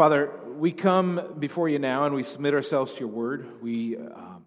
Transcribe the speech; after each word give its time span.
Father, 0.00 0.30
we 0.56 0.72
come 0.72 1.34
before 1.38 1.68
you 1.68 1.78
now 1.78 2.06
and 2.06 2.14
we 2.14 2.22
submit 2.22 2.54
ourselves 2.54 2.94
to 2.94 3.00
your 3.00 3.10
word. 3.10 3.60
We, 3.60 3.98
um, 3.98 4.46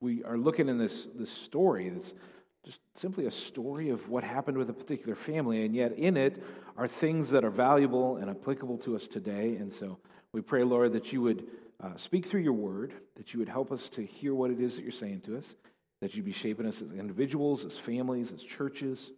we 0.00 0.22
are 0.22 0.38
looking 0.38 0.68
in 0.68 0.78
this, 0.78 1.08
this 1.12 1.28
story, 1.28 1.88
this 1.88 2.14
just 2.64 2.78
simply 2.94 3.26
a 3.26 3.32
story 3.32 3.90
of 3.90 4.08
what 4.08 4.22
happened 4.22 4.56
with 4.56 4.70
a 4.70 4.72
particular 4.72 5.16
family, 5.16 5.64
and 5.64 5.74
yet 5.74 5.90
in 5.98 6.16
it 6.16 6.40
are 6.76 6.86
things 6.86 7.30
that 7.30 7.44
are 7.44 7.50
valuable 7.50 8.18
and 8.18 8.30
applicable 8.30 8.78
to 8.78 8.94
us 8.94 9.08
today. 9.08 9.56
And 9.56 9.72
so 9.72 9.98
we 10.30 10.40
pray, 10.40 10.62
Lord, 10.62 10.92
that 10.92 11.12
you 11.12 11.20
would 11.20 11.48
uh, 11.82 11.96
speak 11.96 12.24
through 12.24 12.42
your 12.42 12.52
word, 12.52 12.92
that 13.16 13.34
you 13.34 13.40
would 13.40 13.48
help 13.48 13.72
us 13.72 13.88
to 13.88 14.06
hear 14.06 14.36
what 14.36 14.52
it 14.52 14.60
is 14.60 14.76
that 14.76 14.82
you're 14.82 14.92
saying 14.92 15.22
to 15.22 15.36
us, 15.36 15.56
that 16.00 16.14
you'd 16.14 16.24
be 16.24 16.30
shaping 16.30 16.64
us 16.64 16.80
as 16.80 16.92
individuals, 16.92 17.64
as 17.64 17.76
families, 17.76 18.30
as 18.30 18.40
churches, 18.40 19.10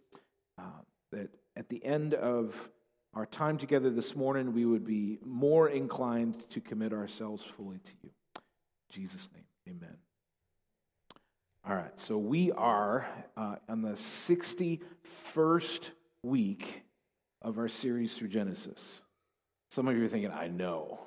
uh, 0.57 0.81
that 1.11 1.29
at 1.55 1.69
the 1.69 1.85
end 1.85 2.15
of 2.15 2.55
our 3.13 3.25
time 3.25 3.57
together 3.57 3.89
this 3.89 4.15
morning, 4.15 4.53
we 4.53 4.65
would 4.65 4.85
be 4.85 5.19
more 5.25 5.69
inclined 5.69 6.43
to 6.51 6.61
commit 6.61 6.93
ourselves 6.93 7.43
fully 7.57 7.77
to 7.77 7.91
you. 8.03 8.09
In 8.35 9.01
Jesus' 9.01 9.27
name, 9.33 9.45
amen. 9.67 9.97
All 11.67 11.75
right, 11.75 11.99
so 11.99 12.17
we 12.17 12.51
are 12.51 13.07
uh, 13.35 13.55
on 13.67 13.81
the 13.81 13.89
61st 13.89 15.89
week 16.23 16.83
of 17.41 17.57
our 17.57 17.67
series 17.67 18.13
through 18.13 18.29
Genesis. 18.29 19.01
Some 19.71 19.87
of 19.87 19.97
you 19.97 20.05
are 20.05 20.07
thinking, 20.07 20.31
I 20.31 20.47
know. 20.47 20.99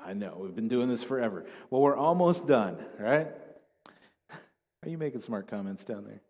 I 0.00 0.12
know. 0.12 0.38
We've 0.40 0.54
been 0.54 0.68
doing 0.68 0.88
this 0.88 1.02
forever. 1.02 1.44
Well, 1.70 1.80
we're 1.80 1.96
almost 1.96 2.46
done, 2.46 2.78
right? 2.98 3.28
Are 4.82 4.88
you 4.88 4.98
making 4.98 5.22
smart 5.22 5.48
comments 5.48 5.84
down 5.84 6.04
there? 6.04 6.20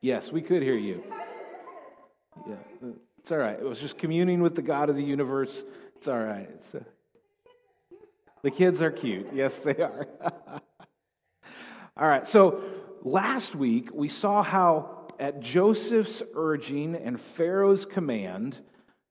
Yes, 0.00 0.30
we 0.30 0.42
could 0.42 0.62
hear 0.62 0.76
you. 0.76 1.02
Yeah, 2.46 2.90
it's 3.18 3.32
all 3.32 3.38
right. 3.38 3.58
It 3.58 3.64
was 3.64 3.80
just 3.80 3.98
communing 3.98 4.42
with 4.42 4.54
the 4.54 4.62
God 4.62 4.90
of 4.90 4.96
the 4.96 5.02
universe. 5.02 5.62
It's 5.96 6.08
all 6.08 6.18
right. 6.18 6.48
It's, 6.54 6.74
uh, 6.74 6.80
the 8.42 8.50
kids 8.50 8.82
are 8.82 8.90
cute. 8.90 9.28
Yes, 9.32 9.58
they 9.58 9.76
are. 9.76 10.06
all 11.96 12.06
right. 12.06 12.28
So 12.28 12.62
last 13.02 13.54
week 13.54 13.88
we 13.94 14.08
saw 14.08 14.42
how 14.42 15.08
at 15.18 15.40
Joseph's 15.40 16.22
urging 16.34 16.94
and 16.94 17.18
Pharaoh's 17.20 17.86
command, 17.86 18.58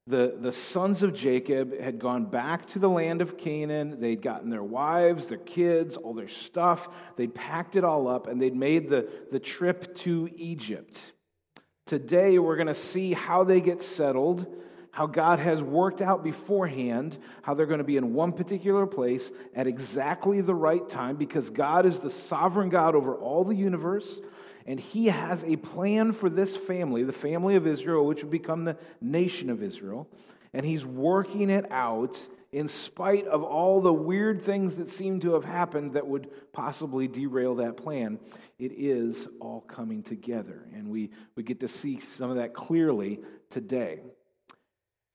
the, 0.05 0.35
the 0.39 0.51
sons 0.51 1.01
of 1.01 1.13
Jacob 1.13 1.79
had 1.79 1.97
gone 1.97 2.25
back 2.25 2.65
to 2.67 2.79
the 2.79 2.89
land 2.89 3.21
of 3.21 3.37
Canaan. 3.37 4.01
They'd 4.01 4.21
gotten 4.21 4.49
their 4.49 4.63
wives, 4.63 5.27
their 5.27 5.37
kids, 5.37 5.95
all 5.95 6.13
their 6.13 6.27
stuff. 6.27 6.89
They'd 7.15 7.33
packed 7.33 7.75
it 7.75 7.83
all 7.83 8.07
up 8.07 8.27
and 8.27 8.41
they'd 8.41 8.55
made 8.55 8.89
the, 8.89 9.09
the 9.31 9.39
trip 9.39 9.95
to 9.99 10.29
Egypt. 10.35 11.13
Today, 11.85 12.39
we're 12.39 12.55
going 12.55 12.67
to 12.67 12.73
see 12.73 13.11
how 13.11 13.43
they 13.43 13.59
get 13.59 13.81
settled, 13.81 14.45
how 14.91 15.05
God 15.05 15.39
has 15.39 15.61
worked 15.61 16.01
out 16.01 16.23
beforehand, 16.23 17.17
how 17.41 17.53
they're 17.53 17.65
going 17.65 17.79
to 17.79 17.83
be 17.83 17.97
in 17.97 18.13
one 18.13 18.31
particular 18.31 18.85
place 18.85 19.31
at 19.53 19.67
exactly 19.67 20.39
the 20.39 20.55
right 20.55 20.87
time 20.87 21.17
because 21.17 21.49
God 21.49 21.85
is 21.85 21.99
the 21.99 22.09
sovereign 22.09 22.69
God 22.69 22.95
over 22.95 23.15
all 23.15 23.43
the 23.43 23.55
universe. 23.55 24.19
And 24.65 24.79
he 24.79 25.07
has 25.07 25.43
a 25.43 25.57
plan 25.57 26.13
for 26.13 26.29
this 26.29 26.55
family, 26.55 27.03
the 27.03 27.11
family 27.11 27.55
of 27.55 27.67
Israel, 27.67 28.05
which 28.05 28.21
would 28.21 28.31
become 28.31 28.63
the 28.63 28.77
nation 29.01 29.49
of 29.49 29.61
Israel. 29.61 30.07
And 30.53 30.65
he's 30.65 30.85
working 30.85 31.49
it 31.49 31.69
out 31.69 32.17
in 32.53 32.67
spite 32.67 33.25
of 33.25 33.43
all 33.43 33.81
the 33.81 33.91
weird 33.91 34.43
things 34.43 34.75
that 34.75 34.89
seem 34.89 35.19
to 35.21 35.33
have 35.33 35.43
happened 35.43 35.93
that 35.93 36.07
would 36.07 36.29
possibly 36.53 37.07
derail 37.07 37.55
that 37.55 37.77
plan, 37.77 38.19
it 38.59 38.71
is 38.73 39.27
all 39.41 39.61
coming 39.61 40.03
together. 40.03 40.67
And 40.73 40.89
we, 40.89 41.09
we 41.35 41.41
get 41.41 41.59
to 41.61 41.67
see 41.67 41.99
some 41.99 42.29
of 42.29 42.37
that 42.37 42.53
clearly 42.53 43.19
today. 43.49 44.01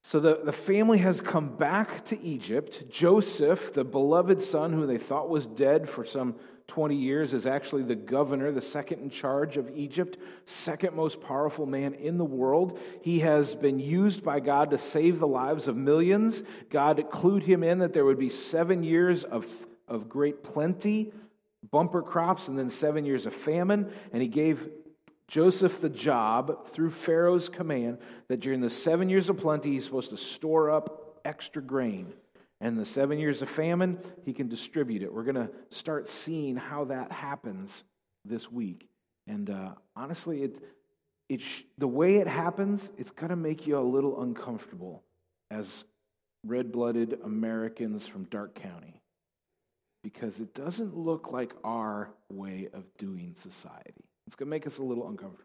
So 0.03 0.19
the, 0.19 0.41
the 0.45 0.53
family 0.53 0.99
has 0.99 1.21
come 1.21 1.57
back 1.57 2.05
to 2.07 2.21
Egypt. 2.21 2.91
Joseph, 2.91 3.73
the 3.73 3.85
beloved 3.85 4.43
son 4.43 4.73
who 4.73 4.87
they 4.87 4.99
thought 4.99 5.29
was 5.29 5.47
dead 5.47 5.89
for 5.89 6.05
some 6.05 6.35
20 6.69 6.95
years, 6.95 7.35
is 7.35 7.47
actually 7.47 7.83
the 7.83 7.95
governor, 7.95 8.53
the 8.53 8.61
second 8.61 9.01
in 9.01 9.11
charge 9.11 9.57
of 9.57 9.71
Egypt, 9.75 10.19
second 10.45 10.95
most 10.95 11.21
powerful 11.21 11.67
man 11.67 11.95
in 11.95 12.19
the 12.19 12.25
world. 12.25 12.79
He 13.03 13.21
has 13.21 13.55
been 13.55 13.81
used 13.81 14.23
by 14.23 14.41
God 14.41 14.71
to 14.71 14.79
save 14.79 15.19
the 15.19 15.27
lives 15.27 15.67
of 15.67 15.77
millions. 15.77 16.43
God 16.71 17.03
clued 17.11 17.43
him 17.43 17.65
in 17.65 17.79
that 17.79 17.95
there 17.95 18.05
would 18.05 18.19
be 18.19 18.29
seven 18.29 18.83
years 18.83 19.25
of, 19.25 19.47
of 19.89 20.09
great 20.09 20.45
plenty, 20.45 21.13
bumper 21.71 22.03
crops, 22.03 22.49
and 22.49 22.59
then 22.59 22.71
seven 22.71 23.05
years 23.05 23.25
of 23.25 23.35
famine. 23.35 23.91
And 24.13 24.21
he 24.21 24.29
gave 24.29 24.69
Joseph 25.27 25.81
the 25.81 25.89
job 25.89 26.69
through 26.69 26.91
Pharaoh's 26.91 27.49
command 27.49 27.99
that 28.29 28.41
during 28.41 28.61
the 28.61 28.71
seven 28.71 29.09
years 29.09 29.29
of 29.29 29.39
plenty, 29.39 29.73
he's 29.73 29.85
supposed 29.85 30.11
to 30.11 30.17
store 30.19 30.71
up 30.71 31.21
extra 31.25 31.63
grain 31.63 32.13
and 32.61 32.79
the 32.79 32.85
seven 32.85 33.19
years 33.19 33.41
of 33.41 33.49
famine, 33.49 33.99
he 34.25 34.33
can 34.33 34.49
distribute 34.49 35.03
it. 35.03 35.13
We're 35.13 35.25
going 35.25 35.37
to 35.37 35.51
start 35.71 36.09
seeing 36.09 36.57
how 36.57 36.87
that 36.87 37.13
happens 37.13 37.85
this 38.25 38.51
week. 38.51 38.89
And 39.27 39.49
uh, 39.49 39.71
honestly, 39.95 40.43
it, 40.43 40.63
it 41.29 41.41
sh- 41.41 41.63
the 41.77 41.87
way 41.87 42.17
it 42.17 42.27
happens, 42.27 42.91
it's 42.99 43.13
going 43.13 43.31
to 43.31 43.37
make 43.37 43.67
you 43.67 43.79
a 43.79 43.81
little 43.81 44.23
uncomfortable 44.23 45.05
as 45.51 45.85
red 46.45 46.73
blooded 46.73 47.19
Americans 47.25 48.07
from 48.07 48.25
Darke 48.25 48.55
County 48.55 49.03
because 50.03 50.41
it 50.41 50.55
doesn't 50.55 50.97
look 50.97 51.31
like 51.31 51.53
our 51.63 52.11
way 52.31 52.69
of 52.73 52.85
doing 52.97 53.35
society. 53.39 54.05
It's 54.27 54.37
going 54.37 54.47
to 54.47 54.51
make 54.51 54.67
us 54.67 54.79
a 54.79 54.83
little 54.83 55.09
uncomfortable. 55.09 55.45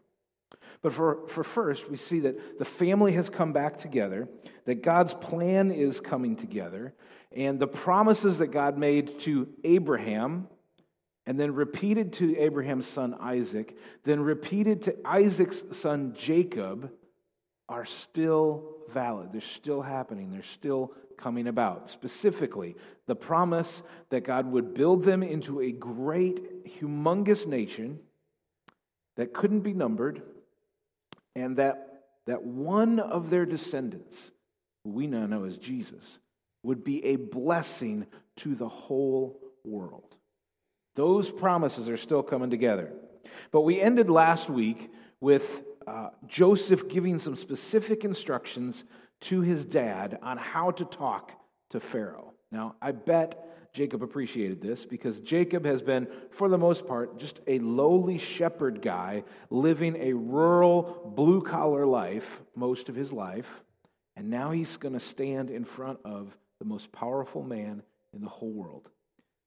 But 0.82 0.92
for, 0.92 1.26
for 1.28 1.44
first, 1.44 1.90
we 1.90 1.96
see 1.96 2.20
that 2.20 2.58
the 2.58 2.64
family 2.64 3.12
has 3.12 3.28
come 3.30 3.52
back 3.52 3.78
together, 3.78 4.28
that 4.64 4.82
God's 4.82 5.14
plan 5.14 5.70
is 5.70 6.00
coming 6.00 6.36
together, 6.36 6.94
and 7.32 7.58
the 7.58 7.66
promises 7.66 8.38
that 8.38 8.48
God 8.48 8.78
made 8.78 9.20
to 9.20 9.48
Abraham, 9.64 10.48
and 11.26 11.40
then 11.40 11.54
repeated 11.54 12.12
to 12.14 12.36
Abraham's 12.38 12.86
son 12.86 13.14
Isaac, 13.18 13.76
then 14.04 14.20
repeated 14.20 14.82
to 14.82 14.96
Isaac's 15.04 15.62
son 15.72 16.14
Jacob, 16.16 16.90
are 17.68 17.86
still 17.86 18.76
valid. 18.92 19.32
They're 19.32 19.40
still 19.40 19.80
happening. 19.80 20.30
They're 20.30 20.42
still 20.42 20.92
coming 21.16 21.48
about. 21.48 21.90
Specifically, 21.90 22.76
the 23.06 23.16
promise 23.16 23.82
that 24.10 24.24
God 24.24 24.50
would 24.52 24.74
build 24.74 25.04
them 25.04 25.22
into 25.22 25.60
a 25.60 25.72
great, 25.72 26.78
humongous 26.78 27.46
nation 27.46 28.00
that 29.16 29.32
couldn't 29.32 29.60
be 29.60 29.72
numbered 29.72 30.22
and 31.34 31.56
that, 31.56 32.02
that 32.26 32.42
one 32.42 32.98
of 32.98 33.30
their 33.30 33.46
descendants, 33.46 34.30
who 34.84 34.90
we 34.90 35.06
now 35.06 35.26
know 35.26 35.44
as 35.44 35.58
Jesus, 35.58 36.18
would 36.62 36.84
be 36.84 37.04
a 37.04 37.16
blessing 37.16 38.06
to 38.38 38.54
the 38.54 38.68
whole 38.68 39.40
world. 39.64 40.16
Those 40.96 41.30
promises 41.30 41.88
are 41.88 41.96
still 41.96 42.22
coming 42.22 42.50
together. 42.50 42.92
But 43.50 43.62
we 43.62 43.80
ended 43.80 44.10
last 44.10 44.48
week 44.48 44.90
with 45.20 45.64
uh, 45.86 46.10
Joseph 46.26 46.88
giving 46.88 47.18
some 47.18 47.36
specific 47.36 48.04
instructions 48.04 48.84
to 49.22 49.40
his 49.40 49.64
dad 49.64 50.18
on 50.22 50.38
how 50.38 50.70
to 50.72 50.84
talk 50.84 51.32
to 51.70 51.80
Pharaoh. 51.80 52.32
Now, 52.52 52.76
I 52.80 52.92
bet 52.92 53.53
Jacob 53.74 54.04
appreciated 54.04 54.62
this 54.62 54.84
because 54.84 55.18
Jacob 55.18 55.66
has 55.66 55.82
been, 55.82 56.06
for 56.30 56.48
the 56.48 56.56
most 56.56 56.86
part, 56.86 57.18
just 57.18 57.40
a 57.48 57.58
lowly 57.58 58.18
shepherd 58.18 58.80
guy 58.80 59.24
living 59.50 59.96
a 59.96 60.12
rural, 60.12 61.12
blue 61.16 61.42
collar 61.42 61.84
life 61.84 62.40
most 62.54 62.88
of 62.88 62.94
his 62.94 63.12
life. 63.12 63.62
And 64.16 64.30
now 64.30 64.52
he's 64.52 64.76
going 64.76 64.94
to 64.94 65.00
stand 65.00 65.50
in 65.50 65.64
front 65.64 65.98
of 66.04 66.38
the 66.60 66.64
most 66.64 66.92
powerful 66.92 67.42
man 67.42 67.82
in 68.12 68.22
the 68.22 68.28
whole 68.28 68.52
world. 68.52 68.88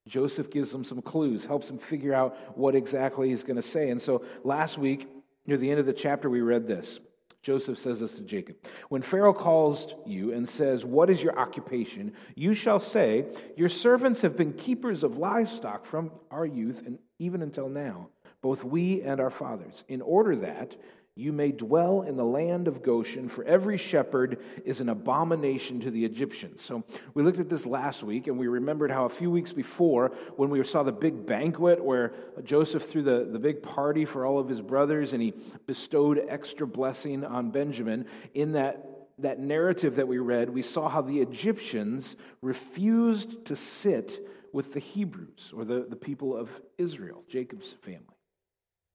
Joseph 0.10 0.52
gives 0.52 0.74
him 0.74 0.84
some 0.84 1.02
clues, 1.02 1.46
helps 1.46 1.70
him 1.70 1.78
figure 1.78 2.14
out 2.14 2.58
what 2.58 2.76
exactly 2.76 3.30
he's 3.30 3.44
going 3.44 3.56
to 3.56 3.62
say. 3.62 3.90
And 3.90 4.02
so 4.02 4.26
last 4.44 4.78
week, 4.78 5.08
near 5.46 5.58
the 5.58 5.72
end 5.72 5.80
of 5.80 5.86
the 5.86 5.94
chapter, 5.94 6.30
we 6.30 6.42
read 6.42 6.68
this. 6.68 7.00
Joseph 7.44 7.80
says 7.80 8.00
this 8.00 8.14
to 8.14 8.22
Jacob 8.22 8.58
When 8.90 9.02
Pharaoh 9.02 9.34
calls 9.34 9.94
you 10.06 10.34
and 10.34 10.48
says, 10.48 10.84
What 10.84 11.10
is 11.10 11.22
your 11.22 11.38
occupation? 11.38 12.14
you 12.36 12.54
shall 12.54 12.80
say, 12.80 13.26
Your 13.56 13.70
servants 13.70 14.22
have 14.22 14.36
been 14.36 14.54
keepers 14.54 15.04
of 15.04 15.18
livestock 15.18 15.86
from 15.86 16.12
our 16.32 16.46
youth 16.46 16.84
and 16.86 17.00
even 17.20 17.42
until 17.42 17.70
now, 17.70 18.10
both 18.42 18.64
we 18.64 19.02
and 19.02 19.20
our 19.20 19.30
fathers, 19.30 19.84
in 19.88 20.02
order 20.02 20.36
that 20.36 20.76
you 21.18 21.34
may 21.34 21.52
dwell 21.52 22.04
in 22.04 22.16
the 22.16 22.24
land 22.24 22.68
of 22.68 22.84
Goshen, 22.84 23.28
for 23.28 23.44
every 23.44 23.78
shepherd 23.78 24.38
is 24.66 24.82
an 24.82 24.90
abomination 24.90 25.80
to 25.82 25.90
the 25.90 26.06
Egyptians. 26.06 26.62
So 26.62 26.84
we 27.16 27.24
looked 27.24 27.40
at 27.40 27.50
this 27.50 27.66
last 27.66 28.04
week, 28.04 28.28
and 28.28 28.38
we 28.38 28.48
remembered 28.48 28.92
how 28.92 29.06
a 29.06 29.10
few 29.10 29.32
weeks 29.32 29.52
before, 29.52 30.10
when 30.36 30.50
we 30.52 30.64
saw 30.64 30.84
the 30.84 30.92
big 30.92 31.26
banquet 31.26 31.84
where 31.84 32.14
Joseph 32.44 32.88
threw 32.88 33.02
the, 33.02 33.28
the 33.32 33.40
big 33.40 33.64
party 33.64 34.06
for 34.06 34.26
all 34.26 34.38
of 34.38 34.48
his 34.48 34.62
brothers, 34.62 35.14
and 35.14 35.22
he 35.22 35.34
bestowed 35.66 36.24
extra 36.30 36.68
blessing 36.68 37.26
on 37.26 37.50
Benjamin, 37.50 38.06
in 38.34 38.52
that 38.54 38.84
that 39.20 39.40
narrative 39.40 39.96
that 39.96 40.08
we 40.08 40.20
read, 40.20 40.48
we 40.48 40.62
saw 40.62 40.88
how 40.88 41.02
the 41.02 41.22
Egyptians 41.22 42.16
refused 42.44 43.44
to 43.46 43.56
sit 43.56 44.24
with 44.54 44.74
the 44.74 44.80
Hebrews, 44.80 45.52
or 45.56 45.66
the, 45.66 45.88
the 45.90 45.96
people 45.96 46.38
of 46.38 46.52
Israel, 46.78 47.24
Jacob's 47.28 47.74
family 47.82 48.17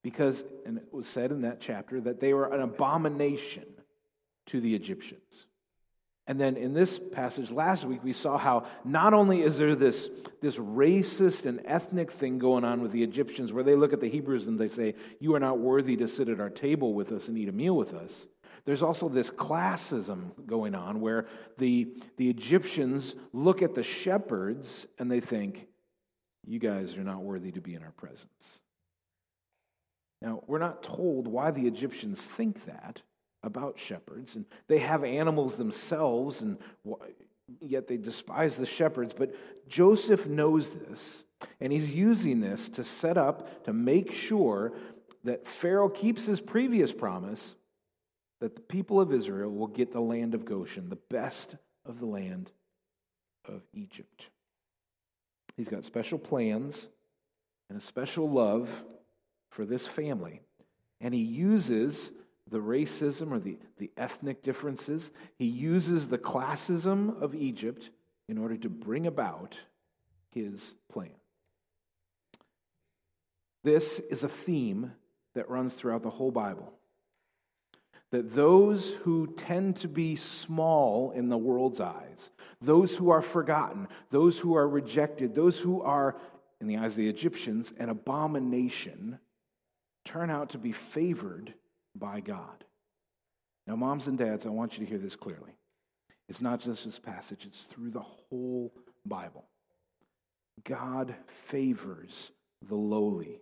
because, 0.03 0.45
and 0.67 0.79
it 0.79 0.93
was 0.93 1.07
said 1.07 1.31
in 1.31 1.43
that 1.43 1.61
chapter, 1.61 2.01
that 2.01 2.21
they 2.21 2.35
were 2.35 2.53
an 2.53 2.61
abomination 2.61 3.65
to 4.47 4.61
the 4.61 4.75
Egyptians. 4.75 5.47
And 6.27 6.41
then 6.41 6.57
in 6.57 6.73
this 6.73 7.01
passage 7.11 7.51
last 7.51 7.85
week, 7.85 8.05
we 8.05 8.13
saw 8.13 8.39
how 8.39 8.67
not 8.85 9.13
only 9.13 9.43
is 9.43 9.59
there 9.59 9.75
this, 9.75 10.09
this 10.41 10.57
racist 10.57 11.47
and 11.47 11.61
ethnic 11.65 12.13
thing 12.13 12.39
going 12.39 12.65
on 12.65 12.81
with 12.81 12.93
the 12.93 13.03
Egyptians, 13.03 13.53
where 13.53 13.65
they 13.65 13.75
look 13.75 13.93
at 13.93 14.01
the 14.01 14.09
Hebrews 14.09 14.47
and 14.47 14.59
they 14.59 14.69
say, 14.69 14.95
You 15.19 15.35
are 15.35 15.41
not 15.41 15.59
worthy 15.59 15.97
to 15.97 16.07
sit 16.07 16.29
at 16.29 16.41
our 16.41 16.51
table 16.51 16.95
with 16.95 17.11
us 17.11 17.27
and 17.27 17.37
eat 17.37 17.49
a 17.49 17.53
meal 17.53 17.77
with 17.77 17.93
us. 17.93 18.13
There's 18.65 18.83
also 18.83 19.09
this 19.09 19.31
classism 19.31 20.47
going 20.47 20.77
on 20.77 21.01
where 21.01 21.27
the, 21.59 21.93
the 22.17 22.31
Egyptians 22.31 23.17
look 23.33 23.61
at 23.61 23.75
the 23.75 23.83
shepherds 23.83 24.87
and 25.01 25.11
they 25.11 25.21
think, 25.21 25.67
You 26.47 26.61
guys 26.61 26.97
are 26.97 27.05
not 27.05 27.23
worthy 27.23 27.51
to 27.51 27.61
be 27.61 27.75
in 27.75 27.83
our 27.83 27.93
presence. 27.93 28.61
Now, 30.23 30.45
we're 30.47 30.59
not 30.59 30.85
told 30.85 31.27
why 31.27 31.51
the 31.51 31.67
Egyptians 31.67 32.21
think 32.21 32.65
that 32.67 33.03
about 33.43 33.81
shepherds, 33.81 34.37
and 34.37 34.45
they 34.69 34.79
have 34.79 35.03
animals 35.03 35.57
themselves, 35.57 36.43
and 36.43 36.59
yet 37.61 37.89
they 37.89 37.97
despise 37.97 38.57
the 38.57 38.65
shepherds. 38.65 39.13
But 39.13 39.35
Joseph 39.69 40.29
knows 40.29 40.75
this, 40.75 41.25
and 41.61 41.73
he's 41.73 41.93
using 41.93 42.41
this 42.41 42.69
to 42.71 42.85
set 42.85 43.19
up, 43.19 43.65
to 43.65 43.73
make 43.73 44.13
sure 44.13 44.73
that 45.25 45.49
Pharaoh 45.49 45.89
keeps 45.89 46.27
his 46.27 46.41
previous 46.41 46.93
promise 46.93 47.57
that 48.41 48.55
the 48.55 48.63
people 48.63 49.01
of 49.01 49.13
Israel 49.13 49.51
will 49.51 49.67
get 49.67 49.93
the 49.93 50.01
land 50.01 50.35
of 50.35 50.45
Goshen, 50.45 50.89
the 50.89 50.99
best 51.11 51.57
of 51.85 51.99
the 51.99 52.07
land 52.07 52.53
of 53.45 53.63
Egypt. 53.75 54.27
He's 55.57 55.69
got 55.69 55.85
special 55.85 56.19
plans 56.19 56.89
and 57.69 57.77
a 57.77 57.85
special 57.85 58.31
love 58.31 58.85
for 59.53 59.67
this 59.67 59.87
family. 59.87 60.41
And 61.01 61.13
he 61.13 61.21
uses 61.21 62.11
the 62.51 62.59
racism 62.59 63.31
or 63.31 63.39
the, 63.39 63.59
the 63.79 63.91
ethnic 63.97 64.43
differences, 64.43 65.11
he 65.37 65.47
uses 65.47 66.09
the 66.09 66.19
classism 66.19 67.21
of 67.23 67.35
Egypt 67.35 67.91
in 68.29 68.39
order 68.39 68.57
to 68.57 68.69
bring 68.69 69.07
about 69.07 69.57
his 70.31 70.75
plan. 70.91 71.13
This 73.63 74.01
is 74.01 74.25
a 74.25 74.29
theme 74.29 74.93
that 75.35 75.49
runs 75.49 75.75
throughout 75.75 76.03
the 76.03 76.11
whole 76.11 76.31
Bible. 76.31 76.73
That 78.11 78.35
those 78.35 78.95
who 79.03 79.35
tend 79.37 79.77
to 79.77 79.89
be 79.89 80.17
small 80.17 81.13
in 81.13 81.29
the 81.29 81.39
world's 81.39 81.81
eyes, 81.81 82.31
those 82.61 82.97
who 82.97 83.11
are 83.11 83.23
forgotten, 83.23 83.89
those 84.11 84.39
who 84.41 84.55
are 84.55 84.69
rejected, 84.69 85.35
those 85.35 85.61
who 85.61 85.81
are, 85.81 86.17
in 86.61 86.67
the 86.67 86.77
eyes 86.77 86.93
of 86.93 86.97
the 86.97 87.09
Egyptians, 87.09 87.73
an 87.79 87.89
abomination, 87.89 89.19
turn 90.05 90.31
out 90.31 90.51
to 90.51 90.59
be 90.59 90.73
favored 90.73 91.55
by 91.95 92.21
God. 92.21 92.65
Now, 93.67 93.77
moms 93.77 94.09
and 94.09 94.19
dads, 94.19 94.47
I 94.47 94.51
want 94.51 94.77
you 94.77 94.85
to 94.85 94.91
hear 94.91 94.99
this 94.99 95.17
clearly. 95.17 95.57
It's 96.29 96.41
not 96.41 96.61
just 96.61 96.85
this 96.85 96.99
passage, 96.99 97.45
it's 97.47 97.65
through 97.65 97.91
the 97.91 98.01
whole 98.01 98.73
Bible. 99.05 99.45
God 100.65 101.15
favors 101.27 102.33
the 102.69 102.75
lowly, 102.75 103.41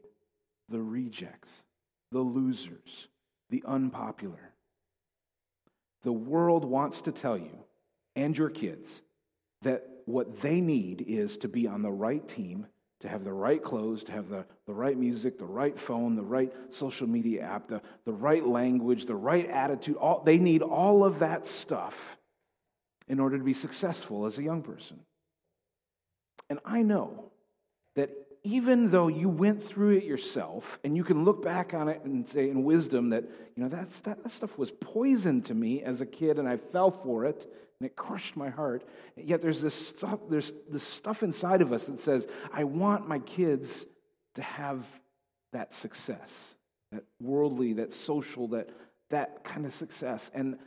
the 0.68 0.80
rejects, 0.80 1.48
the 2.12 2.20
losers, 2.20 3.08
the 3.50 3.62
unpopular. 3.66 4.52
The 6.02 6.12
world 6.12 6.64
wants 6.64 7.02
to 7.02 7.12
tell 7.12 7.36
you 7.36 7.64
and 8.16 8.36
your 8.36 8.50
kids 8.50 9.02
that 9.62 9.86
what 10.06 10.40
they 10.40 10.60
need 10.60 11.04
is 11.06 11.36
to 11.38 11.48
be 11.48 11.66
on 11.66 11.82
the 11.82 11.90
right 11.90 12.26
team 12.26 12.66
to 13.00 13.08
have 13.08 13.24
the 13.24 13.32
right 13.32 13.62
clothes, 13.62 14.04
to 14.04 14.12
have 14.12 14.28
the, 14.28 14.44
the 14.66 14.74
right 14.74 14.96
music, 14.96 15.38
the 15.38 15.44
right 15.44 15.78
phone, 15.78 16.16
the 16.16 16.22
right 16.22 16.52
social 16.70 17.08
media 17.08 17.42
app, 17.42 17.68
the, 17.68 17.80
the 18.04 18.12
right 18.12 18.46
language, 18.46 19.06
the 19.06 19.14
right 19.14 19.48
attitude. 19.48 19.96
All, 19.96 20.22
they 20.22 20.38
need 20.38 20.62
all 20.62 21.04
of 21.04 21.20
that 21.20 21.46
stuff 21.46 22.18
in 23.08 23.18
order 23.18 23.38
to 23.38 23.44
be 23.44 23.54
successful 23.54 24.26
as 24.26 24.38
a 24.38 24.42
young 24.42 24.62
person. 24.62 25.00
And 26.50 26.58
I 26.64 26.82
know 26.82 27.30
that 27.96 28.10
even 28.42 28.90
though 28.90 29.08
you 29.08 29.28
went 29.28 29.62
through 29.62 29.96
it 29.96 30.04
yourself 30.04 30.78
and 30.84 30.96
you 30.96 31.04
can 31.04 31.24
look 31.24 31.42
back 31.42 31.74
on 31.74 31.88
it 31.88 32.02
and 32.04 32.26
say 32.28 32.50
in 32.50 32.64
wisdom 32.64 33.10
that, 33.10 33.24
you 33.56 33.62
know, 33.62 33.68
that, 33.68 33.90
that 34.04 34.30
stuff 34.30 34.58
was 34.58 34.70
poison 34.70 35.42
to 35.42 35.54
me 35.54 35.82
as 35.82 36.00
a 36.00 36.06
kid 36.06 36.38
and 36.38 36.48
I 36.48 36.56
fell 36.56 36.90
for 36.90 37.24
it 37.24 37.50
and 37.80 37.86
it 37.86 37.96
crushed 37.96 38.36
my 38.36 38.50
heart. 38.50 38.84
Yet 39.16 39.40
there's 39.40 39.60
this 39.60 39.74
stuff, 39.74 40.20
there's 40.28 40.52
this 40.70 40.82
stuff 40.82 41.22
inside 41.22 41.62
of 41.62 41.72
us 41.72 41.84
that 41.84 42.00
says, 42.00 42.26
I 42.52 42.64
want 42.64 43.08
my 43.08 43.18
kids 43.20 43.86
to 44.34 44.42
have 44.42 44.84
that 45.52 45.72
success, 45.72 46.30
that 46.92 47.04
worldly, 47.20 47.72
that 47.74 47.92
social, 47.92 48.48
that 48.48 48.68
that 49.08 49.42
kind 49.44 49.66
of 49.66 49.74
success. 49.74 50.30
And 50.34 50.58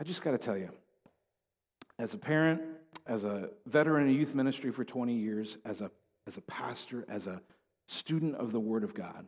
I 0.00 0.04
just 0.04 0.22
got 0.22 0.32
to 0.32 0.38
tell 0.38 0.56
you, 0.56 0.70
as 1.98 2.14
a 2.14 2.18
parent, 2.18 2.60
as 3.06 3.24
a 3.24 3.50
veteran 3.66 4.08
in 4.08 4.14
youth 4.14 4.34
ministry 4.34 4.72
for 4.72 4.84
20 4.84 5.14
years, 5.14 5.58
as 5.64 5.80
a 5.80 5.90
as 6.26 6.36
a 6.36 6.42
pastor, 6.42 7.04
as 7.08 7.26
a 7.26 7.40
student 7.86 8.34
of 8.34 8.50
the 8.50 8.58
Word 8.58 8.82
of 8.82 8.94
God, 8.94 9.26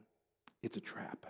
it's 0.62 0.76
a 0.76 0.80
trap. 0.80 1.26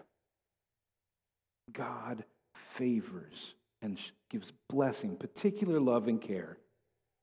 God 1.72 2.24
favors 2.54 3.54
and 3.82 3.98
gives 4.30 4.52
blessing, 4.68 5.16
particular 5.16 5.80
love 5.80 6.08
and 6.08 6.20
care 6.20 6.58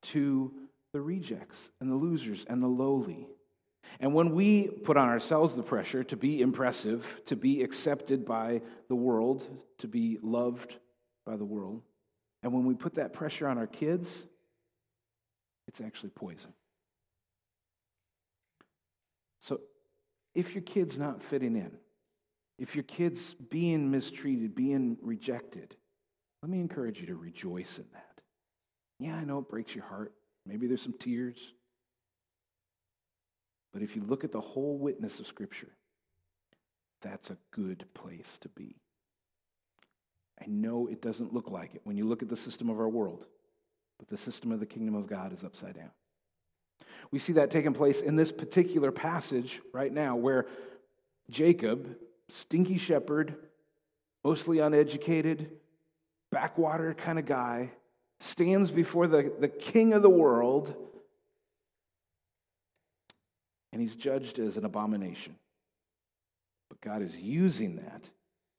to 0.02 0.54
the 0.94 1.02
rejects 1.02 1.72
and 1.82 1.92
the 1.92 1.96
losers 1.96 2.46
and 2.48 2.64
the 2.64 2.68
lowly. 2.68 3.28
And 4.00 4.14
when 4.14 4.34
we 4.34 4.68
put 4.68 4.98
on 4.98 5.10
ourselves 5.10 5.56
the 5.56 5.64
pressure 5.64 6.04
to 6.06 6.18
be 6.18 6.42
impressive, 6.42 7.22
to 7.26 7.36
be 7.36 7.62
accepted 7.62 8.26
by 8.26 8.62
the 8.88 8.96
world, 8.96 9.48
to 9.80 9.88
be 9.88 10.18
loved 10.22 10.76
by 11.26 11.38
the 11.38 11.46
world, 11.46 11.82
and 12.42 12.54
when 12.54 12.66
we 12.66 12.76
put 12.76 12.96
that 12.96 13.14
pressure 13.14 13.48
on 13.48 13.58
our 13.58 13.68
kids, 13.68 14.26
it's 15.68 15.82
actually 15.82 16.10
poison. 16.10 16.54
So 19.40 19.62
if 20.34 20.54
your 20.54 20.62
kid's 20.62 20.98
not 20.98 21.24
fitting 21.24 21.56
in, 21.56 21.72
if 22.58 22.76
your 22.76 22.84
kid's 22.84 23.34
being 23.34 23.92
mistreated, 23.92 24.56
being 24.56 24.98
rejected, 25.02 25.76
let 26.46 26.52
me 26.52 26.60
encourage 26.60 27.00
you 27.00 27.08
to 27.08 27.16
rejoice 27.16 27.80
in 27.80 27.86
that. 27.94 28.22
Yeah, 29.00 29.16
I 29.16 29.24
know 29.24 29.40
it 29.40 29.50
breaks 29.50 29.74
your 29.74 29.84
heart. 29.84 30.14
Maybe 30.46 30.68
there's 30.68 30.84
some 30.84 30.94
tears. 30.94 31.38
But 33.74 33.82
if 33.82 33.96
you 33.96 34.04
look 34.04 34.24
at 34.24 34.32
the 34.32 34.42
whole 34.42 34.78
witness 34.78 35.20
of 35.20 35.26
Scripture, 35.26 35.72
that's 37.02 37.32
a 37.32 37.38
good 37.50 37.86
place 37.96 38.38
to 38.42 38.50
be. 38.50 38.76
I 40.40 40.46
know 40.46 40.86
it 40.86 41.02
doesn't 41.02 41.34
look 41.34 41.50
like 41.50 41.74
it 41.74 41.82
when 41.84 41.98
you 41.98 42.06
look 42.06 42.22
at 42.22 42.30
the 42.30 42.36
system 42.36 42.70
of 42.70 42.80
our 42.80 42.90
world, 42.90 43.26
but 43.98 44.08
the 44.08 44.16
system 44.16 44.52
of 44.52 44.60
the 44.60 44.68
kingdom 44.68 44.94
of 44.94 45.08
God 45.08 45.34
is 45.34 45.44
upside 45.44 45.74
down. 45.74 45.90
We 47.10 47.18
see 47.18 47.34
that 47.34 47.50
taking 47.50 47.74
place 47.74 48.02
in 48.02 48.18
this 48.18 48.32
particular 48.32 48.92
passage 48.92 49.62
right 49.74 49.92
now 49.92 50.16
where 50.16 50.46
Jacob, 51.28 51.98
stinky 52.30 52.78
shepherd, 52.78 53.34
mostly 54.24 54.60
uneducated, 54.60 55.50
backwater 56.36 56.94
kind 56.94 57.18
of 57.18 57.26
guy, 57.26 57.72
stands 58.20 58.70
before 58.70 59.08
the, 59.08 59.32
the 59.40 59.48
king 59.48 59.94
of 59.94 60.02
the 60.02 60.10
world, 60.10 60.76
and 63.72 63.82
he's 63.82 63.96
judged 63.96 64.38
as 64.38 64.58
an 64.58 64.66
abomination. 64.66 65.38
But 66.70 66.82
God 66.82 67.02
is 67.02 67.16
using 67.16 67.78
that 67.78 68.10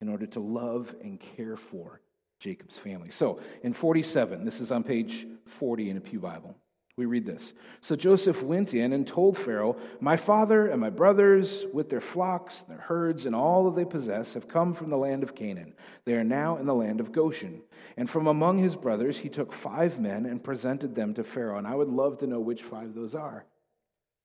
in 0.01 0.09
order 0.09 0.25
to 0.25 0.41
love 0.41 0.95
and 1.03 1.21
care 1.21 1.59
for 1.59 2.01
Jacob's 2.41 2.79
family. 2.79 3.11
So 3.11 3.41
in 3.63 3.75
47, 3.75 4.47
this 4.47 4.63
is 4.63 4.73
on 4.73 4.83
page 4.83 5.27
40 5.45 5.91
in 5.91 5.99
a 5.99 6.01
Pew 6.01 6.19
Bible. 6.19 6.57
We 6.97 7.05
read 7.05 7.27
this. 7.27 7.53
So 7.83 7.95
Joseph 7.95 8.43
went 8.43 8.73
in 8.73 8.95
and 8.95 9.07
told 9.07 9.37
Pharaoh, 9.37 9.77
My 10.01 10.17
father 10.17 10.67
and 10.67 10.81
my 10.81 10.89
brothers, 10.89 11.67
with 11.71 11.91
their 11.91 12.01
flocks, 12.01 12.63
their 12.63 12.79
herds, 12.79 13.27
and 13.27 13.35
all 13.35 13.65
that 13.65 13.77
they 13.77 13.85
possess, 13.85 14.33
have 14.33 14.49
come 14.49 14.73
from 14.73 14.89
the 14.89 14.97
land 14.97 15.23
of 15.23 15.35
Canaan. 15.35 15.75
They 16.07 16.15
are 16.15 16.25
now 16.25 16.57
in 16.57 16.65
the 16.65 16.75
land 16.75 17.01
of 17.01 17.13
Goshen. 17.13 17.61
And 17.99 18.09
from 18.09 18.27
among 18.27 18.59
his 18.59 18.77
brothers, 18.77 19.19
he 19.19 19.29
took 19.29 19.53
five 19.53 20.01
men 20.01 20.25
and 20.25 20.43
presented 20.43 20.95
them 20.95 21.13
to 21.15 21.25
Pharaoh. 21.25 21.59
And 21.59 21.67
I 21.67 21.75
would 21.75 21.91
love 21.91 22.19
to 22.19 22.27
know 22.27 22.41
which 22.41 22.63
five 22.63 22.95
those 22.95 23.15
are, 23.15 23.45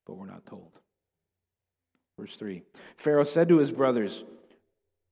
but 0.06 0.14
we're 0.14 0.26
not 0.26 0.46
told. 0.46 0.72
Verse 2.18 2.36
3 2.36 2.62
Pharaoh 2.96 3.24
said 3.24 3.48
to 3.48 3.58
his 3.58 3.70
brothers, 3.70 4.24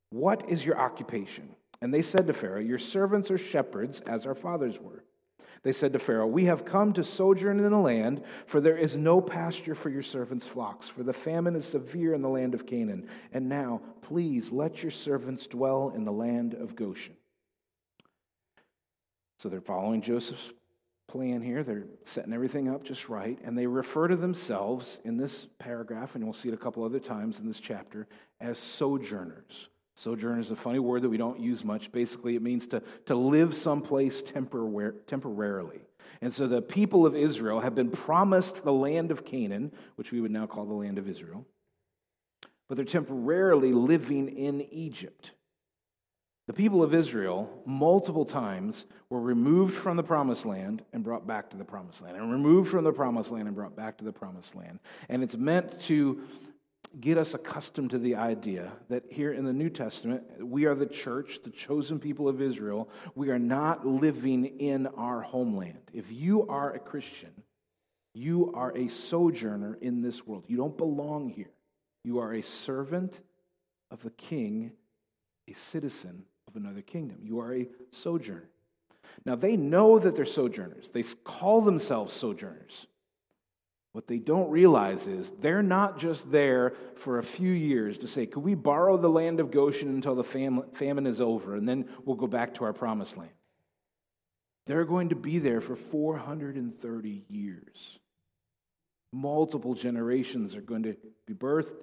What 0.09 0.49
is 0.49 0.65
your 0.65 0.79
occupation? 0.79 1.51
And 1.83 1.93
they 1.93 2.03
said 2.03 2.27
to 2.27 2.33
Pharaoh, 2.33 2.61
Your 2.61 2.79
servants 2.79 3.31
are 3.31 3.39
shepherds, 3.39 4.01
as 4.01 4.25
our 4.25 4.35
fathers 4.35 4.79
were. 4.79 5.05
They 5.63 5.73
said 5.73 5.93
to 5.93 5.99
Pharaoh, 5.99 6.27
We 6.27 6.47
have 6.47 6.65
come 6.65 6.93
to 6.95 7.05
sojourn 7.05 7.61
in 7.61 7.71
the 7.71 7.77
land, 7.77 8.23
for 8.47 8.61
there 8.61 8.79
is 8.79 8.97
no 8.97 9.21
pasture 9.21 9.75
for 9.75 9.91
your 9.91 10.03
servants' 10.03 10.47
flocks, 10.47 10.89
for 10.89 11.03
the 11.03 11.13
famine 11.13 11.55
is 11.55 11.67
severe 11.67 12.15
in 12.15 12.23
the 12.23 12.29
land 12.29 12.55
of 12.55 12.67
Canaan. 12.67 13.09
And 13.33 13.49
now, 13.49 13.83
please 14.01 14.51
let 14.51 14.83
your 14.83 14.91
servants 14.91 15.47
dwell 15.47 15.93
in 15.95 16.05
the 16.05 16.13
land 16.13 16.55
of 16.55 16.77
Goshen. 16.77 17.17
So 19.39 19.49
they're 19.49 19.61
following 19.61 20.01
Joseph's 20.01 20.53
plan 21.09 21.43
here. 21.43 21.63
They're 21.63 21.87
setting 22.05 22.33
everything 22.33 22.69
up 22.69 22.85
just 22.85 23.09
right. 23.09 23.39
And 23.45 23.59
they 23.59 23.67
refer 23.67 24.09
to 24.09 24.17
themselves 24.17 24.99
in 25.05 25.19
this 25.19 25.47
paragraph, 25.59 26.15
and 26.15 26.25
we'll 26.25 26.33
see 26.33 26.49
it 26.49 26.55
a 26.55 26.59
couple 26.59 26.85
other 26.85 27.01
times 27.01 27.39
in 27.39 27.47
this 27.47 27.61
chapter, 27.61 28.07
as 28.41 28.59
sojourners. 28.59 29.69
Sojourner 30.01 30.41
is 30.41 30.51
a 30.51 30.57
funny 30.57 30.79
word 30.79 31.03
that 31.03 31.11
we 31.11 31.19
don't 31.19 31.39
use 31.39 31.63
much. 31.63 31.93
Basically, 31.93 32.35
it 32.35 32.41
means 32.41 32.67
to, 32.69 32.83
to 33.05 33.15
live 33.15 33.55
someplace 33.55 34.23
tempor- 34.23 34.95
temporarily. 35.07 35.81
And 36.23 36.33
so 36.33 36.49
the 36.49 36.63
people 36.63 37.05
of 37.05 37.15
Israel 37.15 37.61
have 37.61 37.75
been 37.75 37.91
promised 37.91 38.65
the 38.65 38.73
land 38.73 39.11
of 39.11 39.27
Canaan, 39.27 39.73
which 39.97 40.11
we 40.11 40.23
would 40.23 40.31
now 40.31 40.47
call 40.47 40.65
the 40.65 40.73
land 40.73 40.97
of 40.97 41.07
Israel, 41.07 41.45
but 42.67 42.77
they're 42.77 42.85
temporarily 42.87 43.75
living 43.75 44.29
in 44.39 44.63
Egypt. 44.73 45.33
The 46.47 46.55
people 46.55 46.83
of 46.83 46.95
Israel, 46.95 47.63
multiple 47.67 48.25
times, 48.25 48.87
were 49.11 49.21
removed 49.21 49.75
from 49.75 49.99
the 49.99 50.03
promised 50.03 50.47
land 50.47 50.83
and 50.95 51.05
brought 51.05 51.27
back 51.27 51.51
to 51.51 51.59
the 51.59 51.65
promised 51.65 52.01
land, 52.01 52.17
and 52.17 52.33
removed 52.33 52.71
from 52.71 52.85
the 52.85 52.93
promised 52.93 53.31
land 53.31 53.49
and 53.49 53.55
brought 53.55 53.77
back 53.77 53.99
to 53.99 54.05
the 54.05 54.13
promised 54.13 54.57
land. 54.57 54.81
And 55.11 55.23
it's 55.23 55.37
meant 55.37 55.79
to 55.83 56.23
get 56.99 57.19
us 57.19 57.35
accustomed 57.35 57.91
to 57.91 57.99
the 57.99 58.17
idea 58.17 58.73
that 58.89 59.05
here 59.11 59.33
in 59.33 59.45
the 59.45 59.53
New 59.53 59.71
Testament, 59.71 60.25
we 60.45 60.65
are 60.65 60.75
the 60.75 60.87
church, 60.87 61.41
the 61.45 61.51
chosen 61.51 62.01
people 62.01 62.29
of 62.29 62.43
Israel. 62.43 62.89
We 63.15 63.31
are 63.31 63.39
not 63.39 63.87
living 63.87 64.45
in 64.59 64.87
our 64.89 65.21
homeland. 65.21 65.91
If 65.93 66.11
you 66.11 66.49
are 66.49 66.73
a 66.73 66.81
Christian, 66.81 67.31
you 68.13 68.53
are 68.55 68.77
a 68.77 68.89
sojourner 68.89 69.79
in 69.81 70.03
this 70.03 70.27
world. 70.27 70.45
You 70.49 70.57
don't 70.57 70.77
belong 70.77 71.29
here. 71.29 71.53
You 72.03 72.19
are 72.19 72.35
a 72.35 72.43
servant 72.43 73.21
of 73.91 74.03
the 74.03 74.11
king, 74.11 74.73
a 75.49 75.53
citizen 75.53 76.25
of 76.49 76.57
another 76.57 76.83
kingdom. 76.83 77.19
You 77.23 77.41
are 77.41 77.55
a 77.55 77.69
sojourner. 77.93 78.49
Now, 79.25 79.37
they 79.37 79.57
know 79.57 79.99
that 79.99 80.17
they're 80.17 80.25
sojourners, 80.25 80.91
they 80.91 81.03
call 81.03 81.61
themselves 81.61 82.15
sojourners. 82.15 82.87
What 83.93 84.07
they 84.07 84.19
don't 84.19 84.51
realize 84.51 85.07
is 85.07 85.33
they're 85.41 85.63
not 85.63 85.99
just 85.99 86.31
there 86.31 86.75
for 86.95 87.19
a 87.19 87.23
few 87.25 87.51
years 87.51 87.99
to 87.99 88.07
say, 88.07 88.25
could 88.25 88.45
we 88.45 88.55
borrow 88.55 88.97
the 88.97 89.09
land 89.09 89.41
of 89.41 89.51
Goshen 89.51 89.89
until 89.89 90.15
the 90.15 90.23
famine 90.23 91.07
is 91.07 91.21
over 91.21 91.57
and 91.57 91.69
then 91.69 91.89
we'll 92.05 92.17
go 92.17 92.29
back 92.29 92.55
to 92.55 92.65
our 92.65 92.73
promised 92.73 93.17
land? 93.17 93.33
They're 94.67 94.85
going 94.85 95.09
to 95.09 95.17
be 95.17 95.41
there 95.41 95.61
for 95.61 95.75
430 95.75 97.25
years. 97.29 97.99
Multiple 99.13 99.75
generations 99.75 100.55
are 100.55 100.61
going 100.61 100.85
to 100.85 100.97
be 101.27 101.35
birthed, 101.35 101.75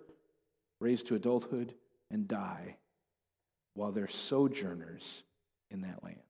raised 0.80 1.08
to 1.08 1.16
adulthood, 1.16 1.74
and 2.10 2.26
die 2.26 2.78
while 3.74 3.92
they're 3.92 4.08
sojourners 4.08 5.24
in 5.70 5.82
that 5.82 6.02
land. 6.06 6.22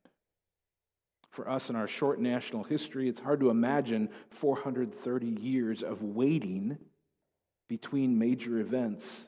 For 1.37 1.47
us 1.47 1.69
in 1.69 1.75
our 1.75 1.87
short 1.87 2.19
national 2.19 2.63
history, 2.63 3.07
it's 3.07 3.19
hard 3.19 3.41
to 3.41 3.51
imagine 3.51 4.09
430 4.31 5.27
years 5.27 5.83
of 5.83 6.01
waiting 6.01 6.79
between 7.69 8.17
major 8.17 8.57
events, 8.57 9.27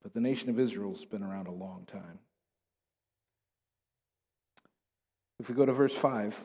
but 0.00 0.14
the 0.14 0.20
nation 0.20 0.48
of 0.48 0.60
Israel's 0.60 1.04
been 1.04 1.24
around 1.24 1.48
a 1.48 1.50
long 1.50 1.88
time. 1.90 2.20
If 5.40 5.48
we 5.48 5.56
go 5.56 5.66
to 5.66 5.72
verse 5.72 5.92
5, 5.92 6.40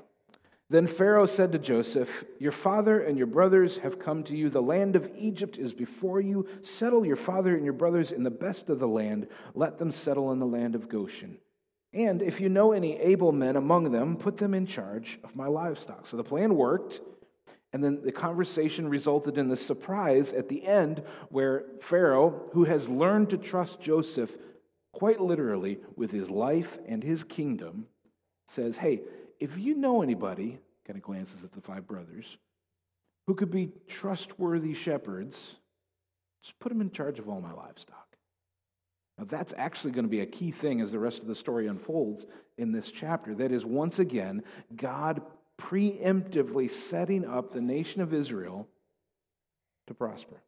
then 0.71 0.87
Pharaoh 0.87 1.27
said 1.27 1.51
to 1.51 1.59
Joseph, 1.59 2.23
Your 2.39 2.51
father 2.51 2.99
and 2.99 3.15
your 3.15 3.27
brothers 3.27 3.77
have 3.77 3.99
come 3.99 4.23
to 4.23 4.35
you. 4.35 4.49
The 4.49 4.63
land 4.63 4.95
of 4.95 5.11
Egypt 5.15 5.59
is 5.59 5.75
before 5.75 6.19
you. 6.19 6.47
Settle 6.63 7.05
your 7.05 7.15
father 7.15 7.55
and 7.55 7.63
your 7.63 7.73
brothers 7.73 8.11
in 8.11 8.23
the 8.23 8.31
best 8.31 8.71
of 8.71 8.79
the 8.79 8.87
land. 8.87 9.27
Let 9.53 9.77
them 9.77 9.91
settle 9.91 10.31
in 10.31 10.39
the 10.39 10.47
land 10.47 10.73
of 10.73 10.89
Goshen. 10.89 11.37
And 11.95 12.21
if 12.21 12.41
you 12.41 12.49
know 12.49 12.73
any 12.73 12.99
able 12.99 13.31
men 13.31 13.55
among 13.55 13.91
them, 13.91 14.17
put 14.17 14.35
them 14.35 14.53
in 14.53 14.67
charge 14.67 15.17
of 15.23 15.33
my 15.33 15.47
livestock. 15.47 16.05
So 16.05 16.17
the 16.17 16.25
plan 16.25 16.55
worked. 16.55 16.99
And 17.71 17.81
then 17.83 18.01
the 18.03 18.11
conversation 18.11 18.89
resulted 18.89 19.37
in 19.37 19.47
the 19.47 19.55
surprise 19.55 20.33
at 20.33 20.49
the 20.49 20.65
end 20.65 21.03
where 21.29 21.63
Pharaoh, 21.81 22.49
who 22.51 22.65
has 22.65 22.89
learned 22.89 23.29
to 23.29 23.37
trust 23.37 23.79
Joseph 23.79 24.37
quite 24.91 25.21
literally 25.21 25.79
with 25.95 26.11
his 26.11 26.29
life 26.29 26.77
and 26.85 27.01
his 27.01 27.23
kingdom, 27.23 27.87
says, 28.45 28.77
Hey, 28.77 29.01
if 29.39 29.57
you 29.57 29.73
know 29.73 30.01
anybody, 30.01 30.59
kind 30.85 30.97
of 30.97 31.03
glances 31.03 31.43
at 31.43 31.53
the 31.53 31.61
five 31.61 31.87
brothers, 31.87 32.37
who 33.27 33.35
could 33.35 33.51
be 33.51 33.71
trustworthy 33.87 34.73
shepherds, 34.73 35.55
just 36.43 36.59
put 36.59 36.69
them 36.69 36.81
in 36.81 36.91
charge 36.91 37.19
of 37.19 37.29
all 37.29 37.41
my 37.41 37.53
livestock. 37.53 38.04
Now, 39.17 39.25
that's 39.25 39.53
actually 39.57 39.91
going 39.91 40.05
to 40.05 40.09
be 40.09 40.19
a 40.19 40.25
key 40.25 40.51
thing 40.51 40.81
as 40.81 40.91
the 40.91 40.99
rest 40.99 41.21
of 41.21 41.27
the 41.27 41.35
story 41.35 41.67
unfolds 41.67 42.25
in 42.57 42.71
this 42.71 42.91
chapter. 42.91 43.33
That 43.33 43.51
is, 43.51 43.65
once 43.65 43.99
again, 43.99 44.43
God 44.75 45.21
preemptively 45.57 46.69
setting 46.69 47.25
up 47.25 47.53
the 47.53 47.61
nation 47.61 48.01
of 48.01 48.13
Israel 48.13 48.67
to 49.87 49.93
prosper. 49.93 50.41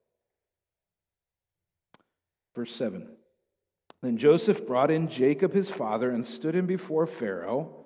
Verse 2.56 2.76
7 2.76 3.08
Then 4.02 4.18
Joseph 4.18 4.68
brought 4.68 4.92
in 4.92 5.08
Jacob 5.08 5.54
his 5.54 5.70
father 5.70 6.10
and 6.10 6.26
stood 6.26 6.56
him 6.56 6.66
before 6.66 7.08
Pharaoh. 7.08 7.86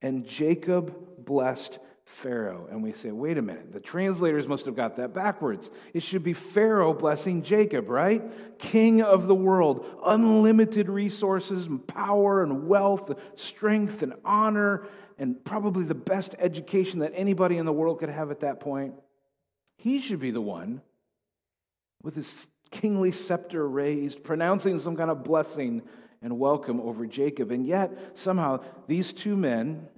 And 0.00 0.26
Jacob 0.26 0.94
blessed 1.24 1.78
Pharaoh. 2.04 2.68
And 2.70 2.82
we 2.82 2.92
say, 2.92 3.10
wait 3.10 3.38
a 3.38 3.42
minute, 3.42 3.72
the 3.72 3.80
translators 3.80 4.46
must 4.46 4.66
have 4.66 4.76
got 4.76 4.96
that 4.96 5.14
backwards. 5.14 5.70
It 5.94 6.02
should 6.02 6.22
be 6.22 6.34
Pharaoh 6.34 6.92
blessing 6.92 7.42
Jacob, 7.42 7.88
right? 7.88 8.22
King 8.58 9.02
of 9.02 9.26
the 9.26 9.34
world, 9.34 9.86
unlimited 10.04 10.88
resources 10.88 11.66
and 11.66 11.86
power 11.86 12.42
and 12.42 12.68
wealth, 12.68 13.10
strength 13.36 14.02
and 14.02 14.14
honor, 14.24 14.86
and 15.18 15.42
probably 15.44 15.84
the 15.84 15.94
best 15.94 16.34
education 16.38 17.00
that 17.00 17.12
anybody 17.14 17.56
in 17.56 17.66
the 17.66 17.72
world 17.72 18.00
could 18.00 18.10
have 18.10 18.30
at 18.30 18.40
that 18.40 18.60
point. 18.60 18.94
He 19.76 20.00
should 20.00 20.20
be 20.20 20.30
the 20.30 20.40
one 20.40 20.82
with 22.02 22.14
his 22.14 22.46
kingly 22.70 23.12
scepter 23.12 23.66
raised, 23.66 24.22
pronouncing 24.22 24.78
some 24.78 24.96
kind 24.96 25.10
of 25.10 25.24
blessing 25.24 25.82
and 26.20 26.38
welcome 26.38 26.80
over 26.80 27.06
Jacob. 27.06 27.50
And 27.50 27.66
yet, 27.66 28.12
somehow, 28.14 28.62
these 28.86 29.12
two 29.12 29.36
men, 29.36 29.88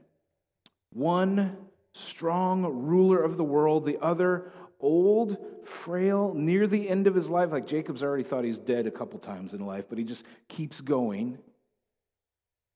one 0.92 1.56
strong 1.96 2.64
ruler 2.64 3.22
of 3.22 3.36
the 3.36 3.44
world, 3.44 3.84
the 3.84 3.98
other 4.02 4.52
old, 4.78 5.36
frail, 5.64 6.34
near 6.34 6.66
the 6.66 6.88
end 6.88 7.06
of 7.06 7.14
his 7.14 7.28
life. 7.28 7.50
Like 7.50 7.66
Jacob's 7.66 8.02
already 8.02 8.22
thought 8.22 8.44
he's 8.44 8.58
dead 8.58 8.86
a 8.86 8.90
couple 8.90 9.18
times 9.18 9.54
in 9.54 9.64
life, 9.64 9.86
but 9.88 9.98
he 9.98 10.04
just 10.04 10.24
keeps 10.48 10.80
going. 10.80 11.38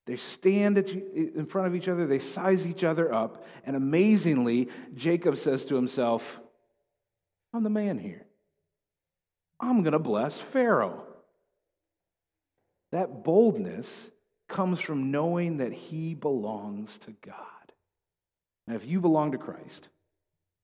They 0.06 0.16
stand 0.16 0.78
in 0.78 1.46
front 1.46 1.68
of 1.68 1.74
each 1.74 1.86
other, 1.86 2.06
they 2.06 2.18
size 2.18 2.66
each 2.66 2.82
other 2.82 3.12
up, 3.12 3.46
and 3.64 3.76
amazingly, 3.76 4.68
Jacob 4.94 5.36
says 5.36 5.64
to 5.66 5.76
himself, 5.76 6.40
I'm 7.52 7.62
the 7.62 7.70
man 7.70 7.98
here. 7.98 8.26
I'm 9.60 9.82
going 9.82 9.92
to 9.92 9.98
bless 9.98 10.38
Pharaoh. 10.38 11.04
That 12.92 13.22
boldness 13.22 14.10
comes 14.48 14.80
from 14.80 15.10
knowing 15.10 15.58
that 15.58 15.72
he 15.72 16.14
belongs 16.14 16.98
to 16.98 17.12
God. 17.24 17.36
Now, 18.70 18.76
if 18.76 18.86
you 18.86 19.00
belong 19.00 19.32
to 19.32 19.38
Christ, 19.38 19.88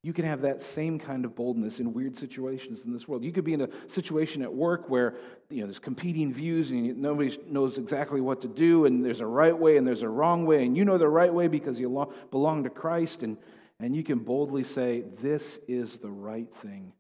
you 0.05 0.13
can 0.13 0.25
have 0.27 0.43
that 0.43 0.63
same 0.63 1.01
kind 1.01 1.25
of 1.25 1.35
boldness 1.35 1.81
in 1.81 1.93
weird 1.93 2.17
situations 2.17 2.83
in 2.85 2.93
this 2.93 3.09
world. 3.09 3.25
You 3.25 3.33
could 3.33 3.43
be 3.43 3.53
in 3.53 3.63
a 3.63 3.69
situation 3.89 4.43
at 4.43 4.55
work 4.55 4.89
where 4.89 5.17
you 5.51 5.61
know 5.61 5.67
there's 5.67 5.81
competing 5.81 6.33
views 6.33 6.71
and 6.71 6.99
nobody 6.99 7.37
knows 7.49 7.79
exactly 7.79 8.21
what 8.21 8.43
to 8.43 8.49
do, 8.49 8.85
and 8.85 9.05
there's 9.05 9.19
a 9.19 9.27
right 9.27 9.59
way 9.59 9.77
and 9.77 9.85
there's 9.85 10.03
a 10.03 10.09
wrong 10.09 10.47
way, 10.47 10.65
and 10.65 10.77
you 10.77 10.85
know 10.85 10.99
the 10.99 11.09
right 11.09 11.35
way 11.35 11.49
because 11.49 11.81
you 11.81 12.09
belong 12.31 12.63
to 12.63 12.71
Christ, 12.71 13.25
and, 13.25 13.39
and 13.81 13.97
you 13.97 14.05
can 14.05 14.21
boldly 14.21 14.63
say, 14.63 15.03
This 15.21 15.59
is 15.67 15.99
the 15.99 16.13
right 16.13 16.55
thing 16.55 16.93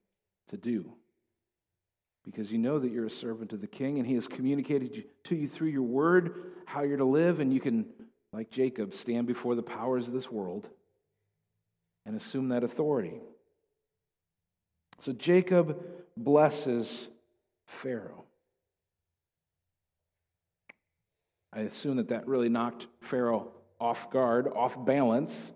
to 0.48 0.56
do 0.56 0.92
because 2.25 2.50
you 2.50 2.58
know 2.58 2.80
that 2.80 2.90
you're 2.90 3.06
a 3.06 3.10
servant 3.10 3.52
of 3.52 3.60
the 3.60 3.68
king 3.68 3.98
and 3.98 4.08
he 4.08 4.14
has 4.14 4.26
communicated 4.26 5.04
to 5.22 5.36
you 5.36 5.46
through 5.46 5.68
your 5.68 5.82
word 5.82 6.54
how 6.64 6.82
you're 6.82 6.96
to 6.96 7.04
live, 7.04 7.38
and 7.38 7.54
you 7.54 7.60
can, 7.60 7.86
like 8.32 8.50
Jacob, 8.50 8.92
stand 8.92 9.28
before 9.28 9.54
the 9.54 9.62
powers 9.62 10.08
of 10.08 10.12
this 10.12 10.32
world 10.32 10.68
and 12.06 12.16
assume 12.16 12.48
that 12.50 12.64
authority. 12.64 13.20
So 15.00 15.12
Jacob 15.12 15.78
blesses 16.16 17.08
Pharaoh. 17.66 18.25
I 21.52 21.60
assume 21.60 21.96
that 21.96 22.08
that 22.08 22.26
really 22.26 22.48
knocked 22.48 22.86
Pharaoh 23.00 23.50
off 23.80 24.10
guard, 24.10 24.46
off 24.54 24.82
balance. 24.84 25.52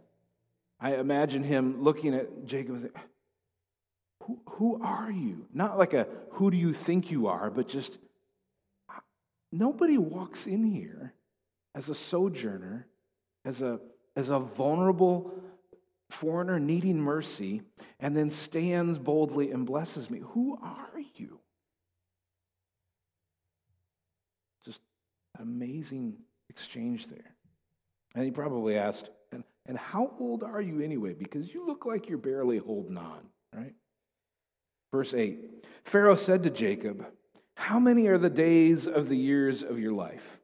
I 0.80 0.96
imagine 0.96 1.44
him 1.44 1.82
looking 1.82 2.14
at 2.14 2.46
Jacob 2.46 2.74
and 2.74 2.80
saying, 2.82 2.94
who, 4.24 4.40
who 4.46 4.82
are 4.82 5.10
you? 5.10 5.46
Not 5.52 5.78
like 5.78 5.94
a 5.94 6.06
who 6.32 6.50
do 6.50 6.56
you 6.56 6.72
think 6.72 7.10
you 7.10 7.26
are, 7.26 7.50
but 7.50 7.68
just 7.68 7.98
nobody 9.52 9.98
walks 9.98 10.46
in 10.46 10.64
here 10.64 11.12
as 11.74 11.88
a 11.88 11.94
sojourner, 11.94 12.86
as 13.44 13.62
a, 13.62 13.78
as 14.16 14.28
a 14.28 14.38
vulnerable 14.38 15.32
foreigner 16.10 16.58
needing 16.58 17.00
mercy, 17.00 17.62
and 17.98 18.16
then 18.16 18.30
stands 18.30 18.98
boldly 18.98 19.52
and 19.52 19.64
blesses 19.64 20.10
me. 20.10 20.20
Who 20.32 20.58
are 20.62 21.00
you? 21.14 21.38
Just 24.64 24.80
amazing 25.38 26.16
exchange 26.48 27.06
there. 27.06 27.34
And 28.14 28.24
he 28.24 28.30
probably 28.30 28.76
asked, 28.76 29.08
and, 29.32 29.44
and 29.66 29.78
how 29.78 30.12
old 30.18 30.42
are 30.42 30.60
you 30.60 30.80
anyway? 30.80 31.14
Because 31.14 31.52
you 31.54 31.66
look 31.66 31.86
like 31.86 32.08
you're 32.08 32.18
barely 32.18 32.58
holding 32.58 32.98
on, 32.98 33.20
right? 33.54 33.74
Verse 34.92 35.14
8 35.14 35.64
Pharaoh 35.84 36.16
said 36.16 36.42
to 36.42 36.50
Jacob, 36.50 37.06
How 37.54 37.78
many 37.78 38.08
are 38.08 38.18
the 38.18 38.30
days 38.30 38.86
of 38.86 39.08
the 39.08 39.16
years 39.16 39.62
of 39.62 39.78
your 39.78 39.92
life? 39.92 40.38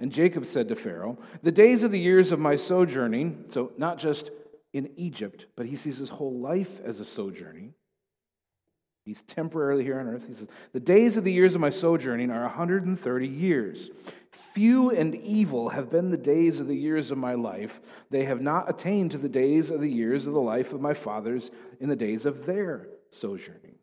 And 0.00 0.12
Jacob 0.12 0.46
said 0.46 0.68
to 0.68 0.76
Pharaoh, 0.76 1.18
The 1.42 1.50
days 1.50 1.82
of 1.82 1.90
the 1.90 1.98
years 1.98 2.30
of 2.30 2.38
my 2.38 2.54
sojourning, 2.54 3.46
so 3.48 3.72
not 3.76 3.98
just 3.98 4.30
in 4.78 4.90
Egypt, 4.96 5.46
but 5.56 5.66
he 5.66 5.76
sees 5.76 5.98
his 5.98 6.10
whole 6.10 6.40
life 6.40 6.80
as 6.84 7.00
a 7.00 7.04
sojourning. 7.04 7.74
He's 9.04 9.22
temporarily 9.22 9.84
here 9.84 9.98
on 9.98 10.06
earth. 10.06 10.26
He 10.28 10.34
says, 10.34 10.48
The 10.72 10.80
days 10.80 11.16
of 11.16 11.24
the 11.24 11.32
years 11.32 11.54
of 11.54 11.60
my 11.60 11.70
sojourning 11.70 12.30
are 12.30 12.42
130 12.42 13.26
years. 13.26 13.90
Few 14.30 14.90
and 14.90 15.14
evil 15.14 15.70
have 15.70 15.90
been 15.90 16.10
the 16.10 16.16
days 16.16 16.60
of 16.60 16.68
the 16.68 16.76
years 16.76 17.10
of 17.10 17.18
my 17.18 17.34
life. 17.34 17.80
They 18.10 18.24
have 18.24 18.40
not 18.40 18.68
attained 18.68 19.10
to 19.12 19.18
the 19.18 19.28
days 19.28 19.70
of 19.70 19.80
the 19.80 19.90
years 19.90 20.26
of 20.26 20.34
the 20.34 20.40
life 20.40 20.72
of 20.72 20.80
my 20.80 20.94
fathers 20.94 21.50
in 21.80 21.88
the 21.88 21.96
days 21.96 22.26
of 22.26 22.46
their 22.46 22.88
sojourning. 23.10 23.76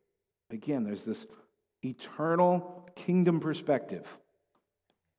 Again, 0.52 0.84
there's 0.84 1.06
this 1.06 1.26
eternal 1.84 2.88
kingdom 2.96 3.40
perspective. 3.40 4.20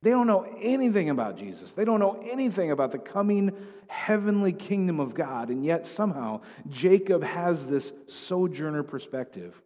They 0.03 0.11
don't 0.11 0.27
know 0.27 0.45
anything 0.59 1.09
about 1.09 1.37
Jesus. 1.37 1.73
They 1.73 1.83
don't 1.83 1.99
know 1.99 2.23
anything 2.29 2.71
about 2.71 2.91
the 2.91 2.99
coming 2.99 3.51
heavenly 3.87 4.53
kingdom 4.53 4.99
of 4.99 5.13
God. 5.13 5.49
And 5.49 5.65
yet, 5.65 5.87
somehow, 5.87 6.41
Jacob 6.69 7.23
has 7.23 7.65
this 7.65 7.91
sojourner 8.07 8.83
perspective 8.83 9.59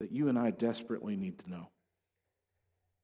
that 0.00 0.10
you 0.10 0.28
and 0.28 0.38
I 0.38 0.50
desperately 0.50 1.16
need 1.16 1.38
to 1.38 1.50
know. 1.50 1.68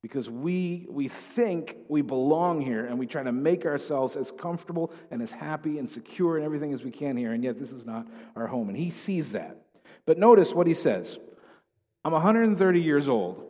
Because 0.02 0.30
we, 0.30 0.87
we 0.88 1.09
think 1.09 1.76
we 1.88 2.00
belong 2.00 2.61
here 2.61 2.87
and 2.87 2.99
we 2.99 3.06
try 3.06 3.23
to 3.23 3.32
make 3.32 3.66
ourselves 3.66 4.16
as 4.16 4.32
comfortable 4.32 4.92
and 5.11 5.23
as 5.23 5.30
happy 5.30 5.78
and 5.78 5.88
secure 5.88 6.37
and 6.37 6.44
everything 6.44 6.73
as 6.73 6.82
we 6.82 6.90
can 6.90 7.16
here, 7.16 7.32
and 7.32 7.44
yet 7.44 7.59
this 7.59 7.70
is 7.70 7.85
not 7.85 8.06
our 8.35 8.47
home. 8.47 8.68
And 8.70 8.78
he 8.78 8.90
sees 8.90 9.32
that. 9.32 9.59
But 10.06 10.18
notice 10.18 10.52
what 10.54 10.66
he 10.66 10.75
says 10.75 11.18
I'm 12.04 12.12
130 12.12 12.80
years 12.80 13.09
old. 13.09 13.50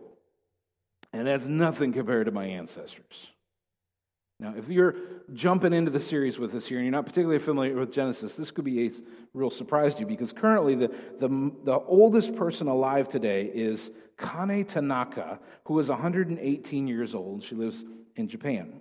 And 1.13 1.27
that's 1.27 1.47
nothing 1.47 1.93
compared 1.93 2.27
to 2.27 2.33
my 2.33 2.45
ancestors. 2.45 3.29
Now, 4.41 4.55
if 4.57 4.71
you're 4.71 4.95
jumping 5.35 5.75
into 5.75 5.91
the 5.91 6.01
series 6.01 6.39
with 6.39 6.55
us 6.55 6.67
here 6.67 6.79
and 6.79 6.87
you're 6.87 6.93
not 6.93 7.05
particularly 7.05 7.39
familiar 7.39 7.77
with 7.77 7.93
Genesis, 7.93 8.37
this 8.37 8.51
could 8.51 8.65
be 8.65 8.87
a 8.87 8.91
real 9.35 9.51
surprise 9.51 9.95
to 9.95 10.01
you 10.01 10.07
because 10.07 10.33
currently 10.33 10.75
the, 10.75 10.89
the, 11.19 11.53
the 11.65 11.79
oldest 11.79 12.35
person 12.35 12.67
alive 12.67 13.07
today 13.07 13.51
is 13.53 13.91
Kane 14.19 14.65
Tanaka, 14.65 15.41
who 15.65 15.79
is 15.79 15.91
118 15.91 16.89
years 16.89 17.15
old. 17.15 17.43
She 17.43 17.55
lives 17.55 17.85
in 18.17 18.29
Japan. 18.29 18.81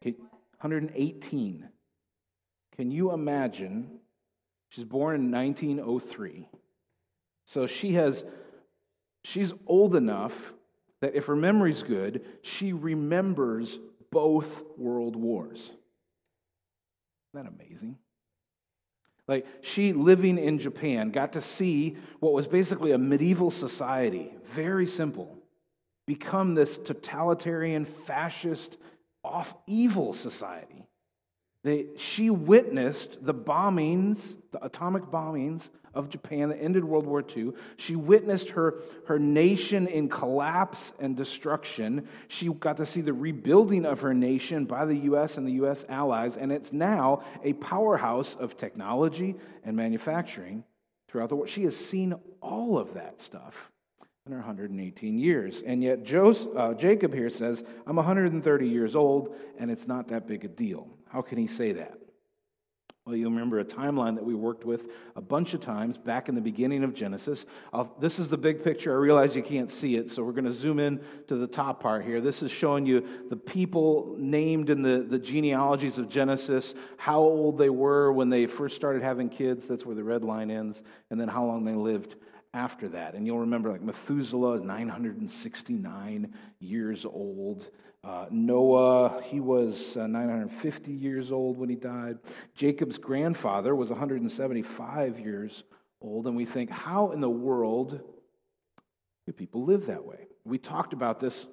Okay, 0.00 0.16
118. 0.60 1.68
Can 2.76 2.90
you 2.92 3.12
imagine? 3.12 3.98
She's 4.68 4.84
born 4.84 5.16
in 5.16 5.32
1903. 5.32 6.48
So 7.46 7.66
she 7.66 7.94
has 7.94 8.24
She's 9.24 9.52
old 9.66 9.96
enough 9.96 10.52
that 11.00 11.14
if 11.14 11.26
her 11.26 11.36
memory's 11.36 11.82
good, 11.82 12.24
she 12.42 12.72
remembers 12.72 13.78
both 14.12 14.62
world 14.76 15.16
wars. 15.16 15.58
Isn't 15.58 15.74
that 17.34 17.46
amazing? 17.46 17.98
Like, 19.26 19.46
she 19.62 19.94
living 19.94 20.38
in 20.38 20.58
Japan 20.58 21.10
got 21.10 21.32
to 21.32 21.40
see 21.40 21.96
what 22.20 22.34
was 22.34 22.46
basically 22.46 22.92
a 22.92 22.98
medieval 22.98 23.50
society, 23.50 24.34
very 24.52 24.86
simple, 24.86 25.38
become 26.06 26.54
this 26.54 26.76
totalitarian, 26.76 27.86
fascist, 27.86 28.76
off 29.24 29.54
evil 29.66 30.12
society. 30.12 30.86
They, 31.62 31.86
she 31.96 32.28
witnessed 32.28 33.24
the 33.24 33.32
bombings, 33.32 34.36
the 34.52 34.62
atomic 34.62 35.04
bombings 35.04 35.70
of 35.94 36.10
Japan 36.10 36.48
that 36.50 36.60
ended 36.60 36.84
World 36.84 37.06
War 37.06 37.24
II. 37.36 37.52
She 37.76 37.96
witnessed 37.96 38.50
her, 38.50 38.74
her 39.06 39.18
nation 39.18 39.86
in 39.86 40.08
collapse 40.08 40.92
and 40.98 41.16
destruction. 41.16 42.08
She 42.28 42.48
got 42.48 42.76
to 42.78 42.86
see 42.86 43.00
the 43.00 43.12
rebuilding 43.12 43.86
of 43.86 44.00
her 44.00 44.14
nation 44.14 44.64
by 44.64 44.84
the 44.84 44.96
U.S. 44.96 45.36
and 45.36 45.46
the 45.46 45.52
U.S. 45.52 45.84
allies, 45.88 46.36
and 46.36 46.52
it's 46.52 46.72
now 46.72 47.22
a 47.42 47.52
powerhouse 47.54 48.36
of 48.38 48.56
technology 48.56 49.36
and 49.64 49.76
manufacturing 49.76 50.64
throughout 51.08 51.28
the 51.28 51.36
world. 51.36 51.48
She 51.48 51.64
has 51.64 51.76
seen 51.76 52.14
all 52.40 52.78
of 52.78 52.94
that 52.94 53.20
stuff 53.20 53.70
in 54.26 54.32
her 54.32 54.38
118 54.38 55.18
years. 55.18 55.62
And 55.64 55.82
yet, 55.82 56.02
Joseph, 56.02 56.48
uh, 56.56 56.74
Jacob 56.74 57.12
here 57.12 57.28
says, 57.28 57.62
I'm 57.86 57.96
130 57.96 58.68
years 58.68 58.96
old, 58.96 59.34
and 59.58 59.70
it's 59.70 59.86
not 59.86 60.08
that 60.08 60.26
big 60.26 60.44
a 60.44 60.48
deal. 60.48 60.88
How 61.08 61.20
can 61.22 61.38
he 61.38 61.46
say 61.46 61.72
that? 61.72 61.98
Well, 63.06 63.16
you 63.16 63.26
remember 63.26 63.58
a 63.58 63.66
timeline 63.66 64.14
that 64.14 64.24
we 64.24 64.34
worked 64.34 64.64
with 64.64 64.88
a 65.14 65.20
bunch 65.20 65.52
of 65.52 65.60
times 65.60 65.98
back 65.98 66.30
in 66.30 66.34
the 66.34 66.40
beginning 66.40 66.82
of 66.84 66.94
Genesis. 66.94 67.44
I'll, 67.70 67.94
this 68.00 68.18
is 68.18 68.30
the 68.30 68.38
big 68.38 68.64
picture. 68.64 68.92
I 68.92 68.96
realize 68.96 69.36
you 69.36 69.42
can't 69.42 69.70
see 69.70 69.96
it, 69.96 70.08
so 70.08 70.22
we're 70.22 70.32
going 70.32 70.46
to 70.46 70.54
zoom 70.54 70.78
in 70.78 71.02
to 71.26 71.36
the 71.36 71.46
top 71.46 71.82
part 71.82 72.06
here. 72.06 72.22
This 72.22 72.42
is 72.42 72.50
showing 72.50 72.86
you 72.86 73.06
the 73.28 73.36
people 73.36 74.16
named 74.18 74.70
in 74.70 74.80
the, 74.80 75.04
the 75.06 75.18
genealogies 75.18 75.98
of 75.98 76.08
Genesis, 76.08 76.74
how 76.96 77.20
old 77.20 77.58
they 77.58 77.68
were 77.68 78.10
when 78.10 78.30
they 78.30 78.46
first 78.46 78.74
started 78.74 79.02
having 79.02 79.28
kids. 79.28 79.68
That's 79.68 79.84
where 79.84 79.94
the 79.94 80.04
red 80.04 80.24
line 80.24 80.50
ends, 80.50 80.82
and 81.10 81.20
then 81.20 81.28
how 81.28 81.44
long 81.44 81.64
they 81.64 81.74
lived 81.74 82.14
after 82.54 82.88
that. 82.88 83.12
And 83.12 83.26
you'll 83.26 83.40
remember, 83.40 83.70
like 83.70 83.82
Methuselah 83.82 84.54
is 84.54 84.62
969 84.62 86.32
years 86.58 87.04
old. 87.04 87.68
Uh, 88.04 88.26
Noah, 88.30 89.22
he 89.24 89.40
was 89.40 89.96
uh, 89.96 90.06
950 90.06 90.92
years 90.92 91.32
old 91.32 91.56
when 91.56 91.70
he 91.70 91.76
died. 91.76 92.18
Jacob's 92.54 92.98
grandfather 92.98 93.74
was 93.74 93.88
175 93.88 95.18
years 95.18 95.64
old. 96.02 96.26
And 96.26 96.36
we 96.36 96.44
think, 96.44 96.70
how 96.70 97.12
in 97.12 97.20
the 97.20 97.30
world 97.30 98.00
do 99.26 99.32
people 99.32 99.64
live 99.64 99.86
that 99.86 100.04
way? 100.04 100.28
We 100.44 100.58
talked 100.58 100.92
about 100.92 101.18
this 101.18 101.46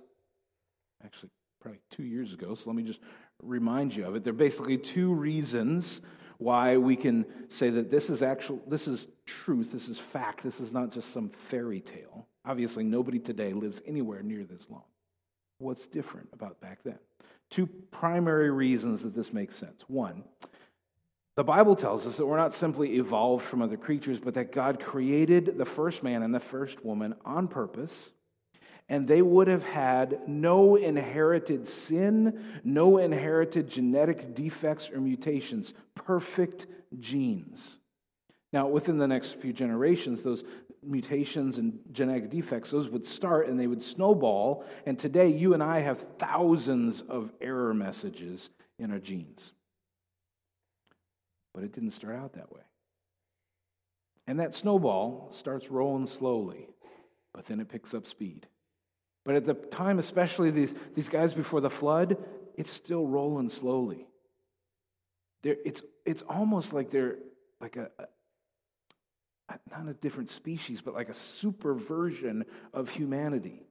actually 1.04 1.30
probably 1.62 1.80
two 1.90 2.04
years 2.04 2.34
ago, 2.34 2.56
so 2.56 2.64
let 2.70 2.76
me 2.76 2.84
just 2.84 3.00
remind 3.42 3.96
you 3.96 4.06
of 4.06 4.16
it. 4.16 4.24
There 4.24 4.34
are 4.34 4.36
basically 4.36 4.78
two 4.78 5.14
reasons 5.14 6.02
why 6.38 6.78
we 6.78 6.96
can 6.96 7.26
say 7.50 7.70
that 7.70 7.90
this 7.92 8.10
is 8.10 8.24
actual 8.24 8.60
this 8.68 8.88
is 8.88 9.08
truth, 9.26 9.72
this 9.72 9.88
is 9.88 10.00
fact, 10.00 10.44
this 10.44 10.60
is 10.60 10.72
not 10.72 10.92
just 10.92 11.14
some 11.14 11.30
fairy 11.30 11.80
tale. 11.80 12.28
Obviously, 12.44 12.84
nobody 12.84 13.20
today 13.20 13.54
lives 13.54 13.82
anywhere 13.86 14.24
near 14.24 14.44
this 14.44 14.66
long. 14.70 14.84
What's 15.62 15.86
different 15.86 16.30
about 16.34 16.60
back 16.60 16.80
then? 16.84 16.98
Two 17.52 17.68
primary 17.92 18.50
reasons 18.50 19.04
that 19.04 19.14
this 19.14 19.32
makes 19.32 19.56
sense. 19.56 19.84
One, 19.88 20.24
the 21.36 21.44
Bible 21.44 21.76
tells 21.76 22.08
us 22.08 22.18
that 22.18 22.26
we're 22.26 22.38
not 22.38 22.54
simply 22.54 22.96
evolved 22.96 23.46
from 23.46 23.62
other 23.62 23.78
creatures, 23.78 24.20
but 24.20 24.34
that 24.34 24.52
God 24.52 24.80
created 24.80 25.58
the 25.58 25.66
first 25.66 26.02
man 26.02 26.24
and 26.24 26.34
the 26.34 26.40
first 26.40 26.84
woman 26.84 27.14
on 27.24 27.48
purpose, 27.48 28.10
and 28.90 29.08
they 29.08 29.22
would 29.22 29.48
have 29.48 29.64
had 29.64 30.28
no 30.28 30.76
inherited 30.76 31.68
sin, 31.68 32.44
no 32.64 32.98
inherited 32.98 33.70
genetic 33.70 34.34
defects 34.34 34.90
or 34.90 35.00
mutations, 35.00 35.74
perfect 35.94 36.66
genes. 37.00 37.78
Now, 38.54 38.68
within 38.68 38.98
the 38.98 39.08
next 39.08 39.36
few 39.38 39.54
generations, 39.54 40.24
those 40.24 40.44
mutations 40.84 41.58
and 41.58 41.80
genetic 41.92 42.30
defects, 42.30 42.72
those 42.72 42.90
would 42.90 43.06
start 43.06 43.48
and 43.48 43.60
they 43.60 43.68
would 43.68 43.82
snowball. 43.82 44.66
And 44.86 45.00
today, 45.00 45.30
you 45.30 45.54
and 45.54 45.64
I 45.64 45.80
have 45.80 46.00
thousands 46.18 47.02
of 47.02 47.32
error 47.40 47.74
messages 47.74 48.50
in 48.78 48.92
our 48.92 49.00
genes. 49.00 49.54
But 51.54 51.64
it 51.64 51.72
didn't 51.72 51.92
start 51.92 52.16
out 52.16 52.34
that 52.34 52.52
way. 52.52 52.62
And 54.28 54.40
that 54.40 54.54
snowball 54.54 55.34
starts 55.38 55.70
rolling 55.70 56.08
slowly, 56.08 56.68
but 57.34 57.46
then 57.46 57.60
it 57.60 57.70
picks 57.70 57.94
up 57.94 58.06
speed. 58.06 58.48
But 59.24 59.36
at 59.36 59.46
the 59.46 59.54
time, 59.54 60.00
especially 60.00 60.52
these, 60.52 60.74
these 60.96 61.10
guys 61.10 61.34
before 61.34 61.62
the 61.62 61.70
flood, 61.70 62.18
it's 62.56 62.72
still 62.72 63.08
rolling 63.08 63.50
slowly. 63.50 64.08
It's, 65.44 65.82
it's 66.06 66.22
almost 66.24 66.74
like 66.74 66.92
they're 66.92 67.18
like 67.60 67.76
a, 67.76 67.90
not 69.70 69.88
a 69.88 69.94
different 69.94 70.30
species, 70.30 70.82
but 70.82 70.94
like 70.94 71.10
a 71.10 71.14
super 71.14 71.74
version 71.74 72.46
of 72.74 72.90
humanity. 72.90 73.64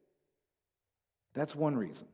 That's 1.35 1.55
one 1.55 1.77
reason. 1.77 2.07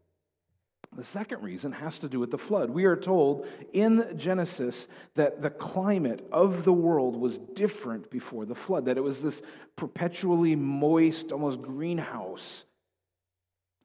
The 0.94 1.04
second 1.04 1.42
reason 1.42 1.72
has 1.72 1.98
to 1.98 2.08
do 2.08 2.20
with 2.20 2.30
the 2.30 2.38
flood. 2.38 2.70
We 2.70 2.84
are 2.84 2.96
told 2.96 3.46
in 3.72 4.14
Genesis 4.16 4.86
that 5.14 5.42
the 5.42 5.50
climate 5.50 6.26
of 6.32 6.64
the 6.64 6.72
world 6.72 7.16
was 7.16 7.38
different 7.38 8.10
before 8.10 8.46
the 8.46 8.54
flood, 8.54 8.86
that 8.86 8.96
it 8.96 9.02
was 9.02 9.22
this 9.22 9.42
perpetually 9.74 10.56
moist, 10.56 11.32
almost 11.32 11.60
greenhouse. 11.60 12.64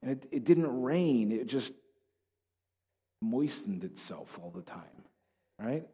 And 0.02 0.12
it, 0.12 0.28
it 0.32 0.46
didn't 0.46 0.82
rain, 0.82 1.32
it 1.32 1.48
just 1.48 1.74
moistened 3.22 3.84
itself 3.84 4.40
all 4.42 4.52
the 4.52 4.62
time, 4.62 5.04
right? 5.60 5.88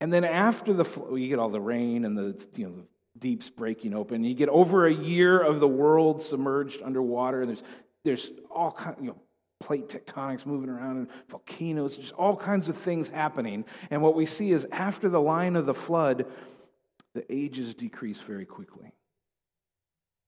And 0.00 0.12
then 0.12 0.24
after 0.24 0.72
the 0.72 0.84
flood, 0.84 1.18
you 1.18 1.28
get 1.28 1.38
all 1.38 1.48
the 1.48 1.60
rain 1.60 2.04
and 2.04 2.16
the, 2.16 2.46
you 2.54 2.66
know, 2.66 2.72
the 2.76 2.84
deeps 3.18 3.50
breaking 3.50 3.94
open. 3.94 4.22
You 4.24 4.34
get 4.34 4.48
over 4.48 4.86
a 4.86 4.92
year 4.92 5.40
of 5.40 5.60
the 5.60 5.68
world 5.68 6.22
submerged 6.22 6.82
underwater. 6.82 7.46
There's, 7.46 7.62
there's 8.04 8.30
all 8.50 8.72
kinds, 8.72 8.98
you 9.00 9.08
know, 9.08 9.16
plate 9.60 9.88
tectonics 9.88 10.46
moving 10.46 10.70
around 10.70 10.98
and 10.98 11.08
volcanoes, 11.28 11.96
just 11.96 12.12
all 12.12 12.36
kinds 12.36 12.68
of 12.68 12.76
things 12.76 13.08
happening. 13.08 13.64
And 13.90 14.02
what 14.02 14.14
we 14.14 14.24
see 14.24 14.52
is 14.52 14.66
after 14.70 15.08
the 15.08 15.20
line 15.20 15.56
of 15.56 15.66
the 15.66 15.74
flood, 15.74 16.26
the 17.14 17.24
ages 17.32 17.74
decrease 17.74 18.20
very 18.20 18.44
quickly. 18.44 18.92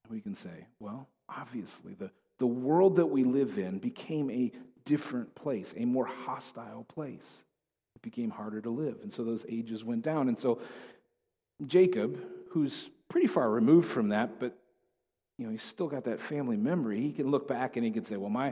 We 0.08 0.20
can 0.20 0.34
say, 0.34 0.66
well, 0.80 1.08
obviously, 1.28 1.94
the 1.94 2.10
the 2.40 2.46
world 2.46 2.96
that 2.96 3.06
we 3.06 3.22
live 3.22 3.58
in 3.58 3.78
became 3.78 4.30
a 4.30 4.50
different 4.84 5.34
place, 5.36 5.72
a 5.76 5.84
more 5.84 6.06
hostile 6.06 6.84
place. 6.84 7.26
It 8.00 8.02
became 8.02 8.30
harder 8.30 8.60
to 8.60 8.70
live. 8.70 8.98
And 9.02 9.12
so 9.12 9.24
those 9.24 9.44
ages 9.48 9.84
went 9.84 10.02
down. 10.02 10.28
And 10.28 10.38
so 10.38 10.60
Jacob, 11.66 12.18
who's 12.50 12.90
pretty 13.08 13.26
far 13.26 13.50
removed 13.50 13.88
from 13.88 14.08
that, 14.10 14.40
but 14.40 14.56
you 15.38 15.46
know, 15.46 15.52
he's 15.52 15.62
still 15.62 15.88
got 15.88 16.04
that 16.04 16.20
family 16.20 16.56
memory. 16.56 17.00
He 17.00 17.12
can 17.12 17.30
look 17.30 17.48
back 17.48 17.76
and 17.76 17.84
he 17.84 17.90
can 17.90 18.04
say, 18.04 18.16
well, 18.16 18.30
my, 18.30 18.48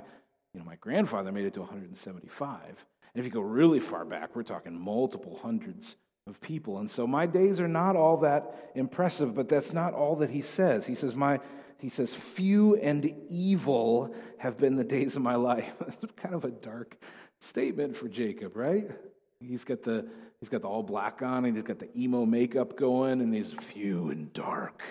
you 0.54 0.60
know, 0.60 0.64
my 0.64 0.76
grandfather 0.76 1.30
made 1.30 1.44
it 1.44 1.54
to 1.54 1.60
175. 1.60 2.60
And 2.66 2.76
if 3.14 3.24
you 3.24 3.30
go 3.30 3.40
really 3.40 3.80
far 3.80 4.04
back, 4.04 4.34
we're 4.34 4.42
talking 4.42 4.78
multiple 4.78 5.38
hundreds 5.42 5.96
of 6.26 6.40
people. 6.40 6.78
And 6.78 6.90
so 6.90 7.06
my 7.06 7.26
days 7.26 7.60
are 7.60 7.68
not 7.68 7.96
all 7.96 8.18
that 8.18 8.70
impressive, 8.74 9.34
but 9.34 9.48
that's 9.48 9.72
not 9.72 9.94
all 9.94 10.16
that 10.16 10.30
he 10.30 10.40
says. 10.40 10.86
He 10.86 10.94
says, 10.94 11.14
my, 11.14 11.40
he 11.78 11.88
says, 11.88 12.14
few 12.14 12.76
and 12.76 13.14
evil 13.28 14.14
have 14.38 14.58
been 14.58 14.76
the 14.76 14.84
days 14.84 15.16
of 15.16 15.22
my 15.22 15.34
life. 15.36 15.72
Kind 16.16 16.34
of 16.34 16.44
a 16.44 16.50
dark 16.50 16.96
statement 17.40 17.96
for 17.96 18.08
Jacob, 18.08 18.56
right? 18.56 18.90
He's 19.40 19.64
got 19.64 19.82
the 19.82 20.06
he's 20.40 20.48
got 20.48 20.62
the 20.62 20.68
all 20.68 20.82
black 20.82 21.22
on, 21.22 21.44
and 21.44 21.56
he's 21.56 21.64
got 21.64 21.78
the 21.78 21.88
emo 21.96 22.26
makeup 22.26 22.76
going, 22.76 23.20
and 23.20 23.32
these 23.32 23.54
few 23.60 24.10
and 24.10 24.32
dark 24.32 24.82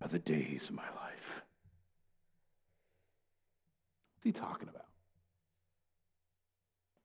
are 0.00 0.08
the 0.08 0.18
days 0.18 0.68
of 0.68 0.76
my 0.76 0.82
life. 0.82 1.42
What's 4.14 4.24
he 4.24 4.32
talking 4.32 4.68
about? 4.68 4.86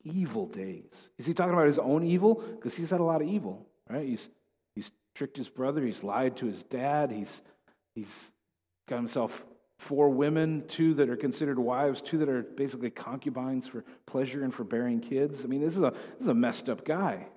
Evil 0.03 0.45
days. 0.45 1.09
Is 1.17 1.25
he 1.25 1.33
talking 1.33 1.53
about 1.53 1.65
his 1.65 1.79
own 1.79 2.03
evil? 2.03 2.35
Because 2.35 2.75
he's 2.75 2.91
had 2.91 2.99
a 2.99 3.03
lot 3.03 3.21
of 3.21 3.27
evil, 3.27 3.65
right? 3.89 4.07
He's 4.07 4.29
he's 4.75 4.91
tricked 5.15 5.37
his 5.37 5.49
brother, 5.49 5.83
he's 5.83 6.03
lied 6.03 6.35
to 6.37 6.45
his 6.45 6.61
dad, 6.63 7.11
he's 7.11 7.41
he's 7.95 8.31
got 8.87 8.97
himself 8.97 9.43
four 9.77 10.09
women, 10.09 10.63
two 10.67 10.93
that 10.95 11.09
are 11.09 11.15
considered 11.15 11.59
wives, 11.59 12.01
two 12.01 12.17
that 12.19 12.29
are 12.29 12.41
basically 12.41 12.89
concubines 12.89 13.67
for 13.67 13.83
pleasure 14.05 14.43
and 14.43 14.53
for 14.53 14.63
bearing 14.63 14.99
kids. 14.99 15.43
I 15.43 15.47
mean, 15.47 15.61
this 15.61 15.75
is 15.75 15.83
a, 15.83 15.91
this 15.91 16.21
is 16.21 16.27
a 16.27 16.33
messed 16.33 16.69
up 16.69 16.85
guy. 16.85 17.27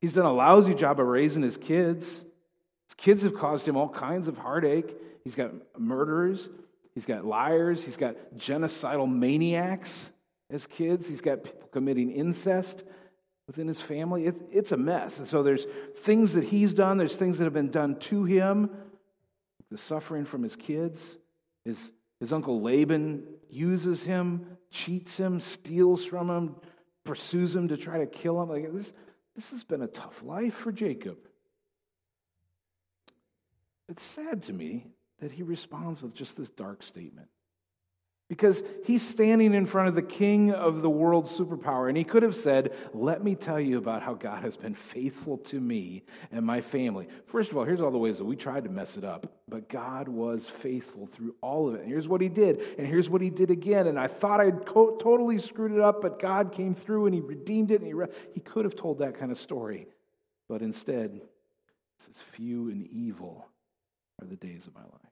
He's 0.00 0.12
done 0.12 0.26
a 0.26 0.32
lousy 0.32 0.74
job 0.74 1.00
of 1.00 1.06
raising 1.06 1.42
his 1.42 1.56
kids. 1.56 2.06
His 2.08 2.94
kids 2.96 3.22
have 3.22 3.34
caused 3.34 3.66
him 3.66 3.76
all 3.76 3.88
kinds 3.88 4.28
of 4.28 4.38
heartache. 4.38 4.94
He's 5.24 5.34
got 5.34 5.52
murderers, 5.78 6.48
he's 6.94 7.06
got 7.06 7.24
liars, 7.24 7.84
he's 7.84 7.96
got 7.96 8.16
genocidal 8.36 9.12
maniacs 9.12 10.10
as 10.50 10.66
kids, 10.66 11.08
he's 11.08 11.20
got 11.20 11.44
people 11.44 11.68
committing 11.72 12.10
incest 12.10 12.82
within 13.46 13.68
his 13.68 13.80
family. 13.80 14.26
It's, 14.26 14.40
it's 14.50 14.72
a 14.72 14.76
mess. 14.76 15.18
And 15.18 15.28
so 15.28 15.44
there's 15.44 15.66
things 15.98 16.34
that 16.34 16.44
he's 16.44 16.74
done, 16.74 16.98
there's 16.98 17.16
things 17.16 17.38
that 17.38 17.44
have 17.44 17.52
been 17.52 17.70
done 17.70 17.96
to 18.00 18.24
him 18.24 18.70
the 19.72 19.78
suffering 19.78 20.24
from 20.24 20.42
his 20.42 20.54
kids. 20.54 21.16
His, 21.64 21.92
his 22.20 22.32
uncle 22.32 22.60
Laban 22.60 23.24
uses 23.48 24.02
him, 24.02 24.46
cheats 24.70 25.18
him, 25.18 25.40
steals 25.40 26.04
from 26.04 26.30
him, 26.30 26.56
pursues 27.04 27.54
him 27.54 27.68
to 27.68 27.76
try 27.76 27.98
to 27.98 28.06
kill 28.06 28.42
him. 28.42 28.48
Like 28.48 28.72
this, 28.72 28.92
this 29.34 29.50
has 29.50 29.64
been 29.64 29.82
a 29.82 29.86
tough 29.86 30.22
life 30.22 30.54
for 30.54 30.72
Jacob. 30.72 31.18
It's 33.88 34.02
sad 34.02 34.42
to 34.44 34.52
me 34.52 34.86
that 35.20 35.32
he 35.32 35.42
responds 35.42 36.02
with 36.02 36.14
just 36.14 36.36
this 36.36 36.50
dark 36.50 36.82
statement. 36.82 37.28
Because 38.32 38.62
he's 38.86 39.06
standing 39.06 39.52
in 39.52 39.66
front 39.66 39.88
of 39.90 39.94
the 39.94 40.00
king 40.00 40.52
of 40.52 40.80
the 40.80 40.88
world's 40.88 41.30
superpower, 41.38 41.90
and 41.90 41.98
he 41.98 42.02
could 42.02 42.22
have 42.22 42.34
said, 42.34 42.72
Let 42.94 43.22
me 43.22 43.34
tell 43.34 43.60
you 43.60 43.76
about 43.76 44.02
how 44.02 44.14
God 44.14 44.42
has 44.42 44.56
been 44.56 44.74
faithful 44.74 45.36
to 45.36 45.60
me 45.60 46.04
and 46.30 46.46
my 46.46 46.62
family. 46.62 47.08
First 47.26 47.50
of 47.50 47.58
all, 47.58 47.64
here's 47.64 47.82
all 47.82 47.90
the 47.90 47.98
ways 47.98 48.16
that 48.16 48.24
we 48.24 48.34
tried 48.34 48.64
to 48.64 48.70
mess 48.70 48.96
it 48.96 49.04
up, 49.04 49.30
but 49.46 49.68
God 49.68 50.08
was 50.08 50.46
faithful 50.46 51.08
through 51.08 51.34
all 51.42 51.68
of 51.68 51.74
it. 51.74 51.82
And 51.82 51.90
here's 51.90 52.08
what 52.08 52.22
he 52.22 52.30
did, 52.30 52.62
and 52.78 52.86
here's 52.86 53.10
what 53.10 53.20
he 53.20 53.28
did 53.28 53.50
again. 53.50 53.86
And 53.86 54.00
I 54.00 54.06
thought 54.06 54.40
I'd 54.40 54.64
co- 54.64 54.96
totally 54.96 55.36
screwed 55.36 55.72
it 55.72 55.80
up, 55.80 56.00
but 56.00 56.18
God 56.18 56.52
came 56.52 56.74
through 56.74 57.04
and 57.04 57.14
he 57.14 57.20
redeemed 57.20 57.70
it. 57.70 57.80
And 57.80 57.86
he, 57.86 57.92
re- 57.92 58.08
he 58.32 58.40
could 58.40 58.64
have 58.64 58.74
told 58.74 59.00
that 59.00 59.18
kind 59.18 59.30
of 59.30 59.36
story, 59.36 59.88
but 60.48 60.62
instead, 60.62 61.16
it 61.16 61.28
says, 61.98 62.14
Few 62.32 62.70
and 62.70 62.86
evil 62.86 63.46
are 64.22 64.26
the 64.26 64.36
days 64.36 64.66
of 64.66 64.74
my 64.74 64.80
life. 64.80 65.11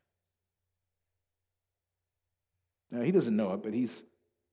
Now, 2.91 3.03
he 3.03 3.13
doesn't 3.13 3.37
know 3.37 3.53
it, 3.53 3.63
but 3.63 3.73
he's, 3.73 4.03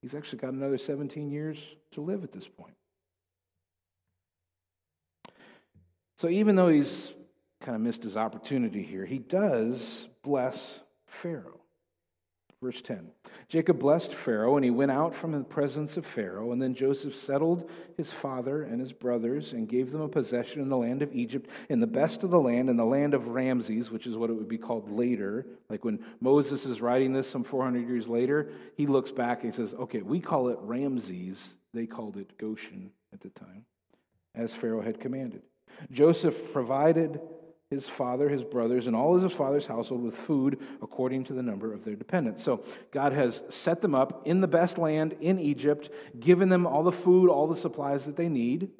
he's 0.00 0.14
actually 0.14 0.38
got 0.38 0.52
another 0.52 0.78
17 0.78 1.30
years 1.30 1.58
to 1.92 2.00
live 2.00 2.22
at 2.24 2.32
this 2.32 2.46
point. 2.46 2.74
So, 6.18 6.28
even 6.28 6.56
though 6.56 6.68
he's 6.68 7.12
kind 7.60 7.76
of 7.76 7.80
missed 7.80 8.02
his 8.02 8.16
opportunity 8.16 8.82
here, 8.82 9.04
he 9.04 9.18
does 9.18 10.08
bless 10.22 10.80
Pharaoh. 11.06 11.57
Verse 12.60 12.82
10 12.82 13.10
Jacob 13.48 13.78
blessed 13.78 14.12
Pharaoh, 14.12 14.56
and 14.56 14.64
he 14.64 14.70
went 14.70 14.90
out 14.90 15.14
from 15.14 15.32
the 15.32 15.44
presence 15.44 15.96
of 15.96 16.04
Pharaoh. 16.04 16.50
And 16.50 16.60
then 16.60 16.74
Joseph 16.74 17.14
settled 17.14 17.70
his 17.96 18.10
father 18.10 18.62
and 18.62 18.80
his 18.80 18.92
brothers 18.92 19.52
and 19.52 19.68
gave 19.68 19.92
them 19.92 20.00
a 20.00 20.08
possession 20.08 20.60
in 20.60 20.68
the 20.68 20.76
land 20.76 21.00
of 21.00 21.14
Egypt, 21.14 21.48
in 21.68 21.78
the 21.78 21.86
best 21.86 22.24
of 22.24 22.30
the 22.30 22.40
land, 22.40 22.68
in 22.68 22.76
the 22.76 22.84
land 22.84 23.14
of 23.14 23.28
Ramses, 23.28 23.90
which 23.90 24.06
is 24.06 24.16
what 24.16 24.28
it 24.28 24.34
would 24.34 24.48
be 24.48 24.58
called 24.58 24.90
later. 24.90 25.46
Like 25.70 25.84
when 25.84 26.04
Moses 26.20 26.66
is 26.66 26.80
writing 26.80 27.12
this 27.12 27.30
some 27.30 27.44
400 27.44 27.86
years 27.86 28.08
later, 28.08 28.50
he 28.76 28.86
looks 28.86 29.12
back 29.12 29.44
and 29.44 29.52
he 29.52 29.56
says, 29.56 29.72
Okay, 29.74 30.02
we 30.02 30.20
call 30.20 30.48
it 30.48 30.58
Ramses. 30.60 31.54
They 31.72 31.86
called 31.86 32.16
it 32.16 32.36
Goshen 32.38 32.90
at 33.12 33.20
the 33.20 33.30
time, 33.30 33.66
as 34.34 34.52
Pharaoh 34.52 34.82
had 34.82 34.98
commanded. 34.98 35.42
Joseph 35.92 36.52
provided 36.52 37.20
his 37.70 37.86
father, 37.86 38.28
his 38.28 38.44
brothers, 38.44 38.86
and 38.86 38.96
all 38.96 39.14
of 39.14 39.22
his 39.22 39.32
father's 39.32 39.66
household 39.66 40.02
with 40.02 40.16
food 40.16 40.58
according 40.80 41.24
to 41.24 41.34
the 41.34 41.42
number 41.42 41.72
of 41.72 41.84
their 41.84 41.94
dependents. 41.94 42.42
So 42.42 42.64
God 42.90 43.12
has 43.12 43.42
set 43.50 43.82
them 43.82 43.94
up 43.94 44.26
in 44.26 44.40
the 44.40 44.46
best 44.46 44.78
land 44.78 45.14
in 45.20 45.38
Egypt, 45.38 45.90
given 46.18 46.48
them 46.48 46.66
all 46.66 46.82
the 46.82 46.92
food, 46.92 47.28
all 47.28 47.46
the 47.46 47.56
supplies 47.56 48.06
that 48.06 48.16
they 48.16 48.28
need, 48.28 48.70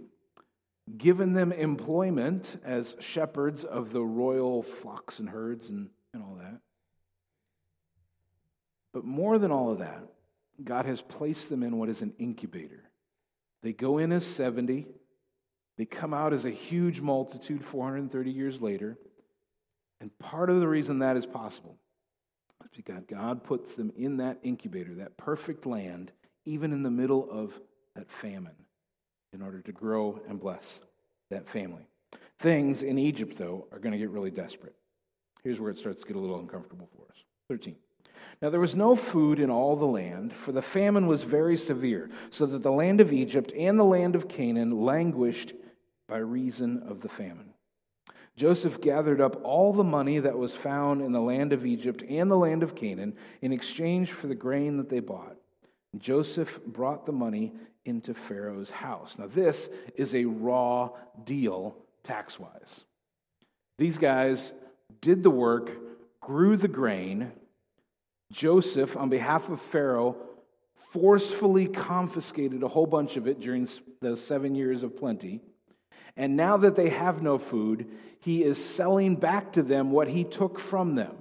given 0.97 1.35
them 1.35 1.53
employment 1.53 2.61
as 2.65 2.97
shepherds 2.99 3.63
of 3.63 3.93
the 3.93 4.03
royal 4.03 4.63
flocks 4.63 5.19
and 5.19 5.29
herds 5.29 5.69
and, 5.69 5.91
and 6.15 6.23
all 6.23 6.37
that. 6.41 6.61
But 8.95 9.05
more 9.05 9.39
than 9.39 9.53
all 9.53 9.71
of 9.71 9.81
that, 9.81 10.03
God 10.65 10.87
has 10.87 11.03
placed 11.03 11.51
them 11.51 11.63
in 11.63 11.77
what 11.77 11.91
is 11.91 12.01
an 12.01 12.15
incubator. 12.19 12.85
They 13.63 13.73
go 13.73 13.99
in 13.99 14.13
as 14.13 14.25
70, 14.25 14.87
they 15.79 15.87
come 15.87 16.13
out 16.13 16.33
as 16.33 16.45
a 16.45 16.51
huge 16.51 17.01
multitude 17.01 17.65
430 17.65 18.31
years 18.31 18.61
later. 18.61 18.99
And 20.01 20.17
part 20.19 20.51
of 20.51 20.61
the 20.61 20.69
reason 20.69 20.99
that 20.99 21.17
is 21.17 21.25
possible 21.25 21.79
is 22.65 22.71
because 22.77 23.05
God 23.09 23.45
puts 23.45 23.77
them 23.77 23.93
in 23.97 24.19
that 24.19 24.39
incubator, 24.43 24.97
that 24.97 25.17
perfect 25.17 25.65
land, 25.65 26.11
even 26.45 26.73
in 26.73 26.83
the 26.83 26.91
middle 26.91 27.29
of 27.31 27.59
that 27.95 28.11
famine, 28.11 28.57
in 29.33 29.41
order 29.41 29.61
to 29.63 29.73
grow 29.73 30.21
and 30.29 30.41
bless 30.41 30.81
that 31.31 31.49
family. 31.49 31.87
Things 32.41 32.83
in 32.83 32.99
Egypt, 32.99 33.39
though, 33.39 33.69
are 33.73 33.79
going 33.79 33.93
to 33.93 33.99
get 33.99 34.11
really 34.11 34.31
desperate. 34.31 34.75
Here's 35.45 35.61
where 35.61 35.71
it 35.71 35.79
starts 35.79 36.03
to 36.03 36.09
get 36.09 36.17
a 36.17 36.21
little 36.21 36.41
uncomfortable 36.41 36.89
for 36.97 37.05
us. 37.13 37.23
13. 37.49 37.77
Now 38.43 38.51
there 38.51 38.61
was 38.61 38.75
no 38.75 38.97
food 38.97 39.39
in 39.39 39.51
all 39.51 39.77
the 39.77 39.87
land, 39.87 40.33
for 40.33 40.51
the 40.53 40.63
famine 40.63 41.07
was 41.07 41.23
very 41.23 41.57
severe, 41.57 42.11
so 42.31 42.47
that 42.47 42.63
the 42.63 42.73
land 42.73 43.01
of 43.01 43.13
Egypt 43.13 43.53
and 43.57 43.79
the 43.79 43.85
land 43.85 44.15
of 44.15 44.29
Canaan 44.29 44.83
languished 44.83 45.53
by 46.09 46.19
reason 46.19 46.83
of 46.89 47.03
the 47.03 47.09
famine. 47.09 47.53
Joseph 48.37 48.81
gathered 48.81 49.21
up 49.21 49.41
all 49.45 49.73
the 49.73 49.85
money 49.85 50.21
that 50.21 50.39
was 50.39 50.55
found 50.55 51.03
in 51.03 51.13
the 51.13 51.21
land 51.21 51.53
of 51.53 51.67
Egypt 51.67 52.03
and 52.09 52.31
the 52.31 52.37
land 52.37 52.63
of 52.63 52.75
Canaan 52.75 53.15
in 53.43 53.53
exchange 53.53 54.13
for 54.13 54.29
the 54.29 54.35
grain 54.35 54.77
that 54.77 54.89
they 54.89 55.01
bought. 55.01 55.37
Joseph 55.99 56.61
brought 56.65 57.05
the 57.05 57.13
money 57.13 57.53
into 57.85 58.15
Pharaoh's 58.15 58.71
house. 58.71 59.17
Now, 59.19 59.27
this 59.27 59.69
is 59.97 60.15
a 60.15 60.25
raw 60.25 60.91
deal 61.25 61.77
tax 62.05 62.39
wise. 62.39 62.85
These 63.77 63.99
guys 63.99 64.53
did 65.01 65.23
the 65.23 65.31
work, 65.31 65.71
grew 66.21 66.57
the 66.57 66.69
grain. 66.69 67.33
Joseph, 68.33 68.97
on 68.97 69.09
behalf 69.09 69.49
of 69.49 69.61
Pharaoh, 69.61 70.17
forcefully 70.93 71.67
confiscated 71.67 72.63
a 72.63 72.69
whole 72.69 72.87
bunch 72.87 73.17
of 73.17 73.27
it 73.27 73.41
during 73.41 73.69
those 74.01 74.23
seven 74.23 74.55
years 74.55 74.83
of 74.83 74.97
plenty. 74.97 75.41
And 76.17 76.37
now 76.37 76.57
that 76.59 76.77
they 76.77 76.89
have 76.89 77.23
no 77.23 77.39
food, 77.39 77.87
he 78.21 78.43
is 78.43 78.63
selling 78.63 79.17
back 79.17 79.53
to 79.53 79.63
them 79.63 79.91
what 79.91 80.09
he 80.09 80.25
took 80.25 80.59
from 80.59 80.95
them. 80.95 81.17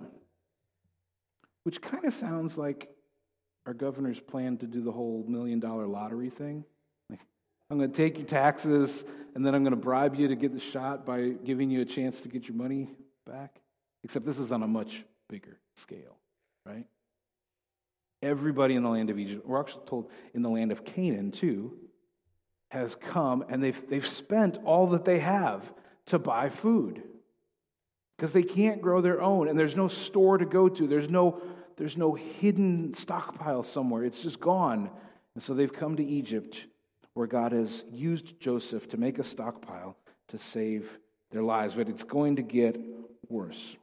Which 1.63 1.81
kind 1.81 2.05
of 2.05 2.13
sounds 2.13 2.57
like 2.57 2.89
our 3.65 3.73
governor's 3.73 4.19
plan 4.19 4.57
to 4.57 4.65
do 4.65 4.81
the 4.81 4.91
whole 4.91 5.25
million 5.27 5.59
dollar 5.59 5.85
lottery 5.85 6.29
thing. 6.29 6.63
Like, 7.09 7.19
I'm 7.69 7.77
going 7.77 7.91
to 7.91 7.95
take 7.95 8.17
your 8.17 8.25
taxes 8.25 9.03
and 9.35 9.45
then 9.45 9.53
I'm 9.53 9.63
going 9.63 9.71
to 9.71 9.77
bribe 9.77 10.15
you 10.15 10.29
to 10.29 10.35
get 10.35 10.53
the 10.53 10.59
shot 10.59 11.05
by 11.05 11.29
giving 11.29 11.69
you 11.69 11.81
a 11.81 11.85
chance 11.85 12.21
to 12.21 12.29
get 12.29 12.47
your 12.47 12.55
money 12.55 12.89
back. 13.25 13.59
Except 14.03 14.25
this 14.25 14.39
is 14.39 14.51
on 14.51 14.63
a 14.63 14.67
much 14.67 15.03
bigger 15.29 15.59
scale, 15.75 16.17
right? 16.65 16.85
Everybody 18.23 18.75
in 18.75 18.83
the 18.83 18.89
land 18.89 19.09
of 19.09 19.19
Egypt, 19.19 19.45
we're 19.45 19.59
actually 19.59 19.85
told 19.85 20.09
in 20.33 20.41
the 20.41 20.49
land 20.49 20.71
of 20.71 20.85
Canaan 20.85 21.31
too, 21.31 21.77
has 22.69 22.95
come 22.95 23.45
and 23.49 23.63
they've, 23.63 23.89
they've 23.89 24.07
spent 24.07 24.57
all 24.63 24.87
that 24.87 25.05
they 25.05 25.19
have 25.19 25.71
to 26.07 26.19
buy 26.19 26.49
food 26.49 27.01
because 28.17 28.33
they 28.33 28.43
can't 28.43 28.81
grow 28.81 29.01
their 29.01 29.21
own 29.21 29.47
and 29.47 29.57
there's 29.57 29.75
no 29.75 29.87
store 29.87 30.37
to 30.37 30.45
go 30.45 30.67
to 30.67 30.87
there's 30.87 31.09
no 31.09 31.41
there's 31.77 31.95
no 31.95 32.15
hidden 32.15 32.93
stockpile 32.95 33.63
somewhere. 33.63 34.03
It's 34.03 34.21
just 34.21 34.39
gone. 34.39 34.89
And 35.35 35.43
so 35.43 35.53
they've 35.53 35.71
come 35.71 35.95
to 35.97 36.05
Egypt, 36.05 36.65
where 37.13 37.27
God 37.27 37.51
has 37.51 37.85
used 37.91 38.39
Joseph 38.39 38.89
to 38.89 38.97
make 38.97 39.19
a 39.19 39.23
stockpile 39.23 39.95
to 40.29 40.39
save 40.39 40.99
their 41.31 41.43
lives. 41.43 41.75
But 41.75 41.87
it's 41.87 42.03
going 42.03 42.37
to 42.37 42.41
get 42.41 42.79
worse. 43.29 43.77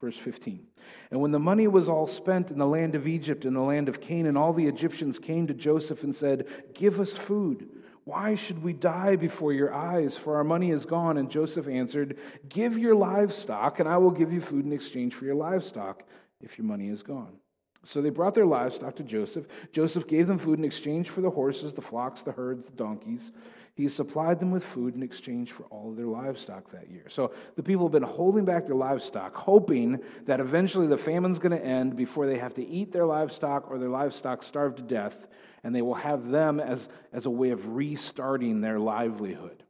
Verse 0.00 0.16
15. 0.16 0.64
And 1.10 1.20
when 1.20 1.32
the 1.32 1.40
money 1.40 1.66
was 1.66 1.88
all 1.88 2.06
spent 2.06 2.50
in 2.50 2.58
the 2.58 2.66
land 2.66 2.94
of 2.94 3.06
Egypt 3.06 3.44
and 3.44 3.54
the 3.54 3.60
land 3.60 3.88
of 3.88 4.00
Canaan, 4.00 4.36
all 4.36 4.52
the 4.52 4.68
Egyptians 4.68 5.18
came 5.18 5.48
to 5.48 5.54
Joseph 5.54 6.04
and 6.04 6.14
said, 6.14 6.46
Give 6.72 7.00
us 7.00 7.12
food. 7.12 7.68
Why 8.04 8.34
should 8.34 8.62
we 8.62 8.72
die 8.72 9.16
before 9.16 9.52
your 9.52 9.72
eyes? 9.72 10.16
For 10.16 10.36
our 10.36 10.44
money 10.44 10.70
is 10.70 10.84
gone. 10.84 11.16
And 11.16 11.30
Joseph 11.30 11.68
answered, 11.68 12.18
Give 12.48 12.78
your 12.78 12.94
livestock, 12.94 13.78
and 13.78 13.88
I 13.88 13.98
will 13.98 14.10
give 14.10 14.32
you 14.32 14.40
food 14.40 14.64
in 14.64 14.72
exchange 14.72 15.14
for 15.14 15.24
your 15.24 15.34
livestock 15.34 16.02
if 16.40 16.58
your 16.58 16.66
money 16.66 16.88
is 16.88 17.02
gone. 17.02 17.36
So 17.84 18.02
they 18.02 18.10
brought 18.10 18.34
their 18.34 18.46
livestock 18.46 18.96
to 18.96 19.02
Joseph. 19.02 19.46
Joseph 19.72 20.06
gave 20.06 20.26
them 20.26 20.38
food 20.38 20.58
in 20.58 20.64
exchange 20.64 21.08
for 21.08 21.20
the 21.20 21.30
horses, 21.30 21.72
the 21.72 21.82
flocks, 21.82 22.22
the 22.22 22.32
herds, 22.32 22.66
the 22.66 22.72
donkeys. 22.72 23.30
He 23.74 23.88
supplied 23.88 24.40
them 24.40 24.50
with 24.50 24.64
food 24.64 24.94
in 24.94 25.02
exchange 25.02 25.52
for 25.52 25.62
all 25.64 25.90
of 25.90 25.96
their 25.96 26.06
livestock 26.06 26.70
that 26.72 26.90
year. 26.90 27.06
So 27.08 27.32
the 27.56 27.62
people 27.62 27.86
have 27.86 27.92
been 27.92 28.02
holding 28.02 28.44
back 28.44 28.66
their 28.66 28.74
livestock, 28.74 29.34
hoping 29.34 30.00
that 30.26 30.40
eventually 30.40 30.86
the 30.86 30.98
famine's 30.98 31.38
going 31.38 31.58
to 31.58 31.64
end 31.64 31.96
before 31.96 32.26
they 32.26 32.38
have 32.38 32.52
to 32.54 32.66
eat 32.66 32.92
their 32.92 33.06
livestock 33.06 33.70
or 33.70 33.78
their 33.78 33.88
livestock 33.88 34.42
starve 34.42 34.76
to 34.76 34.82
death, 34.82 35.26
and 35.62 35.74
they 35.74 35.82
will 35.82 35.94
have 35.94 36.30
them 36.30 36.60
as, 36.60 36.88
as 37.12 37.26
a 37.26 37.30
way 37.30 37.50
of 37.50 37.74
restarting 37.74 38.60
their 38.60 38.78
livelihood. 38.78 39.62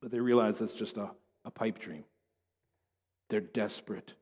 But 0.00 0.10
they 0.10 0.20
realize 0.20 0.58
that's 0.58 0.72
just 0.72 0.96
a, 0.96 1.10
a 1.44 1.50
pipe 1.50 1.78
dream. 1.78 2.04
They're 3.28 3.40
desperate, 3.40 4.12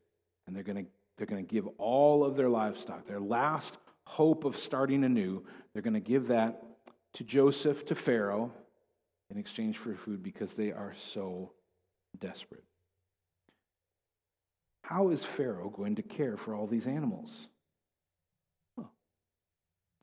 and 0.47 0.57
they're 0.57 0.63
going 0.63 0.85
to 0.85 0.91
they're 1.17 1.27
going 1.27 1.47
to 1.47 1.55
give 1.55 1.69
all 1.79 2.25
of 2.25 2.35
their 2.35 2.49
livestock, 2.49 3.07
their 3.07 3.21
last 3.21 3.79
hope 4.05 4.45
of 4.45 4.59
starting 4.59 5.05
anew, 5.05 5.45
they're 5.73 5.83
going 5.83 5.95
to 5.95 6.01
give 6.01 6.29
that 6.29 6.63
to 7.15 7.25
Joseph, 7.25 7.85
to 7.87 7.95
Pharaoh, 7.95 8.53
in 9.31 9.39
exchange 9.39 9.79
for 9.79 9.95
food 9.95 10.23
because 10.23 10.55
they 10.55 10.73
are 10.73 10.93
so 11.13 11.53
desperate. 12.19 12.65
How 14.83 15.09
is 15.11 15.25
Pharaoh 15.25 15.71
going 15.71 15.95
to 15.97 16.03
care 16.03 16.37
for 16.37 16.55
all 16.55 16.67
these 16.67 16.87
animals? 16.87 17.49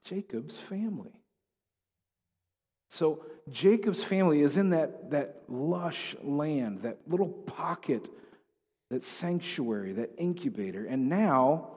Jacob's 0.03 0.57
family. 0.57 1.21
So 2.89 3.23
Jacob's 3.49 4.03
family 4.03 4.41
is 4.41 4.57
in 4.57 4.71
that, 4.71 5.11
that 5.11 5.43
lush 5.47 6.15
land, 6.21 6.81
that 6.81 6.99
little 7.07 7.29
pocket, 7.29 8.09
that 8.89 9.03
sanctuary, 9.03 9.93
that 9.93 10.11
incubator, 10.17 10.85
and 10.85 11.07
now 11.07 11.69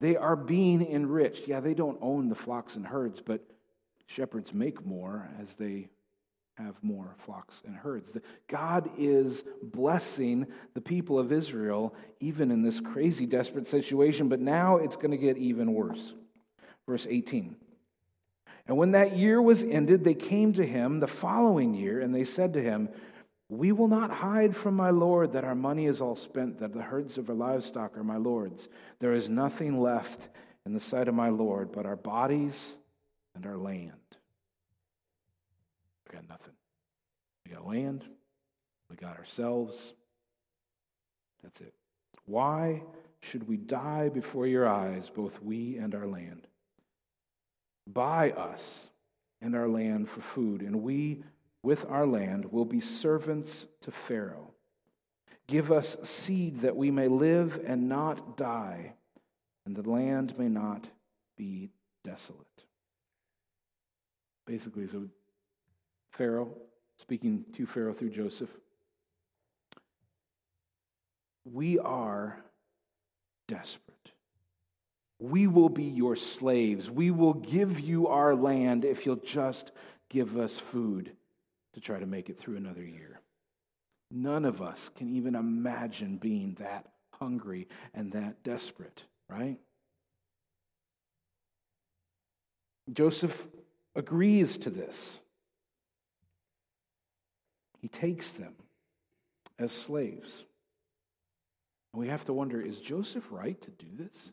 they 0.00 0.16
are 0.16 0.36
being 0.36 0.84
enriched. 0.84 1.46
Yeah, 1.46 1.60
they 1.60 1.74
don't 1.74 1.98
own 2.02 2.28
the 2.28 2.34
flocks 2.34 2.74
and 2.74 2.86
herds, 2.86 3.20
but 3.20 3.40
shepherds 4.06 4.52
make 4.52 4.84
more 4.84 5.30
as 5.40 5.54
they 5.54 5.88
have 6.56 6.74
more 6.82 7.14
flocks 7.18 7.62
and 7.66 7.76
herds. 7.76 8.16
God 8.48 8.90
is 8.98 9.44
blessing 9.62 10.46
the 10.74 10.80
people 10.80 11.18
of 11.18 11.30
Israel 11.30 11.94
even 12.18 12.50
in 12.50 12.62
this 12.62 12.80
crazy, 12.80 13.26
desperate 13.26 13.68
situation, 13.68 14.28
but 14.28 14.40
now 14.40 14.78
it's 14.78 14.96
going 14.96 15.10
to 15.10 15.16
get 15.16 15.36
even 15.36 15.74
worse. 15.74 16.14
Verse 16.86 17.06
18. 17.08 17.56
And 18.68 18.76
when 18.76 18.92
that 18.92 19.16
year 19.16 19.40
was 19.40 19.62
ended, 19.62 20.02
they 20.02 20.14
came 20.14 20.52
to 20.54 20.66
him 20.66 20.98
the 20.98 21.06
following 21.06 21.74
year, 21.74 22.00
and 22.00 22.14
they 22.14 22.24
said 22.24 22.52
to 22.54 22.62
him, 22.62 22.88
We 23.48 23.70
will 23.70 23.88
not 23.88 24.10
hide 24.10 24.56
from 24.56 24.74
my 24.74 24.90
Lord 24.90 25.32
that 25.32 25.44
our 25.44 25.54
money 25.54 25.86
is 25.86 26.00
all 26.00 26.16
spent, 26.16 26.58
that 26.58 26.72
the 26.72 26.82
herds 26.82 27.16
of 27.16 27.28
our 27.28 27.36
livestock 27.36 27.96
are 27.96 28.04
my 28.04 28.16
Lord's. 28.16 28.68
There 28.98 29.12
is 29.12 29.28
nothing 29.28 29.80
left 29.80 30.28
in 30.64 30.74
the 30.74 30.80
sight 30.80 31.06
of 31.06 31.14
my 31.14 31.28
Lord 31.28 31.70
but 31.70 31.86
our 31.86 31.96
bodies 31.96 32.76
and 33.36 33.46
our 33.46 33.56
land. 33.56 33.92
We 36.06 36.16
got 36.16 36.28
nothing. 36.28 36.54
We 37.44 37.52
got 37.52 37.66
land. 37.66 38.04
We 38.90 38.96
got 38.96 39.16
ourselves. 39.16 39.92
That's 41.42 41.60
it. 41.60 41.74
Why 42.24 42.82
should 43.20 43.46
we 43.46 43.56
die 43.56 44.08
before 44.08 44.48
your 44.48 44.68
eyes, 44.68 45.08
both 45.08 45.40
we 45.40 45.76
and 45.76 45.94
our 45.94 46.06
land? 46.06 46.48
Buy 47.86 48.30
us 48.32 48.88
and 49.40 49.54
our 49.54 49.68
land 49.68 50.08
for 50.08 50.20
food, 50.20 50.62
and 50.62 50.82
we 50.82 51.22
with 51.62 51.84
our 51.88 52.06
land 52.06 52.52
will 52.52 52.64
be 52.64 52.80
servants 52.80 53.66
to 53.82 53.90
Pharaoh. 53.90 54.52
Give 55.46 55.70
us 55.70 55.96
seed 56.02 56.60
that 56.60 56.76
we 56.76 56.90
may 56.90 57.08
live 57.08 57.60
and 57.64 57.88
not 57.88 58.36
die, 58.36 58.94
and 59.64 59.76
the 59.76 59.88
land 59.88 60.38
may 60.38 60.48
not 60.48 60.88
be 61.36 61.70
desolate. 62.04 62.64
Basically, 64.46 64.86
so 64.86 65.08
Pharaoh, 66.10 66.56
speaking 66.96 67.44
to 67.54 67.66
Pharaoh 67.66 67.92
through 67.92 68.10
Joseph, 68.10 68.50
we 71.44 71.78
are 71.78 72.38
desperate. 73.48 73.95
We 75.18 75.46
will 75.46 75.68
be 75.68 75.84
your 75.84 76.16
slaves. 76.16 76.90
We 76.90 77.10
will 77.10 77.34
give 77.34 77.80
you 77.80 78.08
our 78.08 78.34
land 78.34 78.84
if 78.84 79.06
you'll 79.06 79.16
just 79.16 79.72
give 80.10 80.36
us 80.36 80.56
food 80.56 81.12
to 81.74 81.80
try 81.80 81.98
to 81.98 82.06
make 82.06 82.28
it 82.28 82.38
through 82.38 82.56
another 82.56 82.84
year. 82.84 83.20
None 84.10 84.44
of 84.44 84.62
us 84.62 84.90
can 84.96 85.14
even 85.16 85.34
imagine 85.34 86.16
being 86.16 86.56
that 86.60 86.86
hungry 87.12 87.68
and 87.94 88.12
that 88.12 88.42
desperate, 88.44 89.02
right? 89.28 89.58
Joseph 92.92 93.46
agrees 93.94 94.58
to 94.58 94.70
this. 94.70 95.18
He 97.80 97.88
takes 97.88 98.32
them 98.32 98.54
as 99.58 99.72
slaves. 99.72 100.30
And 101.92 102.00
we 102.00 102.08
have 102.08 102.24
to 102.26 102.32
wonder 102.32 102.60
is 102.60 102.78
Joseph 102.78 103.24
right 103.30 103.60
to 103.60 103.70
do 103.70 103.86
this? 103.96 104.32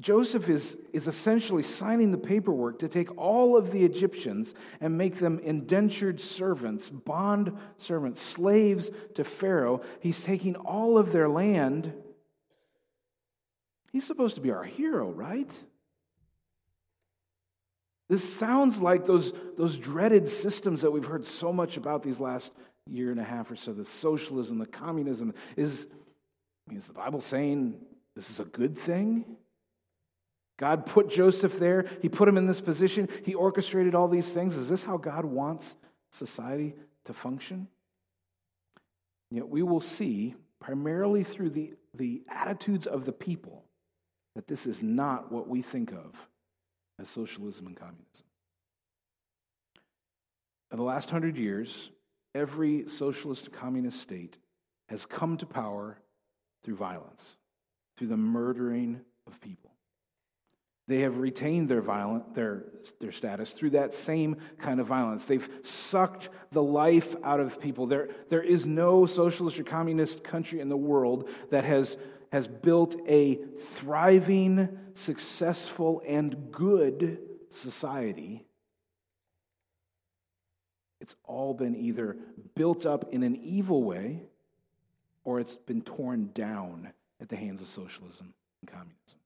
Joseph 0.00 0.48
is, 0.48 0.76
is 0.92 1.08
essentially 1.08 1.62
signing 1.62 2.12
the 2.12 2.18
paperwork 2.18 2.78
to 2.78 2.88
take 2.88 3.16
all 3.16 3.56
of 3.56 3.72
the 3.72 3.84
Egyptians 3.84 4.54
and 4.80 4.96
make 4.96 5.18
them 5.18 5.40
indentured 5.40 6.20
servants, 6.20 6.88
bond 6.88 7.56
servants, 7.78 8.22
slaves 8.22 8.90
to 9.14 9.24
Pharaoh. 9.24 9.80
He's 10.00 10.20
taking 10.20 10.54
all 10.54 10.98
of 10.98 11.12
their 11.12 11.28
land. 11.28 11.92
He's 13.92 14.06
supposed 14.06 14.36
to 14.36 14.40
be 14.40 14.52
our 14.52 14.62
hero, 14.62 15.10
right? 15.10 15.52
This 18.08 18.36
sounds 18.36 18.80
like 18.80 19.04
those, 19.04 19.32
those 19.56 19.76
dreaded 19.76 20.28
systems 20.28 20.82
that 20.82 20.92
we've 20.92 21.04
heard 21.04 21.26
so 21.26 21.52
much 21.52 21.76
about 21.76 22.02
these 22.04 22.20
last 22.20 22.52
year 22.86 23.10
and 23.10 23.20
a 23.20 23.24
half 23.24 23.50
or 23.50 23.56
so 23.56 23.72
the 23.72 23.84
socialism, 23.84 24.58
the 24.58 24.66
communism. 24.66 25.34
Is, 25.56 25.88
is 26.72 26.86
the 26.86 26.92
Bible 26.92 27.20
saying 27.20 27.74
this 28.14 28.30
is 28.30 28.38
a 28.38 28.44
good 28.44 28.78
thing? 28.78 29.24
God 30.58 30.86
put 30.86 31.08
Joseph 31.08 31.58
there, 31.58 31.86
He 32.02 32.08
put 32.08 32.28
him 32.28 32.36
in 32.36 32.46
this 32.46 32.60
position, 32.60 33.08
He 33.24 33.34
orchestrated 33.34 33.94
all 33.94 34.08
these 34.08 34.28
things. 34.28 34.56
Is 34.56 34.68
this 34.68 34.84
how 34.84 34.96
God 34.98 35.24
wants 35.24 35.76
society 36.10 36.74
to 37.04 37.14
function? 37.14 37.68
Yet 39.30 39.48
we 39.48 39.62
will 39.62 39.80
see, 39.80 40.34
primarily 40.60 41.22
through 41.22 41.50
the, 41.50 41.74
the 41.94 42.22
attitudes 42.28 42.86
of 42.86 43.04
the 43.04 43.12
people, 43.12 43.64
that 44.34 44.48
this 44.48 44.66
is 44.66 44.82
not 44.82 45.30
what 45.30 45.48
we 45.48 45.62
think 45.62 45.92
of 45.92 46.14
as 47.00 47.08
socialism 47.08 47.66
and 47.66 47.76
communism. 47.76 48.24
In 50.72 50.78
the 50.78 50.84
last 50.84 51.08
hundred 51.08 51.36
years, 51.36 51.90
every 52.34 52.88
socialist 52.88 53.46
and 53.46 53.54
communist 53.54 54.00
state 54.00 54.36
has 54.88 55.06
come 55.06 55.36
to 55.36 55.46
power 55.46 55.98
through 56.64 56.76
violence, 56.76 57.22
through 57.96 58.08
the 58.08 58.16
murdering 58.16 59.00
of 59.26 59.40
people. 59.40 59.70
They 60.88 61.00
have 61.00 61.18
retained 61.18 61.68
their, 61.68 61.80
violent, 61.82 62.34
their, 62.34 62.64
their 62.98 63.12
status 63.12 63.50
through 63.50 63.70
that 63.70 63.94
same 63.94 64.38
kind 64.58 64.80
of 64.80 64.88
violence. 64.88 65.26
They've 65.26 65.48
sucked 65.62 66.30
the 66.50 66.62
life 66.62 67.14
out 67.22 67.38
of 67.38 67.60
people. 67.60 67.86
There, 67.86 68.08
there 68.30 68.42
is 68.42 68.66
no 68.66 69.06
socialist 69.06 69.60
or 69.60 69.64
communist 69.64 70.24
country 70.24 70.58
in 70.58 70.68
the 70.68 70.76
world 70.76 71.28
that 71.50 71.64
has 71.64 71.96
has 72.30 72.46
built 72.46 72.94
a 73.08 73.36
thriving, 73.76 74.68
successful, 74.94 76.02
and 76.06 76.52
good 76.52 77.18
society, 77.50 78.44
it's 81.00 81.14
all 81.24 81.54
been 81.54 81.76
either 81.76 82.16
built 82.54 82.84
up 82.84 83.12
in 83.12 83.22
an 83.22 83.36
evil 83.36 83.82
way 83.82 84.22
or 85.24 85.40
it's 85.40 85.56
been 85.56 85.82
torn 85.82 86.30
down 86.34 86.92
at 87.20 87.28
the 87.28 87.36
hands 87.36 87.60
of 87.60 87.68
socialism 87.68 88.34
and 88.60 88.70
communism. 88.70 89.17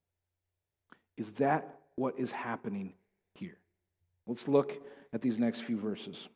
Is 1.17 1.33
that 1.35 1.79
what 1.97 2.19
is 2.19 2.33
happening 2.33 2.95
here? 3.35 3.59
Let's 4.27 4.49
look 4.49 4.73
at 5.13 5.23
these 5.23 5.39
next 5.39 5.61
few 5.61 5.79
verses. 5.79 6.29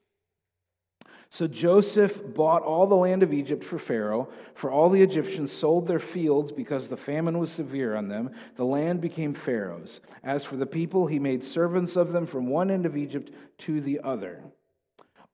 So 1.29 1.47
Joseph 1.49 2.23
bought 2.35 2.63
all 2.63 2.87
the 2.87 2.95
land 2.95 3.23
of 3.23 3.33
Egypt 3.33 3.65
for 3.65 3.79
Pharaoh, 3.79 4.29
for 4.55 4.71
all 4.71 4.89
the 4.89 5.03
Egyptians 5.03 5.51
sold 5.51 5.87
their 5.87 5.99
fields 5.99 6.53
because 6.53 6.89
the 6.89 6.97
famine 6.97 7.39
was 7.39 7.51
severe 7.51 7.97
on 7.97 8.09
them. 8.09 8.31
The 8.57 8.65
land 8.65 9.01
became 9.01 9.35
Pharaoh's. 9.35 10.01
As 10.23 10.45
for 10.45 10.57
the 10.57 10.67
people, 10.67 11.09
he 11.09 11.19
made 11.19 11.43
servants 11.43 11.97
of 11.97 12.13
them 12.13 12.27
from 12.27 12.47
one 12.47 12.71
end 12.71 12.87
of 12.87 12.97
Egypt 12.97 13.33
to 13.59 13.81
the 13.81 14.01
other. 14.05 14.45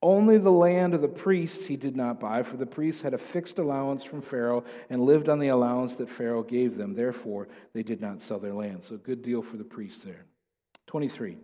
Only 0.02 0.36
the 0.36 0.50
land 0.50 0.94
of 0.94 1.00
the 1.00 1.08
priests 1.08 1.66
he 1.66 1.76
did 1.76 1.94
not 1.94 2.18
buy, 2.18 2.42
for 2.42 2.56
the 2.56 2.66
priests 2.66 3.02
had 3.02 3.14
a 3.14 3.18
fixed 3.18 3.60
allowance 3.60 4.02
from 4.02 4.20
Pharaoh 4.20 4.64
and 4.90 5.00
lived 5.00 5.28
on 5.28 5.38
the 5.38 5.48
allowance 5.48 5.94
that 5.94 6.10
Pharaoh 6.10 6.42
gave 6.42 6.76
them. 6.76 6.94
Therefore, 6.94 7.46
they 7.72 7.84
did 7.84 8.00
not 8.00 8.20
sell 8.20 8.40
their 8.40 8.52
land. 8.52 8.82
So, 8.82 8.96
good 8.96 9.22
deal 9.22 9.42
for 9.42 9.56
the 9.56 9.64
priests 9.64 10.02
there. 10.02 10.24
23. 10.88 11.36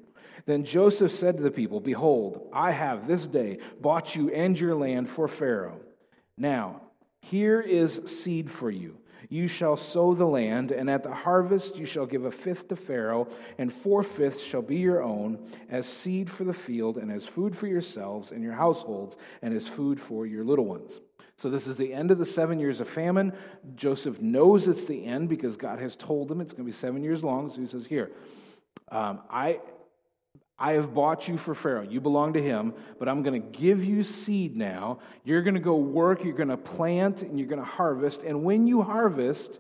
Then 0.46 0.64
Joseph 0.64 1.12
said 1.12 1.36
to 1.36 1.42
the 1.42 1.50
people, 1.50 1.78
Behold, 1.78 2.48
I 2.52 2.72
have 2.72 3.06
this 3.06 3.26
day 3.26 3.58
bought 3.80 4.16
you 4.16 4.30
and 4.30 4.58
your 4.58 4.74
land 4.74 5.08
for 5.08 5.28
Pharaoh. 5.28 5.80
Now, 6.36 6.82
here 7.20 7.60
is 7.60 8.00
seed 8.06 8.50
for 8.50 8.70
you. 8.70 8.98
You 9.28 9.48
shall 9.48 9.76
sow 9.76 10.14
the 10.14 10.26
land, 10.26 10.70
and 10.70 10.88
at 10.88 11.02
the 11.02 11.14
harvest 11.14 11.76
you 11.76 11.86
shall 11.86 12.06
give 12.06 12.24
a 12.24 12.30
fifth 12.30 12.68
to 12.68 12.76
Pharaoh, 12.76 13.28
and 13.58 13.72
four 13.72 14.02
fifths 14.02 14.42
shall 14.42 14.62
be 14.62 14.76
your 14.76 15.02
own, 15.02 15.38
as 15.68 15.86
seed 15.86 16.30
for 16.30 16.44
the 16.44 16.52
field, 16.52 16.96
and 16.96 17.10
as 17.10 17.24
food 17.24 17.56
for 17.56 17.66
yourselves 17.66 18.30
and 18.30 18.42
your 18.42 18.54
households, 18.54 19.16
and 19.42 19.54
as 19.54 19.66
food 19.66 20.00
for 20.00 20.26
your 20.26 20.44
little 20.44 20.64
ones. 20.64 21.00
So, 21.36 21.48
this 21.48 21.68
is 21.68 21.76
the 21.76 21.94
end 21.94 22.10
of 22.10 22.18
the 22.18 22.24
seven 22.24 22.58
years 22.58 22.80
of 22.80 22.88
famine. 22.88 23.32
Joseph 23.76 24.20
knows 24.20 24.66
it's 24.66 24.86
the 24.86 25.04
end 25.04 25.28
because 25.28 25.56
God 25.56 25.78
has 25.78 25.94
told 25.94 26.30
him 26.30 26.40
it's 26.40 26.52
going 26.52 26.64
to 26.64 26.72
be 26.72 26.76
seven 26.76 27.04
years 27.04 27.22
long. 27.22 27.50
So, 27.50 27.60
he 27.60 27.66
says, 27.66 27.86
Here, 27.86 28.10
um, 28.90 29.20
I 29.30 29.60
I 30.58 30.72
have 30.72 30.92
bought 30.92 31.28
you 31.28 31.38
for 31.38 31.54
Pharaoh. 31.54 31.86
You 31.88 32.00
belong 32.00 32.32
to 32.32 32.42
him, 32.42 32.74
but 32.98 33.08
I'm 33.08 33.22
going 33.22 33.40
to 33.40 33.58
give 33.58 33.84
you 33.84 34.02
seed 34.02 34.56
now. 34.56 34.98
You're 35.24 35.42
going 35.42 35.54
to 35.54 35.60
go 35.60 35.76
work, 35.76 36.24
you're 36.24 36.34
going 36.34 36.48
to 36.48 36.56
plant, 36.56 37.22
and 37.22 37.38
you're 37.38 37.48
going 37.48 37.60
to 37.60 37.64
harvest. 37.64 38.22
And 38.24 38.42
when 38.42 38.66
you 38.66 38.82
harvest, 38.82 39.58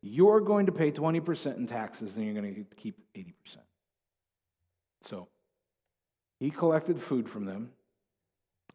you're 0.00 0.40
going 0.40 0.66
to 0.66 0.72
pay 0.72 0.90
20% 0.90 1.56
in 1.56 1.66
taxes, 1.66 2.16
and 2.16 2.24
you're 2.24 2.34
going 2.34 2.54
to 2.54 2.76
keep 2.76 2.96
80%. 3.14 3.34
So 5.02 5.28
he 6.40 6.50
collected 6.50 7.02
food 7.02 7.28
from 7.28 7.44
them, 7.44 7.70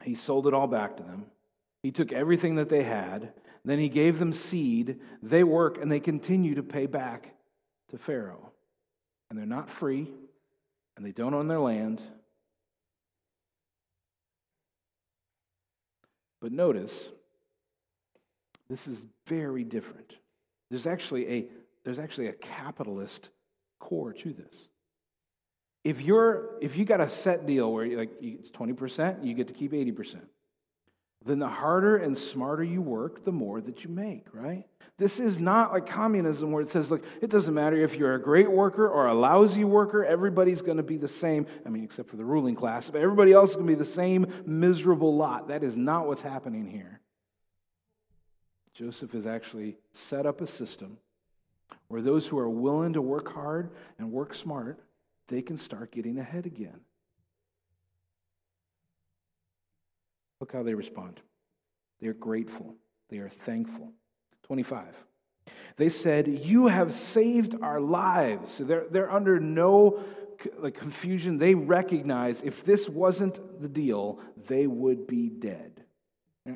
he 0.04 0.16
sold 0.16 0.48
it 0.48 0.54
all 0.54 0.68
back 0.68 0.98
to 0.98 1.04
them. 1.04 1.26
He 1.82 1.92
took 1.92 2.14
everything 2.14 2.56
that 2.56 2.70
they 2.70 2.84
had, 2.84 3.34
then 3.66 3.80
he 3.80 3.90
gave 3.90 4.20
them 4.20 4.32
seed. 4.32 5.00
They 5.22 5.44
work, 5.44 5.82
and 5.82 5.92
they 5.92 6.00
continue 6.00 6.56
to 6.56 6.64
pay 6.64 6.86
back 6.86 7.34
to 7.90 7.98
Pharaoh. 7.98 8.52
And 9.30 9.40
they're 9.40 9.46
not 9.46 9.70
free 9.70 10.12
and 10.96 11.06
they 11.06 11.12
don't 11.12 11.34
own 11.34 11.48
their 11.48 11.60
land. 11.60 12.02
But 16.42 16.52
notice, 16.52 17.10
this 18.70 18.88
is 18.88 19.06
very 19.28 19.64
different. 19.64 20.14
There's 20.70 20.88
actually 20.88 21.28
a, 21.30 21.46
there's 21.84 22.00
actually 22.00 22.28
a 22.28 22.34
capitalist 22.34 23.30
core 23.80 24.14
to 24.14 24.34
this. 24.34 24.68
If 25.84 26.02
you're 26.02 26.58
if 26.62 26.78
you 26.78 26.86
got 26.86 27.02
a 27.02 27.10
set 27.10 27.46
deal 27.46 27.72
where 27.72 27.86
like 27.98 28.12
it's 28.22 28.50
20%, 28.52 29.26
you 29.26 29.34
get 29.34 29.48
to 29.48 29.54
keep 29.54 29.74
80% 29.74 30.22
then 31.26 31.40
the 31.40 31.48
harder 31.48 31.98
and 31.98 32.18
smarter 32.18 32.64
you 32.64 32.82
work, 32.82 33.24
the 33.24 33.32
more 33.32 33.62
that 33.62 33.84
you 33.84 33.90
make, 33.90 34.26
right? 34.34 34.66
This 34.98 35.20
is 35.20 35.40
not 35.40 35.72
like 35.72 35.88
communism 35.88 36.52
where 36.52 36.62
it 36.62 36.70
says, 36.70 36.92
look, 36.92 37.04
it 37.22 37.30
doesn't 37.30 37.54
matter 37.54 37.76
if 37.78 37.96
you're 37.96 38.14
a 38.14 38.22
great 38.22 38.52
worker 38.52 38.88
or 38.88 39.08
a 39.08 39.14
lousy 39.14 39.64
worker, 39.64 40.06
everybody's 40.06 40.62
going 40.62 40.78
to 40.78 40.84
be 40.84 40.98
the 40.98 41.08
same. 41.08 41.48
I 41.66 41.70
mean, 41.70 41.84
except 41.84 42.10
for 42.10 42.18
the 42.18 42.26
ruling 42.26 42.56
class, 42.56 42.90
but 42.90 43.02
everybody 43.02 43.32
else 43.32 43.52
is 43.52 43.56
going 43.56 43.68
to 43.68 43.74
be 43.74 43.80
the 43.80 43.90
same 43.90 44.28
miserable 44.46 45.16
lot. 45.16 45.48
That 45.48 45.64
is 45.64 45.76
not 45.76 46.08
what's 46.08 46.22
happening 46.22 46.68
here. 46.68 47.00
Joseph 48.74 49.12
has 49.12 49.26
actually 49.26 49.78
set 49.94 50.26
up 50.26 50.42
a 50.42 50.48
system 50.48 50.98
where 51.88 52.02
those 52.02 52.28
who 52.28 52.38
are 52.38 52.50
willing 52.50 52.94
to 52.94 53.02
work 53.02 53.32
hard 53.32 53.70
and 53.98 54.12
work 54.12 54.34
smart, 54.34 54.80
they 55.28 55.42
can 55.42 55.58
start 55.58 55.92
getting 55.92 56.18
ahead 56.20 56.46
again. 56.46 56.82
Look 60.44 60.52
how 60.52 60.64
they 60.64 60.74
respond. 60.74 61.22
They 62.02 62.08
are 62.08 62.14
grateful, 62.14 62.76
they 63.10 63.20
are 63.20 63.30
thankful. 63.30 63.94
25. 64.46 64.88
They 65.78 65.88
said, 65.88 66.28
You 66.28 66.68
have 66.68 66.94
saved 66.94 67.56
our 67.62 67.80
lives. 67.80 68.58
They're, 68.58 68.84
they're 68.92 69.10
under 69.10 69.40
no 69.40 70.04
like, 70.60 70.78
confusion. 70.78 71.38
They 71.38 71.56
recognize 71.56 72.42
if 72.42 72.66
this 72.66 72.90
wasn't 72.90 73.62
the 73.62 73.70
deal, 73.70 74.20
they 74.50 74.68
would 74.68 75.08
be 75.08 75.30
dead. 75.30 75.86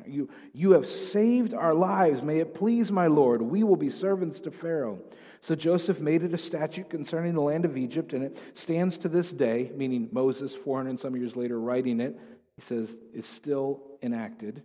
You, 0.06 0.28
you 0.52 0.72
have 0.72 0.86
saved 0.86 1.54
our 1.54 1.72
lives. 1.72 2.20
May 2.20 2.40
it 2.40 2.54
please 2.54 2.92
my 2.92 3.06
Lord. 3.06 3.40
We 3.40 3.62
will 3.62 3.76
be 3.76 3.88
servants 3.88 4.38
to 4.40 4.50
Pharaoh. 4.50 4.98
So 5.40 5.54
Joseph 5.54 5.98
made 5.98 6.22
it 6.22 6.34
a 6.34 6.38
statute 6.38 6.90
concerning 6.90 7.32
the 7.32 7.40
land 7.40 7.64
of 7.64 7.78
Egypt, 7.78 8.12
and 8.12 8.22
it 8.22 8.36
stands 8.52 8.98
to 8.98 9.08
this 9.08 9.32
day, 9.32 9.72
meaning 9.74 10.10
Moses, 10.12 10.54
400 10.54 11.00
some 11.00 11.16
years 11.16 11.36
later, 11.36 11.58
writing 11.58 12.00
it 12.00 12.20
he 12.58 12.62
says, 12.62 12.90
is 13.14 13.24
still 13.24 13.80
enacted 14.02 14.64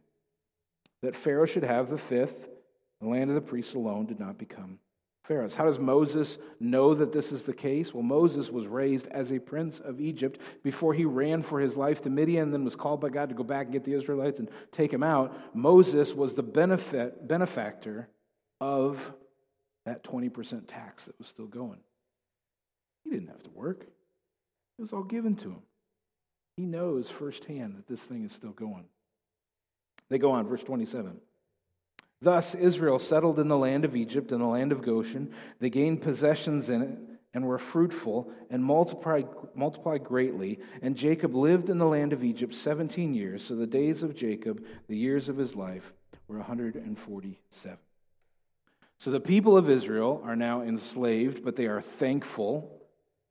that 1.03 1.15
Pharaoh 1.15 1.45
should 1.45 1.63
have 1.63 1.91
the 1.91 1.97
fifth. 1.97 2.47
The 2.99 3.07
land 3.07 3.29
of 3.29 3.35
the 3.35 3.41
priests 3.41 3.75
alone 3.75 4.07
did 4.07 4.19
not 4.19 4.39
become 4.39 4.79
Pharaoh's. 5.25 5.53
How 5.53 5.65
does 5.65 5.77
Moses 5.77 6.39
know 6.59 6.95
that 6.95 7.13
this 7.13 7.31
is 7.31 7.43
the 7.43 7.53
case? 7.53 7.93
Well, 7.93 8.01
Moses 8.01 8.49
was 8.49 8.65
raised 8.65 9.07
as 9.09 9.31
a 9.31 9.37
prince 9.37 9.79
of 9.79 10.01
Egypt 10.01 10.41
before 10.63 10.95
he 10.95 11.05
ran 11.05 11.43
for 11.43 11.59
his 11.59 11.75
life 11.77 12.01
to 12.01 12.09
Midian 12.09 12.45
and 12.45 12.53
then 12.53 12.63
was 12.63 12.75
called 12.75 12.99
by 12.99 13.09
God 13.09 13.29
to 13.29 13.35
go 13.35 13.43
back 13.43 13.65
and 13.65 13.73
get 13.73 13.83
the 13.83 13.93
Israelites 13.93 14.39
and 14.39 14.49
take 14.71 14.89
them 14.89 15.03
out. 15.03 15.37
Moses 15.53 16.15
was 16.15 16.33
the 16.33 16.41
benefit, 16.41 17.27
benefactor 17.27 18.09
of 18.59 19.13
that 19.85 20.03
20% 20.03 20.63
tax 20.65 21.05
that 21.05 21.19
was 21.19 21.27
still 21.27 21.45
going. 21.45 21.81
He 23.03 23.11
didn't 23.11 23.27
have 23.27 23.43
to 23.43 23.51
work, 23.51 23.81
it 23.81 24.81
was 24.81 24.93
all 24.93 25.03
given 25.03 25.35
to 25.35 25.49
him. 25.49 25.61
He 26.55 26.65
knows 26.65 27.09
firsthand 27.09 27.75
that 27.77 27.87
this 27.87 27.99
thing 27.99 28.25
is 28.25 28.31
still 28.31 28.51
going. 28.51 28.85
They 30.09 30.17
go 30.17 30.31
on, 30.31 30.47
verse 30.47 30.63
27. 30.63 31.19
Thus 32.21 32.55
Israel 32.55 32.99
settled 32.99 33.39
in 33.39 33.47
the 33.47 33.57
land 33.57 33.83
of 33.83 33.95
Egypt 33.95 34.31
and 34.31 34.41
the 34.41 34.45
land 34.45 34.71
of 34.71 34.81
Goshen. 34.81 35.33
They 35.59 35.69
gained 35.69 36.01
possessions 36.01 36.69
in 36.69 36.81
it 36.81 36.97
and 37.33 37.45
were 37.45 37.57
fruitful 37.57 38.31
and 38.49 38.63
multiplied, 38.63 39.27
multiplied 39.55 40.03
greatly. 40.03 40.59
And 40.81 40.95
Jacob 40.95 41.35
lived 41.35 41.69
in 41.69 41.79
the 41.79 41.87
land 41.87 42.13
of 42.13 42.23
Egypt 42.23 42.53
17 42.53 43.13
years. 43.13 43.43
So 43.43 43.55
the 43.55 43.67
days 43.67 44.03
of 44.03 44.15
Jacob, 44.15 44.63
the 44.87 44.97
years 44.97 45.27
of 45.27 45.37
his 45.37 45.55
life, 45.55 45.91
were 46.27 46.37
147. 46.37 47.77
So 48.99 49.11
the 49.11 49.19
people 49.19 49.57
of 49.57 49.69
Israel 49.69 50.21
are 50.23 50.35
now 50.35 50.61
enslaved, 50.61 51.43
but 51.43 51.55
they 51.55 51.65
are 51.65 51.81
thankful 51.81 52.82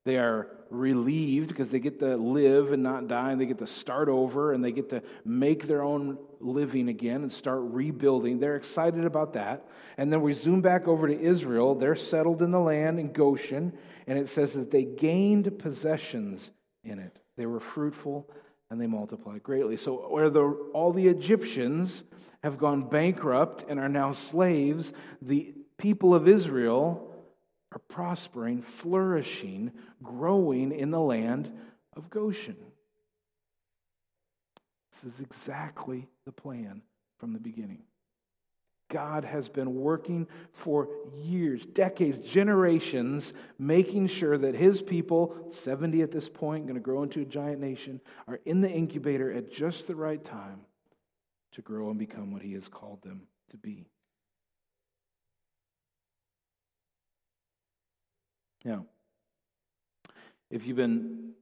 they 0.04 0.18
are 0.18 0.48
relieved 0.70 1.48
because 1.48 1.70
they 1.70 1.78
get 1.78 2.00
to 2.00 2.16
live 2.16 2.72
and 2.72 2.82
not 2.82 3.06
die, 3.06 3.32
and 3.32 3.40
they 3.40 3.46
get 3.46 3.58
to 3.58 3.66
start 3.66 4.08
over, 4.08 4.52
and 4.52 4.64
they 4.64 4.72
get 4.72 4.90
to 4.90 5.02
make 5.24 5.66
their 5.66 5.82
own 5.82 6.18
living 6.40 6.88
again 6.88 7.22
and 7.22 7.30
start 7.30 7.60
rebuilding. 7.62 8.38
They're 8.38 8.56
excited 8.56 9.04
about 9.04 9.34
that. 9.34 9.68
And 9.96 10.12
then 10.12 10.22
we 10.22 10.32
zoom 10.32 10.60
back 10.60 10.88
over 10.88 11.06
to 11.06 11.20
Israel. 11.20 11.74
They're 11.74 11.94
settled 11.94 12.42
in 12.42 12.50
the 12.50 12.60
land 12.60 12.98
in 12.98 13.12
Goshen, 13.12 13.72
and 14.06 14.18
it 14.18 14.28
says 14.28 14.54
that 14.54 14.70
they 14.70 14.84
gained 14.84 15.58
possessions 15.58 16.50
in 16.82 16.98
it. 16.98 17.18
They 17.36 17.46
were 17.46 17.60
fruitful 17.60 18.28
and 18.70 18.80
they 18.80 18.86
multiplied 18.86 19.42
greatly. 19.42 19.76
So, 19.76 20.08
where 20.10 20.30
the, 20.30 20.44
all 20.72 20.92
the 20.92 21.06
Egyptians 21.06 22.04
have 22.42 22.56
gone 22.56 22.88
bankrupt 22.88 23.64
and 23.68 23.78
are 23.78 23.88
now 23.88 24.12
slaves, 24.12 24.94
the 25.20 25.54
people 25.76 26.14
of 26.14 26.26
Israel 26.26 27.11
are 27.72 27.80
prospering, 27.88 28.62
flourishing, 28.62 29.72
growing 30.02 30.72
in 30.72 30.90
the 30.90 31.00
land 31.00 31.50
of 31.96 32.10
Goshen. 32.10 32.56
This 34.92 35.14
is 35.14 35.20
exactly 35.20 36.08
the 36.26 36.32
plan 36.32 36.82
from 37.18 37.32
the 37.32 37.40
beginning. 37.40 37.82
God 38.90 39.24
has 39.24 39.48
been 39.48 39.74
working 39.74 40.26
for 40.52 40.88
years, 41.16 41.64
decades, 41.64 42.18
generations, 42.18 43.32
making 43.58 44.08
sure 44.08 44.36
that 44.36 44.54
his 44.54 44.82
people, 44.82 45.34
70 45.50 46.02
at 46.02 46.12
this 46.12 46.28
point, 46.28 46.66
going 46.66 46.74
to 46.74 46.80
grow 46.80 47.02
into 47.02 47.22
a 47.22 47.24
giant 47.24 47.58
nation, 47.58 48.02
are 48.28 48.38
in 48.44 48.60
the 48.60 48.70
incubator 48.70 49.32
at 49.32 49.50
just 49.50 49.86
the 49.86 49.96
right 49.96 50.22
time 50.22 50.60
to 51.52 51.62
grow 51.62 51.88
and 51.88 51.98
become 51.98 52.32
what 52.32 52.42
he 52.42 52.52
has 52.52 52.68
called 52.68 53.02
them 53.02 53.22
to 53.48 53.56
be. 53.56 53.86
Now, 58.64 58.86
if 60.50 60.66
you've 60.66 60.76
been 60.76 61.32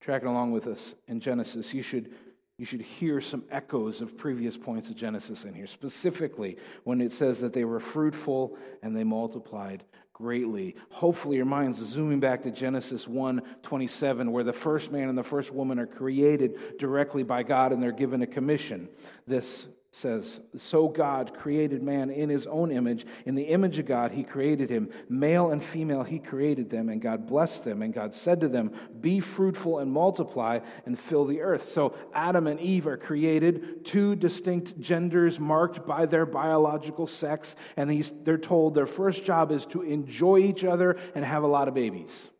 tracking 0.00 0.28
along 0.28 0.52
with 0.52 0.66
us 0.66 0.94
in 1.08 1.20
Genesis, 1.20 1.74
you 1.74 1.82
should, 1.82 2.12
you 2.58 2.64
should 2.64 2.82
hear 2.82 3.20
some 3.20 3.44
echoes 3.50 4.00
of 4.00 4.16
previous 4.16 4.56
points 4.56 4.88
of 4.88 4.96
Genesis 4.96 5.44
in 5.44 5.54
here, 5.54 5.66
specifically 5.66 6.56
when 6.84 7.00
it 7.00 7.12
says 7.12 7.40
that 7.40 7.52
they 7.52 7.64
were 7.64 7.80
fruitful 7.80 8.56
and 8.82 8.96
they 8.96 9.04
multiplied 9.04 9.84
greatly. 10.12 10.76
Hopefully, 10.90 11.36
your 11.36 11.46
mind's 11.46 11.78
zooming 11.78 12.20
back 12.20 12.42
to 12.42 12.50
Genesis 12.50 13.08
1 13.08 13.42
27, 13.62 14.30
where 14.30 14.44
the 14.44 14.52
first 14.52 14.92
man 14.92 15.08
and 15.08 15.16
the 15.16 15.22
first 15.22 15.50
woman 15.50 15.78
are 15.78 15.86
created 15.86 16.78
directly 16.78 17.22
by 17.22 17.42
God 17.42 17.72
and 17.72 17.82
they're 17.82 17.92
given 17.92 18.22
a 18.22 18.26
commission. 18.26 18.88
This 19.26 19.66
says, 19.92 20.40
So 20.56 20.88
God 20.88 21.34
created 21.36 21.82
man 21.82 22.10
in 22.10 22.28
his 22.28 22.46
own 22.46 22.70
image. 22.70 23.04
In 23.26 23.34
the 23.34 23.44
image 23.44 23.78
of 23.78 23.86
God, 23.86 24.12
he 24.12 24.22
created 24.22 24.70
him. 24.70 24.90
Male 25.08 25.50
and 25.50 25.62
female, 25.62 26.04
he 26.04 26.18
created 26.18 26.70
them. 26.70 26.88
And 26.88 27.02
God 27.02 27.26
blessed 27.26 27.64
them. 27.64 27.82
And 27.82 27.92
God 27.92 28.14
said 28.14 28.40
to 28.40 28.48
them, 28.48 28.72
Be 29.00 29.20
fruitful 29.20 29.80
and 29.80 29.90
multiply 29.90 30.60
and 30.86 30.98
fill 30.98 31.24
the 31.24 31.40
earth. 31.40 31.72
So 31.72 31.96
Adam 32.14 32.46
and 32.46 32.60
Eve 32.60 32.86
are 32.86 32.96
created, 32.96 33.84
two 33.84 34.14
distinct 34.14 34.80
genders 34.80 35.40
marked 35.40 35.86
by 35.86 36.06
their 36.06 36.26
biological 36.26 37.06
sex. 37.06 37.56
And 37.76 37.90
they're 38.24 38.38
told 38.38 38.74
their 38.74 38.86
first 38.86 39.24
job 39.24 39.50
is 39.50 39.66
to 39.66 39.82
enjoy 39.82 40.38
each 40.38 40.62
other 40.62 40.98
and 41.14 41.24
have 41.24 41.42
a 41.42 41.48
lot 41.48 41.66
of 41.66 41.74
babies. 41.74 42.30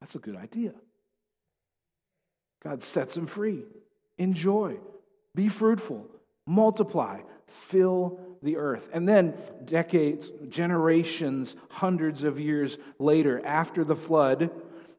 That's 0.00 0.14
a 0.14 0.20
good 0.20 0.36
idea. 0.36 0.72
God 2.62 2.82
sets 2.82 3.14
them 3.14 3.26
free. 3.26 3.64
Enjoy. 4.18 4.78
Be 5.34 5.48
fruitful, 5.48 6.06
multiply, 6.46 7.20
fill 7.46 8.20
the 8.42 8.56
earth. 8.56 8.88
And 8.92 9.08
then, 9.08 9.34
decades, 9.64 10.30
generations, 10.48 11.54
hundreds 11.68 12.24
of 12.24 12.40
years 12.40 12.78
later, 12.98 13.44
after 13.44 13.84
the 13.84 13.96
flood, 13.96 14.50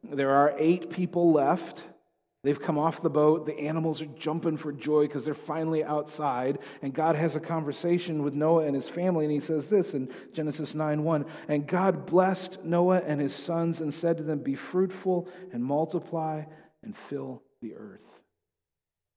there 0.04 0.32
are 0.32 0.54
eight 0.58 0.90
people 0.90 1.32
left. 1.32 1.84
They've 2.44 2.60
come 2.60 2.78
off 2.78 3.02
the 3.02 3.10
boat. 3.10 3.46
The 3.46 3.58
animals 3.58 4.02
are 4.02 4.08
jumping 4.18 4.58
for 4.58 4.74
joy 4.74 5.04
because 5.08 5.24
they're 5.24 5.34
finally 5.34 5.84
outside. 5.84 6.60
And 6.82 6.94
God 6.94 7.16
has 7.16 7.38
a 7.38 7.40
conversation 7.40 8.22
with 8.22 8.34
Noah 8.34 8.66
and 8.66 8.76
his 8.76 8.88
family. 8.88 9.24
And 9.24 9.34
he 9.34 9.40
says 9.40 9.70
this 9.70 9.94
in 9.94 10.10
Genesis 10.34 10.76
9 10.76 11.04
1. 11.04 11.26
And 11.48 11.66
God 11.66 12.06
blessed 12.06 12.60
Noah 12.64 13.02
and 13.06 13.22
his 13.22 13.34
sons 13.34 13.80
and 13.80 13.94
said 13.94 14.18
to 14.18 14.24
them, 14.24 14.40
Be 14.40 14.56
fruitful 14.56 15.30
and 15.54 15.64
multiply 15.64 16.44
and 16.84 16.98
fill 16.98 17.44
the 17.62 17.76
earth. 17.76 18.04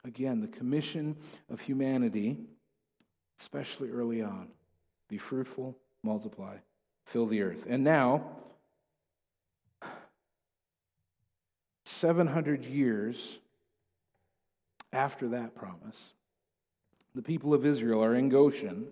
Again, 0.04 0.40
the 0.40 0.48
commission 0.48 1.16
of 1.50 1.60
humanity, 1.60 2.38
especially 3.40 3.90
early 3.90 4.22
on 4.22 4.48
be 5.08 5.18
fruitful, 5.18 5.76
multiply, 6.02 6.56
fill 7.04 7.26
the 7.26 7.42
earth. 7.42 7.64
And 7.68 7.84
now, 7.84 8.24
700 11.84 12.64
years 12.64 13.38
after 14.92 15.28
that 15.28 15.54
promise, 15.54 16.12
the 17.14 17.22
people 17.22 17.54
of 17.54 17.64
Israel 17.64 18.02
are 18.02 18.14
in 18.14 18.28
Goshen 18.28 18.88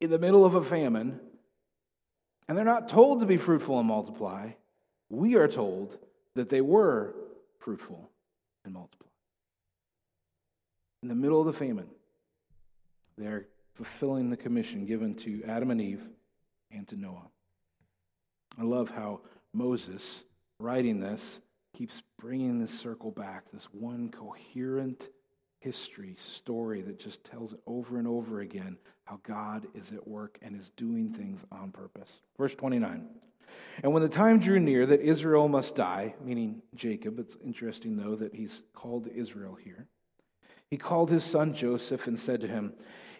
in 0.00 0.10
the 0.10 0.18
middle 0.18 0.44
of 0.44 0.54
a 0.54 0.62
famine, 0.62 1.20
and 2.48 2.58
they're 2.58 2.64
not 2.64 2.88
told 2.88 3.20
to 3.20 3.26
be 3.26 3.36
fruitful 3.36 3.78
and 3.78 3.88
multiply. 3.88 4.50
We 5.08 5.36
are 5.36 5.48
told 5.48 5.96
that 6.34 6.48
they 6.48 6.60
were 6.60 7.14
fruitful 7.58 8.10
and 8.64 8.74
multiply 8.74 9.03
in 11.04 11.08
the 11.08 11.14
middle 11.14 11.38
of 11.38 11.46
the 11.46 11.52
famine, 11.52 11.88
they're 13.18 13.44
fulfilling 13.74 14.30
the 14.30 14.38
commission 14.38 14.86
given 14.86 15.14
to 15.14 15.44
Adam 15.46 15.70
and 15.70 15.78
Eve 15.78 16.02
and 16.70 16.88
to 16.88 16.96
Noah. 16.96 17.28
I 18.58 18.62
love 18.62 18.88
how 18.88 19.20
Moses, 19.52 20.24
writing 20.58 21.00
this, 21.00 21.40
keeps 21.76 22.02
bringing 22.18 22.58
this 22.58 22.70
circle 22.70 23.10
back, 23.10 23.44
this 23.52 23.64
one 23.64 24.10
coherent 24.10 25.10
history, 25.58 26.16
story 26.18 26.80
that 26.80 26.98
just 26.98 27.22
tells 27.22 27.54
over 27.66 27.98
and 27.98 28.08
over 28.08 28.40
again 28.40 28.78
how 29.04 29.20
God 29.24 29.66
is 29.74 29.92
at 29.92 30.08
work 30.08 30.38
and 30.40 30.58
is 30.58 30.70
doing 30.74 31.12
things 31.12 31.44
on 31.52 31.70
purpose. 31.70 32.08
Verse 32.38 32.54
29. 32.54 33.04
And 33.82 33.92
when 33.92 34.02
the 34.02 34.08
time 34.08 34.38
drew 34.38 34.58
near 34.58 34.86
that 34.86 35.02
Israel 35.02 35.48
must 35.48 35.74
die, 35.74 36.14
meaning 36.24 36.62
Jacob, 36.74 37.18
it's 37.18 37.36
interesting 37.44 37.98
though 37.98 38.16
that 38.16 38.34
he's 38.34 38.62
called 38.72 39.06
Israel 39.14 39.58
here 39.62 39.86
he 40.70 40.76
called 40.76 41.10
his 41.10 41.24
son 41.24 41.54
Joseph 41.54 42.06
and 42.06 42.18
said 42.18 42.40
to 42.40 42.48
him, 42.48 42.72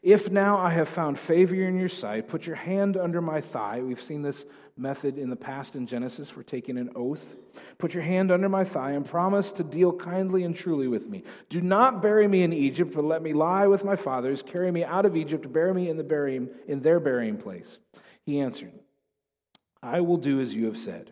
If 0.03 0.31
now 0.31 0.59
I 0.59 0.71
have 0.71 0.89
found 0.89 1.19
favor 1.19 1.55
in 1.55 1.79
your 1.79 1.89
sight, 1.89 2.29
put 2.29 2.47
your 2.47 2.57
hand 2.57 2.97
under 2.97 3.21
my 3.21 3.41
thigh. 3.41 3.81
We've 3.81 4.03
seen 4.03 4.23
this 4.23 4.45
method 4.77 5.19
in 5.19 5.31
the 5.31 5.37
past 5.37 5.77
in 5.77 5.87
Genesis 5.87 6.29
for 6.29 6.43
taking 6.43 6.79
an 6.79 6.91
oath. 6.97 7.37
Put 7.79 7.95
your 7.95 8.03
hand 8.03 8.33
under 8.33 8.49
my 8.49 8.65
thigh 8.65 8.93
and 8.93 9.07
promise 9.07 9.53
to 9.53 9.63
deal 9.65 9.93
kindly 9.93 10.43
and 10.43 10.57
truly 10.57 10.89
with 10.89 11.07
me. 11.07 11.23
Do 11.49 11.61
not 11.61 12.03
bury 12.03 12.27
me 12.27 12.43
in 12.43 12.53
Egypt, 12.53 12.93
but 12.95 13.05
let 13.05 13.23
me 13.23 13.33
lie 13.33 13.67
with 13.67 13.85
my 13.85 13.97
fathers. 13.97 14.43
Carry 14.43 14.73
me 14.73 14.83
out 14.83 15.07
of 15.07 15.17
Egypt, 15.17 15.53
bury 15.53 15.73
me 15.75 15.89
in, 15.89 15.97
the 15.97 16.05
burying, 16.05 16.49
in 16.67 16.81
their 16.81 16.99
burying 16.99 17.37
place. 17.37 17.79
He 18.27 18.41
answered, 18.41 18.73
I 19.83 20.01
will 20.01 20.17
do 20.17 20.41
as 20.41 20.55
you 20.55 20.65
have 20.67 20.79
said. 20.79 21.11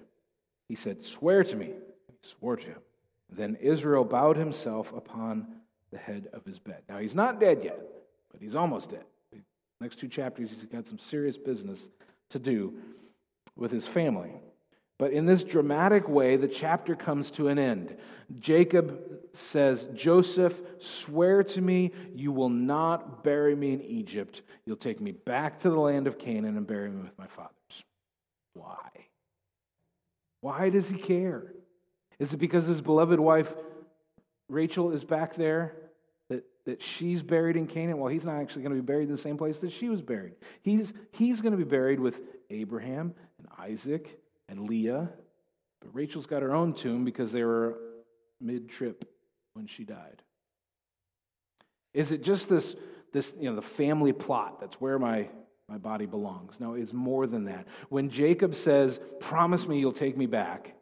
He 0.68 0.74
said, 0.74 1.02
Swear 1.02 1.44
to 1.44 1.56
me. 1.56 1.66
He 1.66 2.28
swore 2.28 2.56
to 2.56 2.66
him. 2.66 2.80
Then 3.28 3.56
Israel 3.60 4.04
bowed 4.04 4.36
himself 4.36 4.92
upon 4.92 5.46
the 5.92 5.98
head 5.98 6.28
of 6.32 6.44
his 6.44 6.58
bed. 6.58 6.82
Now, 6.88 6.98
he's 6.98 7.14
not 7.14 7.38
dead 7.38 7.64
yet, 7.64 7.78
but 8.32 8.40
he's 8.40 8.56
almost 8.56 8.90
dead. 8.90 9.04
Next 9.80 9.96
two 9.96 10.08
chapters, 10.08 10.50
he's 10.50 10.64
got 10.64 10.88
some 10.88 10.98
serious 10.98 11.36
business 11.36 11.88
to 12.30 12.38
do 12.38 12.74
with 13.56 13.70
his 13.70 13.86
family. 13.86 14.30
But 14.98 15.12
in 15.12 15.26
this 15.26 15.42
dramatic 15.42 16.08
way, 16.08 16.36
the 16.36 16.48
chapter 16.48 16.94
comes 16.94 17.30
to 17.32 17.48
an 17.48 17.58
end. 17.58 17.96
Jacob 18.38 19.00
says, 19.32 19.88
Joseph, 19.94 20.60
swear 20.78 21.42
to 21.42 21.60
me 21.60 21.90
you 22.14 22.30
will 22.30 22.48
not 22.48 23.24
bury 23.24 23.56
me 23.56 23.72
in 23.72 23.82
Egypt. 23.82 24.42
You'll 24.64 24.76
take 24.76 25.00
me 25.00 25.12
back 25.12 25.58
to 25.60 25.70
the 25.70 25.78
land 25.78 26.06
of 26.06 26.18
Canaan 26.18 26.56
and 26.56 26.66
bury 26.66 26.88
me 26.88 27.02
with 27.02 27.18
my 27.18 27.26
fathers. 27.26 27.50
Why? 28.54 28.88
Why 30.40 30.70
does 30.70 30.88
he 30.88 30.96
care? 30.96 31.52
Is 32.20 32.32
it 32.32 32.36
because 32.36 32.66
his 32.66 32.80
beloved 32.80 33.18
wife 33.18 33.52
Rachel 34.48 34.92
is 34.92 35.02
back 35.02 35.34
there 35.34 35.74
that 36.64 36.82
she's 36.82 37.22
buried 37.22 37.56
in 37.56 37.66
Canaan. 37.66 37.98
Well, 37.98 38.08
he's 38.08 38.24
not 38.24 38.36
actually 38.36 38.62
going 38.62 38.76
to 38.76 38.82
be 38.82 38.86
buried 38.86 39.08
in 39.08 39.14
the 39.14 39.20
same 39.20 39.36
place 39.36 39.58
that 39.58 39.72
she 39.72 39.88
was 39.88 40.00
buried. 40.00 40.34
He's, 40.62 40.92
he's 41.10 41.40
going 41.40 41.52
to 41.52 41.58
be 41.58 41.64
buried 41.64 41.98
with 41.98 42.20
Abraham 42.50 43.14
and 43.38 43.48
Isaac 43.58 44.20
and 44.48 44.68
Leah. 44.68 45.10
But 45.80 45.94
Rachel's 45.94 46.26
got 46.26 46.42
her 46.42 46.54
own 46.54 46.72
tomb 46.72 47.04
because 47.04 47.32
they 47.32 47.42
were 47.42 47.78
mid 48.40 48.68
trip 48.68 49.08
when 49.54 49.66
she 49.66 49.84
died. 49.84 50.22
Is 51.94 52.12
it 52.12 52.22
just 52.22 52.48
this, 52.48 52.74
this, 53.12 53.32
you 53.38 53.50
know, 53.50 53.56
the 53.56 53.62
family 53.62 54.12
plot 54.12 54.60
that's 54.60 54.80
where 54.80 54.98
my, 54.98 55.28
my 55.68 55.78
body 55.78 56.06
belongs? 56.06 56.60
No, 56.60 56.74
it's 56.74 56.92
more 56.92 57.26
than 57.26 57.44
that. 57.46 57.66
When 57.88 58.08
Jacob 58.08 58.54
says, 58.54 59.00
Promise 59.20 59.66
me 59.66 59.80
you'll 59.80 59.92
take 59.92 60.16
me 60.16 60.26
back, 60.26 60.74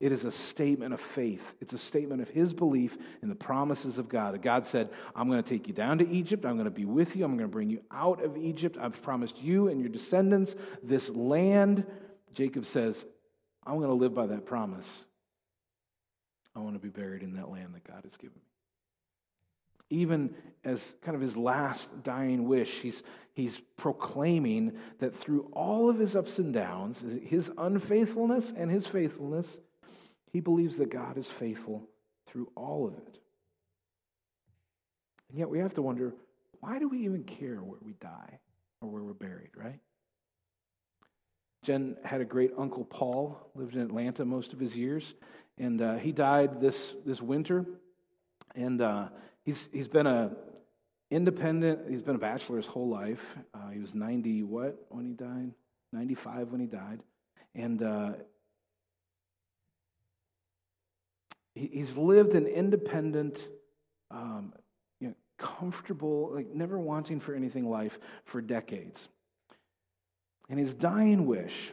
it 0.00 0.12
is 0.12 0.24
a 0.24 0.30
statement 0.30 0.94
of 0.94 1.00
faith. 1.00 1.54
It's 1.60 1.72
a 1.72 1.78
statement 1.78 2.22
of 2.22 2.28
his 2.28 2.52
belief 2.52 2.96
in 3.20 3.28
the 3.28 3.34
promises 3.34 3.98
of 3.98 4.08
God. 4.08 4.40
God 4.42 4.64
said, 4.64 4.90
I'm 5.14 5.28
going 5.28 5.42
to 5.42 5.48
take 5.48 5.66
you 5.66 5.74
down 5.74 5.98
to 5.98 6.08
Egypt. 6.08 6.44
I'm 6.44 6.54
going 6.54 6.66
to 6.66 6.70
be 6.70 6.84
with 6.84 7.16
you. 7.16 7.24
I'm 7.24 7.36
going 7.36 7.48
to 7.48 7.52
bring 7.52 7.68
you 7.68 7.82
out 7.90 8.22
of 8.24 8.36
Egypt. 8.36 8.78
I've 8.80 9.02
promised 9.02 9.42
you 9.42 9.66
and 9.68 9.80
your 9.80 9.88
descendants 9.88 10.54
this 10.84 11.10
land. 11.10 11.84
Jacob 12.32 12.64
says, 12.64 13.04
I'm 13.66 13.76
going 13.78 13.88
to 13.88 13.94
live 13.94 14.14
by 14.14 14.28
that 14.28 14.46
promise. 14.46 15.04
I 16.54 16.60
want 16.60 16.74
to 16.74 16.80
be 16.80 16.88
buried 16.88 17.24
in 17.24 17.34
that 17.34 17.50
land 17.50 17.74
that 17.74 17.84
God 17.84 18.04
has 18.04 18.16
given 18.16 18.36
me. 18.36 18.42
Even 19.90 20.34
as 20.64 20.92
kind 21.02 21.16
of 21.16 21.20
his 21.20 21.36
last 21.36 22.04
dying 22.04 22.46
wish, 22.46 22.82
he's, 22.82 23.02
he's 23.32 23.60
proclaiming 23.76 24.74
that 25.00 25.16
through 25.16 25.48
all 25.52 25.90
of 25.90 25.98
his 25.98 26.14
ups 26.14 26.38
and 26.38 26.52
downs, 26.52 27.02
his 27.24 27.50
unfaithfulness 27.58 28.52
and 28.56 28.70
his 28.70 28.86
faithfulness, 28.86 29.46
he 30.32 30.40
believes 30.40 30.76
that 30.78 30.90
God 30.90 31.16
is 31.16 31.26
faithful 31.26 31.88
through 32.26 32.50
all 32.54 32.86
of 32.86 32.94
it. 32.94 33.18
And 35.30 35.38
yet 35.38 35.48
we 35.48 35.58
have 35.58 35.74
to 35.74 35.82
wonder 35.82 36.14
why 36.60 36.78
do 36.78 36.88
we 36.88 37.04
even 37.04 37.24
care 37.24 37.56
where 37.56 37.78
we 37.82 37.92
die 37.94 38.40
or 38.80 38.88
where 38.88 39.02
we're 39.02 39.12
buried, 39.12 39.50
right? 39.56 39.80
Jen 41.62 41.96
had 42.04 42.20
a 42.20 42.24
great 42.24 42.52
uncle, 42.56 42.84
Paul, 42.84 43.50
lived 43.54 43.74
in 43.74 43.82
Atlanta 43.82 44.24
most 44.24 44.52
of 44.52 44.60
his 44.60 44.74
years, 44.74 45.14
and 45.58 45.82
uh, 45.82 45.96
he 45.96 46.12
died 46.12 46.60
this, 46.60 46.94
this 47.04 47.20
winter. 47.20 47.64
And 48.54 48.80
uh, 48.80 49.08
he's, 49.44 49.68
he's 49.72 49.88
been 49.88 50.06
a 50.06 50.32
independent, 51.10 51.80
he's 51.88 52.02
been 52.02 52.16
a 52.16 52.18
bachelor 52.18 52.58
his 52.58 52.66
whole 52.66 52.88
life. 52.88 53.36
Uh, 53.54 53.70
he 53.70 53.80
was 53.80 53.94
90 53.94 54.42
what 54.44 54.86
when 54.88 55.04
he 55.04 55.12
died? 55.12 55.52
95 55.92 56.50
when 56.50 56.60
he 56.60 56.66
died. 56.66 57.00
And 57.54 57.82
uh, 57.82 58.12
he's 61.58 61.96
lived 61.96 62.34
an 62.34 62.46
independent, 62.46 63.46
um, 64.10 64.52
you 65.00 65.08
know, 65.08 65.14
comfortable, 65.38 66.30
like 66.34 66.48
never 66.54 66.78
wanting 66.78 67.20
for 67.20 67.34
anything 67.34 67.68
life 67.68 67.98
for 68.24 68.40
decades. 68.40 69.08
And 70.48 70.58
his 70.58 70.74
dying 70.74 71.26
wish 71.26 71.72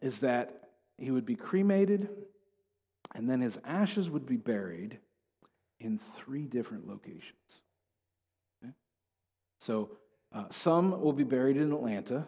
is 0.00 0.20
that 0.20 0.68
he 0.98 1.10
would 1.10 1.26
be 1.26 1.36
cremated 1.36 2.08
and 3.14 3.28
then 3.30 3.40
his 3.40 3.58
ashes 3.64 4.10
would 4.10 4.26
be 4.26 4.36
buried 4.36 4.98
in 5.78 5.98
three 5.98 6.46
different 6.46 6.88
locations. 6.88 7.62
Okay? 8.62 8.72
So 9.60 9.90
uh, 10.34 10.44
some 10.50 11.00
will 11.00 11.12
be 11.12 11.24
buried 11.24 11.56
in 11.56 11.72
Atlanta, 11.72 12.26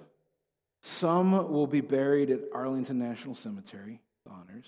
Some 0.83 1.51
will 1.51 1.67
be 1.67 1.81
buried 1.81 2.31
at 2.31 2.41
Arlington 2.53 2.99
National 2.99 3.35
Cemetery, 3.35 4.01
honors, 4.27 4.67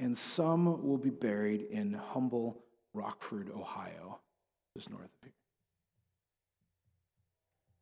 and 0.00 0.16
some 0.16 0.82
will 0.82 0.96
be 0.96 1.10
buried 1.10 1.66
in 1.70 1.92
humble 1.92 2.56
Rockford, 2.94 3.50
Ohio, 3.54 4.18
just 4.76 4.90
north 4.90 5.04
of 5.04 5.10
here. 5.22 5.32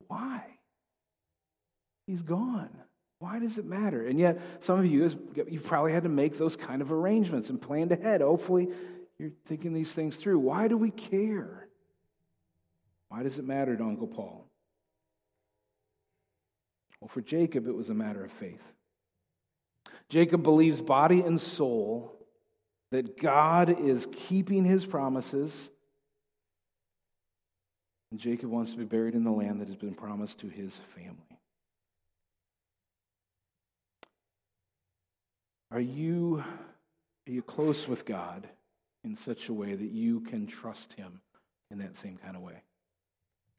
Why? 0.08 0.44
He's 2.06 2.22
gone. 2.22 2.70
Why 3.20 3.38
does 3.38 3.58
it 3.58 3.64
matter? 3.64 4.06
And 4.06 4.18
yet, 4.18 4.40
some 4.60 4.78
of 4.78 4.86
you, 4.86 5.08
you've 5.48 5.64
probably 5.64 5.92
had 5.92 6.02
to 6.02 6.08
make 6.08 6.38
those 6.38 6.56
kind 6.56 6.82
of 6.82 6.90
arrangements 6.90 7.50
and 7.50 7.60
planned 7.60 7.92
ahead. 7.92 8.20
Hopefully, 8.20 8.68
you're 9.18 9.30
thinking 9.46 9.72
these 9.72 9.92
things 9.92 10.16
through. 10.16 10.38
Why 10.40 10.68
do 10.68 10.76
we 10.76 10.90
care? 10.90 11.68
Why 13.08 13.22
does 13.22 13.38
it 13.38 13.44
matter 13.44 13.76
to 13.76 13.82
Uncle 13.82 14.08
Paul? 14.08 14.44
Well, 17.00 17.08
for 17.08 17.20
Jacob, 17.20 17.68
it 17.68 17.74
was 17.74 17.90
a 17.90 17.94
matter 17.94 18.24
of 18.24 18.32
faith. 18.32 18.72
Jacob 20.08 20.42
believes 20.42 20.80
body 20.80 21.20
and 21.20 21.40
soul 21.40 22.14
that 22.90 23.20
God 23.20 23.78
is 23.80 24.06
keeping 24.12 24.64
his 24.64 24.86
promises. 24.86 25.70
And 28.10 28.18
Jacob 28.18 28.50
wants 28.50 28.72
to 28.72 28.78
be 28.78 28.84
buried 28.84 29.14
in 29.14 29.24
the 29.24 29.30
land 29.30 29.60
that 29.60 29.68
has 29.68 29.76
been 29.76 29.94
promised 29.94 30.38
to 30.40 30.48
his 30.48 30.80
family. 30.94 31.38
Are 35.70 35.80
you, 35.80 36.42
are 37.26 37.30
you 37.30 37.42
close 37.42 37.86
with 37.86 38.06
God 38.06 38.48
in 39.04 39.14
such 39.14 39.50
a 39.50 39.52
way 39.52 39.74
that 39.74 39.90
you 39.90 40.20
can 40.20 40.46
trust 40.46 40.94
him 40.94 41.20
in 41.70 41.78
that 41.78 41.94
same 41.94 42.16
kind 42.16 42.34
of 42.34 42.42
way? 42.42 42.62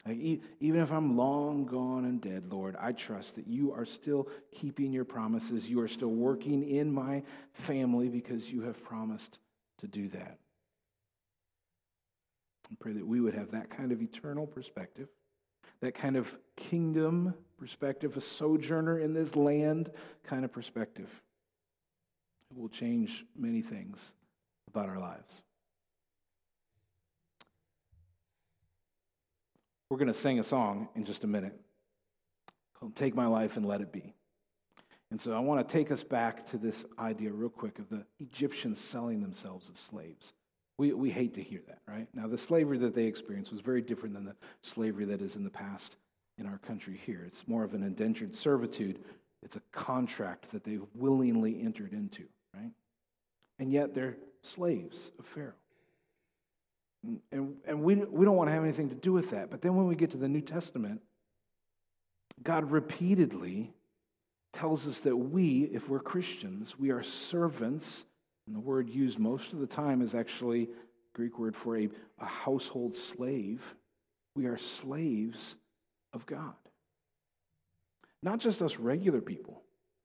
Like, 0.06 0.18
even 0.60 0.80
if 0.80 0.90
I'm 0.90 1.16
long 1.16 1.66
gone 1.66 2.04
and 2.06 2.20
dead, 2.20 2.46
Lord, 2.50 2.74
I 2.80 2.92
trust 2.92 3.36
that 3.36 3.46
you 3.46 3.72
are 3.72 3.84
still 3.84 4.28
keeping 4.50 4.92
your 4.92 5.04
promises. 5.04 5.68
You 5.68 5.80
are 5.80 5.88
still 5.88 6.08
working 6.08 6.68
in 6.68 6.90
my 6.92 7.22
family 7.52 8.08
because 8.08 8.48
you 8.48 8.62
have 8.62 8.82
promised 8.82 9.38
to 9.78 9.86
do 9.86 10.08
that. 10.08 10.38
I 12.70 12.76
pray 12.78 12.92
that 12.92 13.06
we 13.06 13.20
would 13.20 13.34
have 13.34 13.50
that 13.50 13.68
kind 13.68 13.92
of 13.92 14.00
eternal 14.00 14.46
perspective, 14.46 15.08
that 15.80 15.94
kind 15.94 16.16
of 16.16 16.34
kingdom 16.56 17.34
perspective, 17.58 18.16
a 18.16 18.20
sojourner 18.20 18.98
in 18.98 19.12
this 19.12 19.36
land 19.36 19.90
kind 20.24 20.44
of 20.44 20.52
perspective. 20.52 21.10
It 22.50 22.58
will 22.58 22.68
change 22.68 23.26
many 23.36 23.60
things 23.60 23.98
about 24.68 24.88
our 24.88 24.98
lives. 24.98 25.42
We're 29.90 29.98
going 29.98 30.06
to 30.06 30.14
sing 30.14 30.38
a 30.38 30.44
song 30.44 30.88
in 30.94 31.04
just 31.04 31.24
a 31.24 31.26
minute 31.26 31.52
called 32.78 32.94
Take 32.94 33.16
My 33.16 33.26
Life 33.26 33.56
and 33.56 33.66
Let 33.66 33.80
It 33.80 33.92
Be. 33.92 34.14
And 35.10 35.20
so 35.20 35.32
I 35.32 35.40
want 35.40 35.66
to 35.68 35.72
take 35.72 35.90
us 35.90 36.04
back 36.04 36.46
to 36.46 36.58
this 36.58 36.84
idea, 36.96 37.32
real 37.32 37.48
quick, 37.48 37.80
of 37.80 37.88
the 37.88 38.04
Egyptians 38.20 38.78
selling 38.78 39.20
themselves 39.20 39.68
as 39.68 39.80
slaves. 39.80 40.32
We, 40.78 40.92
we 40.92 41.10
hate 41.10 41.34
to 41.34 41.42
hear 41.42 41.60
that, 41.66 41.80
right? 41.88 42.06
Now, 42.14 42.28
the 42.28 42.38
slavery 42.38 42.78
that 42.78 42.94
they 42.94 43.06
experienced 43.06 43.50
was 43.50 43.60
very 43.60 43.82
different 43.82 44.14
than 44.14 44.24
the 44.24 44.36
slavery 44.62 45.06
that 45.06 45.20
is 45.20 45.34
in 45.34 45.42
the 45.42 45.50
past 45.50 45.96
in 46.38 46.46
our 46.46 46.58
country 46.58 46.98
here. 47.04 47.24
It's 47.26 47.48
more 47.48 47.64
of 47.64 47.74
an 47.74 47.82
indentured 47.82 48.32
servitude, 48.32 49.00
it's 49.42 49.56
a 49.56 49.62
contract 49.72 50.52
that 50.52 50.62
they've 50.62 50.86
willingly 50.94 51.60
entered 51.60 51.92
into, 51.92 52.24
right? 52.54 52.70
And 53.58 53.72
yet 53.72 53.94
they're 53.94 54.16
slaves 54.44 55.10
of 55.18 55.26
Pharaoh. 55.26 55.59
And, 57.32 57.56
and 57.66 57.82
we, 57.82 57.94
we 57.94 58.24
don't 58.24 58.36
want 58.36 58.48
to 58.48 58.52
have 58.52 58.62
anything 58.62 58.90
to 58.90 58.94
do 58.94 59.12
with 59.12 59.30
that. 59.30 59.50
But 59.50 59.62
then 59.62 59.74
when 59.74 59.86
we 59.86 59.94
get 59.94 60.10
to 60.10 60.18
the 60.18 60.28
New 60.28 60.42
Testament, 60.42 61.00
God 62.42 62.70
repeatedly 62.70 63.72
tells 64.52 64.86
us 64.86 65.00
that 65.00 65.16
we, 65.16 65.70
if 65.72 65.88
we're 65.88 66.00
Christians, 66.00 66.78
we 66.78 66.90
are 66.90 67.02
servants. 67.02 68.04
And 68.46 68.56
the 68.56 68.60
word 68.60 68.88
used 68.88 69.18
most 69.18 69.52
of 69.52 69.60
the 69.60 69.66
time 69.66 70.02
is 70.02 70.14
actually 70.14 70.68
Greek 71.14 71.38
word 71.38 71.56
for 71.56 71.76
a, 71.78 71.88
a 72.18 72.26
household 72.26 72.94
slave. 72.94 73.62
We 74.34 74.46
are 74.46 74.58
slaves 74.58 75.56
of 76.12 76.26
God. 76.26 76.54
Not 78.22 78.38
just 78.38 78.60
us 78.60 78.76
regular 78.76 79.20
people, 79.20 79.62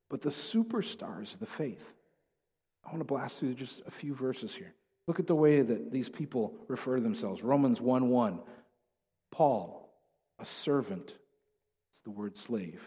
but 0.09 0.21
the 0.21 0.29
superstars 0.29 1.33
of 1.33 1.39
the 1.39 1.45
faith. 1.45 1.93
I 2.85 2.89
want 2.89 2.99
to 2.99 3.05
blast 3.05 3.39
through 3.39 3.55
just 3.55 3.81
a 3.87 3.91
few 3.91 4.13
verses 4.13 4.55
here. 4.55 4.73
Look 5.07 5.19
at 5.19 5.27
the 5.27 5.35
way 5.35 5.61
that 5.61 5.91
these 5.91 6.09
people 6.09 6.55
refer 6.67 6.95
to 6.95 7.01
themselves. 7.01 7.43
Romans 7.43 7.79
1 7.79 8.09
1. 8.09 8.39
Paul, 9.31 9.93
a 10.39 10.45
servant, 10.45 11.09
is 11.09 11.99
the 12.03 12.11
word 12.11 12.37
slave 12.37 12.81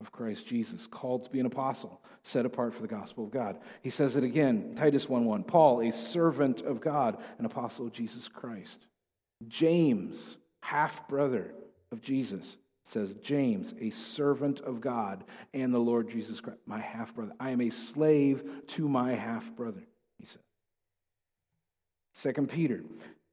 of 0.00 0.10
Christ 0.10 0.46
Jesus, 0.46 0.86
called 0.86 1.24
to 1.24 1.30
be 1.30 1.40
an 1.40 1.46
apostle, 1.46 2.00
set 2.22 2.44
apart 2.44 2.74
for 2.74 2.82
the 2.82 2.88
gospel 2.88 3.24
of 3.24 3.30
God. 3.30 3.58
He 3.82 3.90
says 3.90 4.16
it 4.16 4.24
again, 4.24 4.74
Titus 4.76 5.08
1 5.08 5.24
1. 5.24 5.44
Paul, 5.44 5.80
a 5.80 5.92
servant 5.92 6.60
of 6.60 6.80
God, 6.80 7.22
an 7.38 7.44
apostle 7.44 7.86
of 7.86 7.92
Jesus 7.92 8.28
Christ. 8.28 8.86
James, 9.46 10.36
half 10.62 11.06
brother 11.08 11.54
of 11.92 12.00
Jesus, 12.00 12.56
says, 12.84 13.14
James, 13.22 13.74
a 13.80 13.90
servant 13.90 14.60
of 14.60 14.80
God 14.80 15.24
and 15.52 15.72
the 15.72 15.78
Lord 15.78 16.10
Jesus 16.10 16.40
Christ, 16.40 16.58
my 16.66 16.80
half 16.80 17.14
brother. 17.14 17.32
I 17.40 17.50
am 17.50 17.60
a 17.60 17.70
slave 17.70 18.44
to 18.68 18.88
my 18.88 19.14
half 19.14 19.54
brother, 19.56 19.82
he 20.18 20.26
said. 20.26 20.42
Second 22.14 22.48
Peter, 22.48 22.82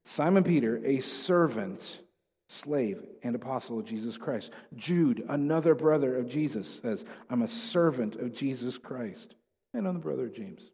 Simon 0.04 0.42
Peter, 0.42 0.84
a 0.84 1.00
servant, 1.00 2.00
slave, 2.48 3.00
and 3.22 3.36
apostle 3.36 3.78
of 3.78 3.86
Jesus 3.86 4.18
Christ. 4.18 4.50
Jude, 4.74 5.24
another 5.28 5.74
brother 5.74 6.16
of 6.16 6.28
Jesus, 6.28 6.80
says, 6.82 7.04
I'm 7.30 7.42
a 7.42 7.48
servant 7.48 8.16
of 8.16 8.34
Jesus 8.34 8.76
Christ. 8.76 9.36
And 9.72 9.86
I'm 9.86 9.94
the 9.94 10.00
brother 10.00 10.24
of 10.24 10.34
James. 10.34 10.71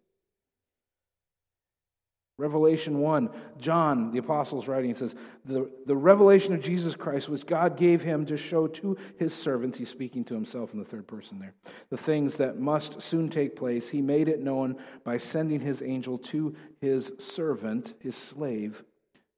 Revelation 2.39 3.01
1, 3.01 3.31
John, 3.59 4.13
the 4.13 4.19
apostle's 4.19 4.69
writing, 4.69 4.95
says, 4.95 5.13
the, 5.45 5.69
the 5.87 5.97
revelation 5.97 6.55
of 6.55 6.63
Jesus 6.63 6.95
Christ, 6.95 7.29
which 7.29 7.45
God 7.45 7.77
gave 7.77 8.03
him 8.03 8.25
to 8.27 8.37
show 8.37 8.69
to 8.69 8.97
his 9.19 9.35
servants, 9.35 9.77
he's 9.77 9.89
speaking 9.89 10.25
to 10.27 10.35
himself 10.35 10.73
in 10.73 10.79
the 10.79 10.85
third 10.85 11.09
person 11.09 11.41
there, 11.41 11.55
the 11.91 11.97
things 11.97 12.37
that 12.37 12.61
must 12.61 13.03
soon 13.03 13.29
take 13.29 13.57
place, 13.57 13.91
he 13.91 14.01
made 14.01 14.29
it 14.29 14.41
known 14.41 14.77
by 15.03 15.17
sending 15.17 15.59
his 15.59 15.83
angel 15.83 16.17
to 16.17 16.55
his 16.81 17.11
servant, 17.19 17.95
his 17.99 18.15
slave, 18.15 18.85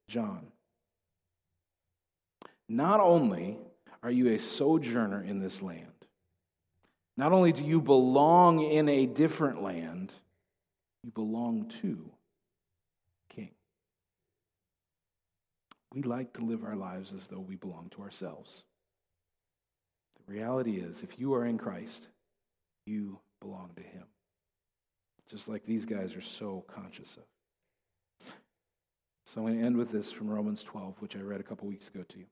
John. 0.07 0.45
Not 2.69 2.99
only 2.99 3.57
are 4.03 4.11
you 4.11 4.29
a 4.29 4.37
sojourner 4.37 5.23
in 5.23 5.39
this 5.39 5.59
land, 5.63 5.87
not 7.17 7.31
only 7.31 7.51
do 7.51 7.63
you 7.63 7.81
belong 7.81 8.61
in 8.61 8.87
a 8.87 9.07
different 9.07 9.63
land, 9.63 10.11
you 11.03 11.09
belong 11.09 11.71
to 11.81 12.11
we 15.93 16.01
like 16.03 16.33
to 16.33 16.45
live 16.45 16.63
our 16.63 16.75
lives 16.75 17.13
as 17.13 17.27
though 17.27 17.39
we 17.39 17.55
belong 17.55 17.89
to 17.91 18.01
ourselves. 18.01 18.63
The 20.25 20.33
reality 20.33 20.77
is, 20.77 21.03
if 21.03 21.19
you 21.19 21.33
are 21.33 21.45
in 21.45 21.57
Christ, 21.57 22.07
you 22.85 23.19
belong 23.41 23.71
to 23.75 23.81
Him. 23.81 24.05
Just 25.29 25.47
like 25.47 25.65
these 25.65 25.85
guys 25.85 26.15
are 26.15 26.21
so 26.21 26.65
conscious 26.73 27.17
of. 27.17 27.23
So 29.27 29.41
I'm 29.41 29.47
going 29.47 29.59
to 29.59 29.65
end 29.65 29.77
with 29.77 29.91
this 29.91 30.11
from 30.11 30.29
Romans 30.29 30.61
12, 30.63 30.95
which 30.99 31.15
I 31.15 31.19
read 31.19 31.39
a 31.39 31.43
couple 31.43 31.67
weeks 31.67 31.87
ago 31.87 32.03
to 32.09 32.19
you. 32.19 32.25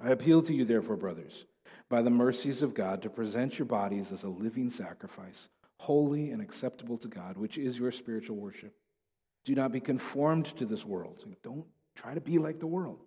I 0.00 0.10
appeal 0.10 0.40
to 0.42 0.54
you, 0.54 0.64
therefore, 0.64 0.96
brothers, 0.96 1.46
by 1.88 2.00
the 2.00 2.10
mercies 2.10 2.62
of 2.62 2.74
God, 2.74 3.02
to 3.02 3.10
present 3.10 3.58
your 3.58 3.66
bodies 3.66 4.12
as 4.12 4.22
a 4.22 4.28
living 4.28 4.70
sacrifice, 4.70 5.48
holy 5.80 6.30
and 6.30 6.40
acceptable 6.40 6.96
to 6.98 7.08
God, 7.08 7.36
which 7.36 7.58
is 7.58 7.78
your 7.78 7.90
spiritual 7.90 8.36
worship. 8.36 8.72
Do 9.44 9.54
not 9.54 9.72
be 9.72 9.80
conformed 9.80 10.46
to 10.56 10.64
this 10.64 10.84
world. 10.84 11.24
Don't 11.42 11.66
Try 12.00 12.14
to 12.14 12.20
be 12.20 12.38
like 12.38 12.60
the 12.60 12.66
world. 12.66 13.00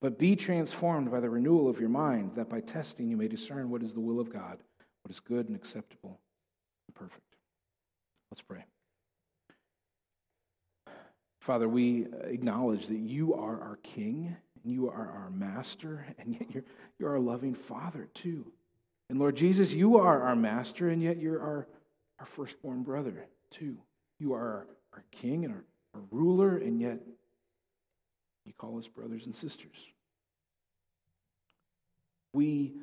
But 0.00 0.18
be 0.18 0.34
transformed 0.36 1.10
by 1.10 1.20
the 1.20 1.30
renewal 1.30 1.68
of 1.68 1.78
your 1.78 1.88
mind, 1.88 2.32
that 2.34 2.48
by 2.48 2.60
testing 2.60 3.08
you 3.08 3.16
may 3.16 3.28
discern 3.28 3.70
what 3.70 3.82
is 3.82 3.94
the 3.94 4.00
will 4.00 4.20
of 4.20 4.32
God, 4.32 4.58
what 5.02 5.10
is 5.10 5.20
good 5.20 5.46
and 5.46 5.56
acceptable 5.56 6.20
and 6.88 6.94
perfect. 6.94 7.22
Let's 8.30 8.42
pray. 8.42 8.64
Father, 11.40 11.68
we 11.68 12.06
acknowledge 12.24 12.88
that 12.88 12.98
you 12.98 13.34
are 13.34 13.60
our 13.60 13.78
King, 13.84 14.36
and 14.64 14.72
you 14.72 14.88
are 14.88 15.08
our 15.08 15.30
Master, 15.30 16.04
and 16.18 16.34
yet 16.34 16.50
you're, 16.50 16.64
you're 16.98 17.10
our 17.12 17.20
loving 17.20 17.54
Father, 17.54 18.08
too. 18.12 18.52
And 19.08 19.20
Lord 19.20 19.36
Jesus, 19.36 19.72
you 19.72 19.98
are 19.98 20.22
our 20.22 20.34
Master, 20.34 20.88
and 20.88 21.00
yet 21.00 21.18
you're 21.18 21.40
our, 21.40 21.68
our 22.18 22.26
firstborn 22.26 22.82
brother, 22.82 23.28
too. 23.52 23.76
You 24.18 24.34
are 24.34 24.66
our, 24.92 25.04
King 25.12 25.44
and 25.44 25.54
our, 25.54 25.64
our 25.94 26.00
ruler, 26.10 26.56
and 26.56 26.80
yet 26.80 26.98
you 28.46 28.52
call 28.56 28.78
us 28.78 28.86
brothers 28.86 29.26
and 29.26 29.34
sisters. 29.34 29.76
We, 32.32 32.74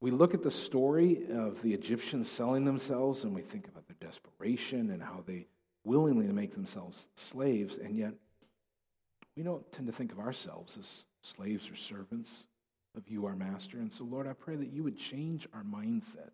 we 0.00 0.10
look 0.10 0.34
at 0.34 0.42
the 0.42 0.50
story 0.50 1.26
of 1.32 1.62
the 1.62 1.72
Egyptians 1.74 2.30
selling 2.30 2.64
themselves 2.64 3.24
and 3.24 3.34
we 3.34 3.42
think 3.42 3.68
about 3.68 3.86
their 3.86 3.96
desperation 4.00 4.90
and 4.90 5.02
how 5.02 5.22
they 5.26 5.46
willingly 5.84 6.26
make 6.32 6.52
themselves 6.52 7.06
slaves, 7.16 7.76
and 7.82 7.96
yet 7.96 8.14
we 9.36 9.42
don't 9.42 9.70
tend 9.72 9.86
to 9.86 9.92
think 9.92 10.12
of 10.12 10.20
ourselves 10.20 10.76
as 10.78 10.86
slaves 11.22 11.68
or 11.70 11.76
servants. 11.76 12.44
of 12.96 13.08
you, 13.08 13.24
our 13.26 13.34
Master. 13.34 13.78
And 13.78 13.90
so, 13.90 14.04
Lord, 14.04 14.26
I 14.26 14.34
pray 14.34 14.56
that 14.56 14.72
you 14.72 14.82
would 14.82 14.98
change 14.98 15.48
our 15.54 15.62
mindset, 15.62 16.30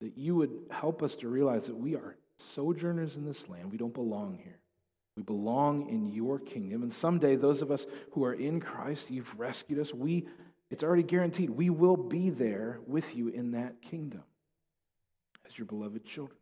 that 0.00 0.18
you 0.18 0.34
would 0.34 0.50
help 0.70 1.02
us 1.02 1.14
to 1.16 1.28
realize 1.28 1.66
that 1.66 1.76
we 1.76 1.94
are 1.94 2.16
sojourners 2.54 3.16
in 3.16 3.24
this 3.24 3.48
land. 3.48 3.70
We 3.70 3.78
don't 3.78 3.94
belong 3.94 4.38
here. 4.42 4.58
We 5.16 5.22
belong 5.22 5.88
in 5.88 6.12
your 6.12 6.38
kingdom. 6.38 6.82
And 6.82 6.92
someday, 6.92 7.36
those 7.36 7.62
of 7.62 7.70
us 7.70 7.86
who 8.12 8.24
are 8.24 8.34
in 8.34 8.60
Christ, 8.60 9.10
you've 9.10 9.38
rescued 9.38 9.78
us, 9.78 9.94
we, 9.94 10.26
it's 10.70 10.84
already 10.84 11.02
guaranteed, 11.02 11.50
we 11.50 11.70
will 11.70 11.96
be 11.96 12.28
there 12.30 12.80
with 12.86 13.16
you 13.16 13.28
in 13.28 13.52
that 13.52 13.80
kingdom 13.80 14.22
as 15.46 15.56
your 15.56 15.66
beloved 15.66 16.04
children. 16.04 16.38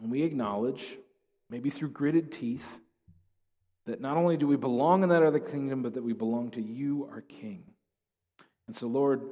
And 0.00 0.10
we 0.10 0.22
acknowledge, 0.22 0.96
maybe 1.50 1.70
through 1.70 1.90
gritted 1.90 2.32
teeth, 2.32 2.66
that 3.86 4.00
not 4.00 4.16
only 4.16 4.36
do 4.36 4.46
we 4.46 4.56
belong 4.56 5.02
in 5.02 5.08
that 5.10 5.22
other 5.22 5.38
kingdom, 5.38 5.82
but 5.82 5.94
that 5.94 6.02
we 6.02 6.12
belong 6.12 6.50
to 6.52 6.60
you, 6.60 7.08
our 7.10 7.20
King. 7.20 7.62
And 8.66 8.76
so, 8.76 8.88
Lord, 8.88 9.22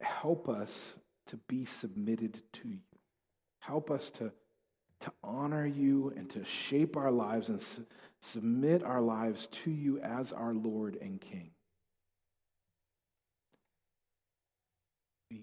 help 0.00 0.48
us 0.48 0.96
to 1.26 1.36
be 1.48 1.64
submitted 1.64 2.42
to 2.54 2.68
you. 2.68 2.80
Help 3.60 3.90
us 3.90 4.10
to, 4.10 4.32
to 5.04 5.12
honor 5.22 5.66
you 5.66 6.12
and 6.16 6.28
to 6.30 6.44
shape 6.44 6.96
our 6.96 7.10
lives 7.10 7.48
and 7.48 7.60
su- 7.60 7.86
submit 8.20 8.82
our 8.82 9.00
lives 9.00 9.48
to 9.64 9.70
you 9.70 9.98
as 10.00 10.32
our 10.32 10.54
Lord 10.54 10.98
and 11.00 11.20
King. 11.20 11.50
We 15.30 15.42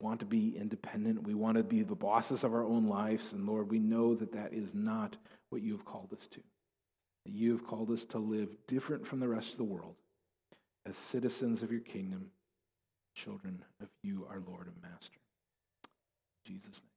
want 0.00 0.20
to 0.20 0.26
be 0.26 0.56
independent. 0.56 1.22
We 1.22 1.34
want 1.34 1.56
to 1.56 1.62
be 1.62 1.82
the 1.82 1.94
bosses 1.94 2.44
of 2.44 2.52
our 2.54 2.64
own 2.64 2.88
lives. 2.88 3.32
And 3.32 3.46
Lord, 3.46 3.70
we 3.70 3.78
know 3.78 4.14
that 4.14 4.32
that 4.32 4.52
is 4.52 4.74
not 4.74 5.16
what 5.50 5.62
you 5.62 5.72
have 5.72 5.84
called 5.84 6.12
us 6.12 6.26
to 6.32 6.40
you 7.26 7.52
have 7.52 7.66
called 7.66 7.90
us 7.90 8.04
to 8.06 8.18
live 8.18 8.48
different 8.66 9.06
from 9.06 9.20
the 9.20 9.28
rest 9.28 9.52
of 9.52 9.58
the 9.58 9.64
world 9.64 9.94
as 10.86 10.96
citizens 10.96 11.62
of 11.62 11.70
your 11.70 11.80
kingdom, 11.80 12.30
children 13.14 13.64
of 13.80 13.88
you, 14.02 14.26
our 14.28 14.42
Lord 14.46 14.66
and 14.66 14.82
Master. 14.82 15.18
In 16.46 16.54
Jesus' 16.54 16.80
name. 16.82 16.93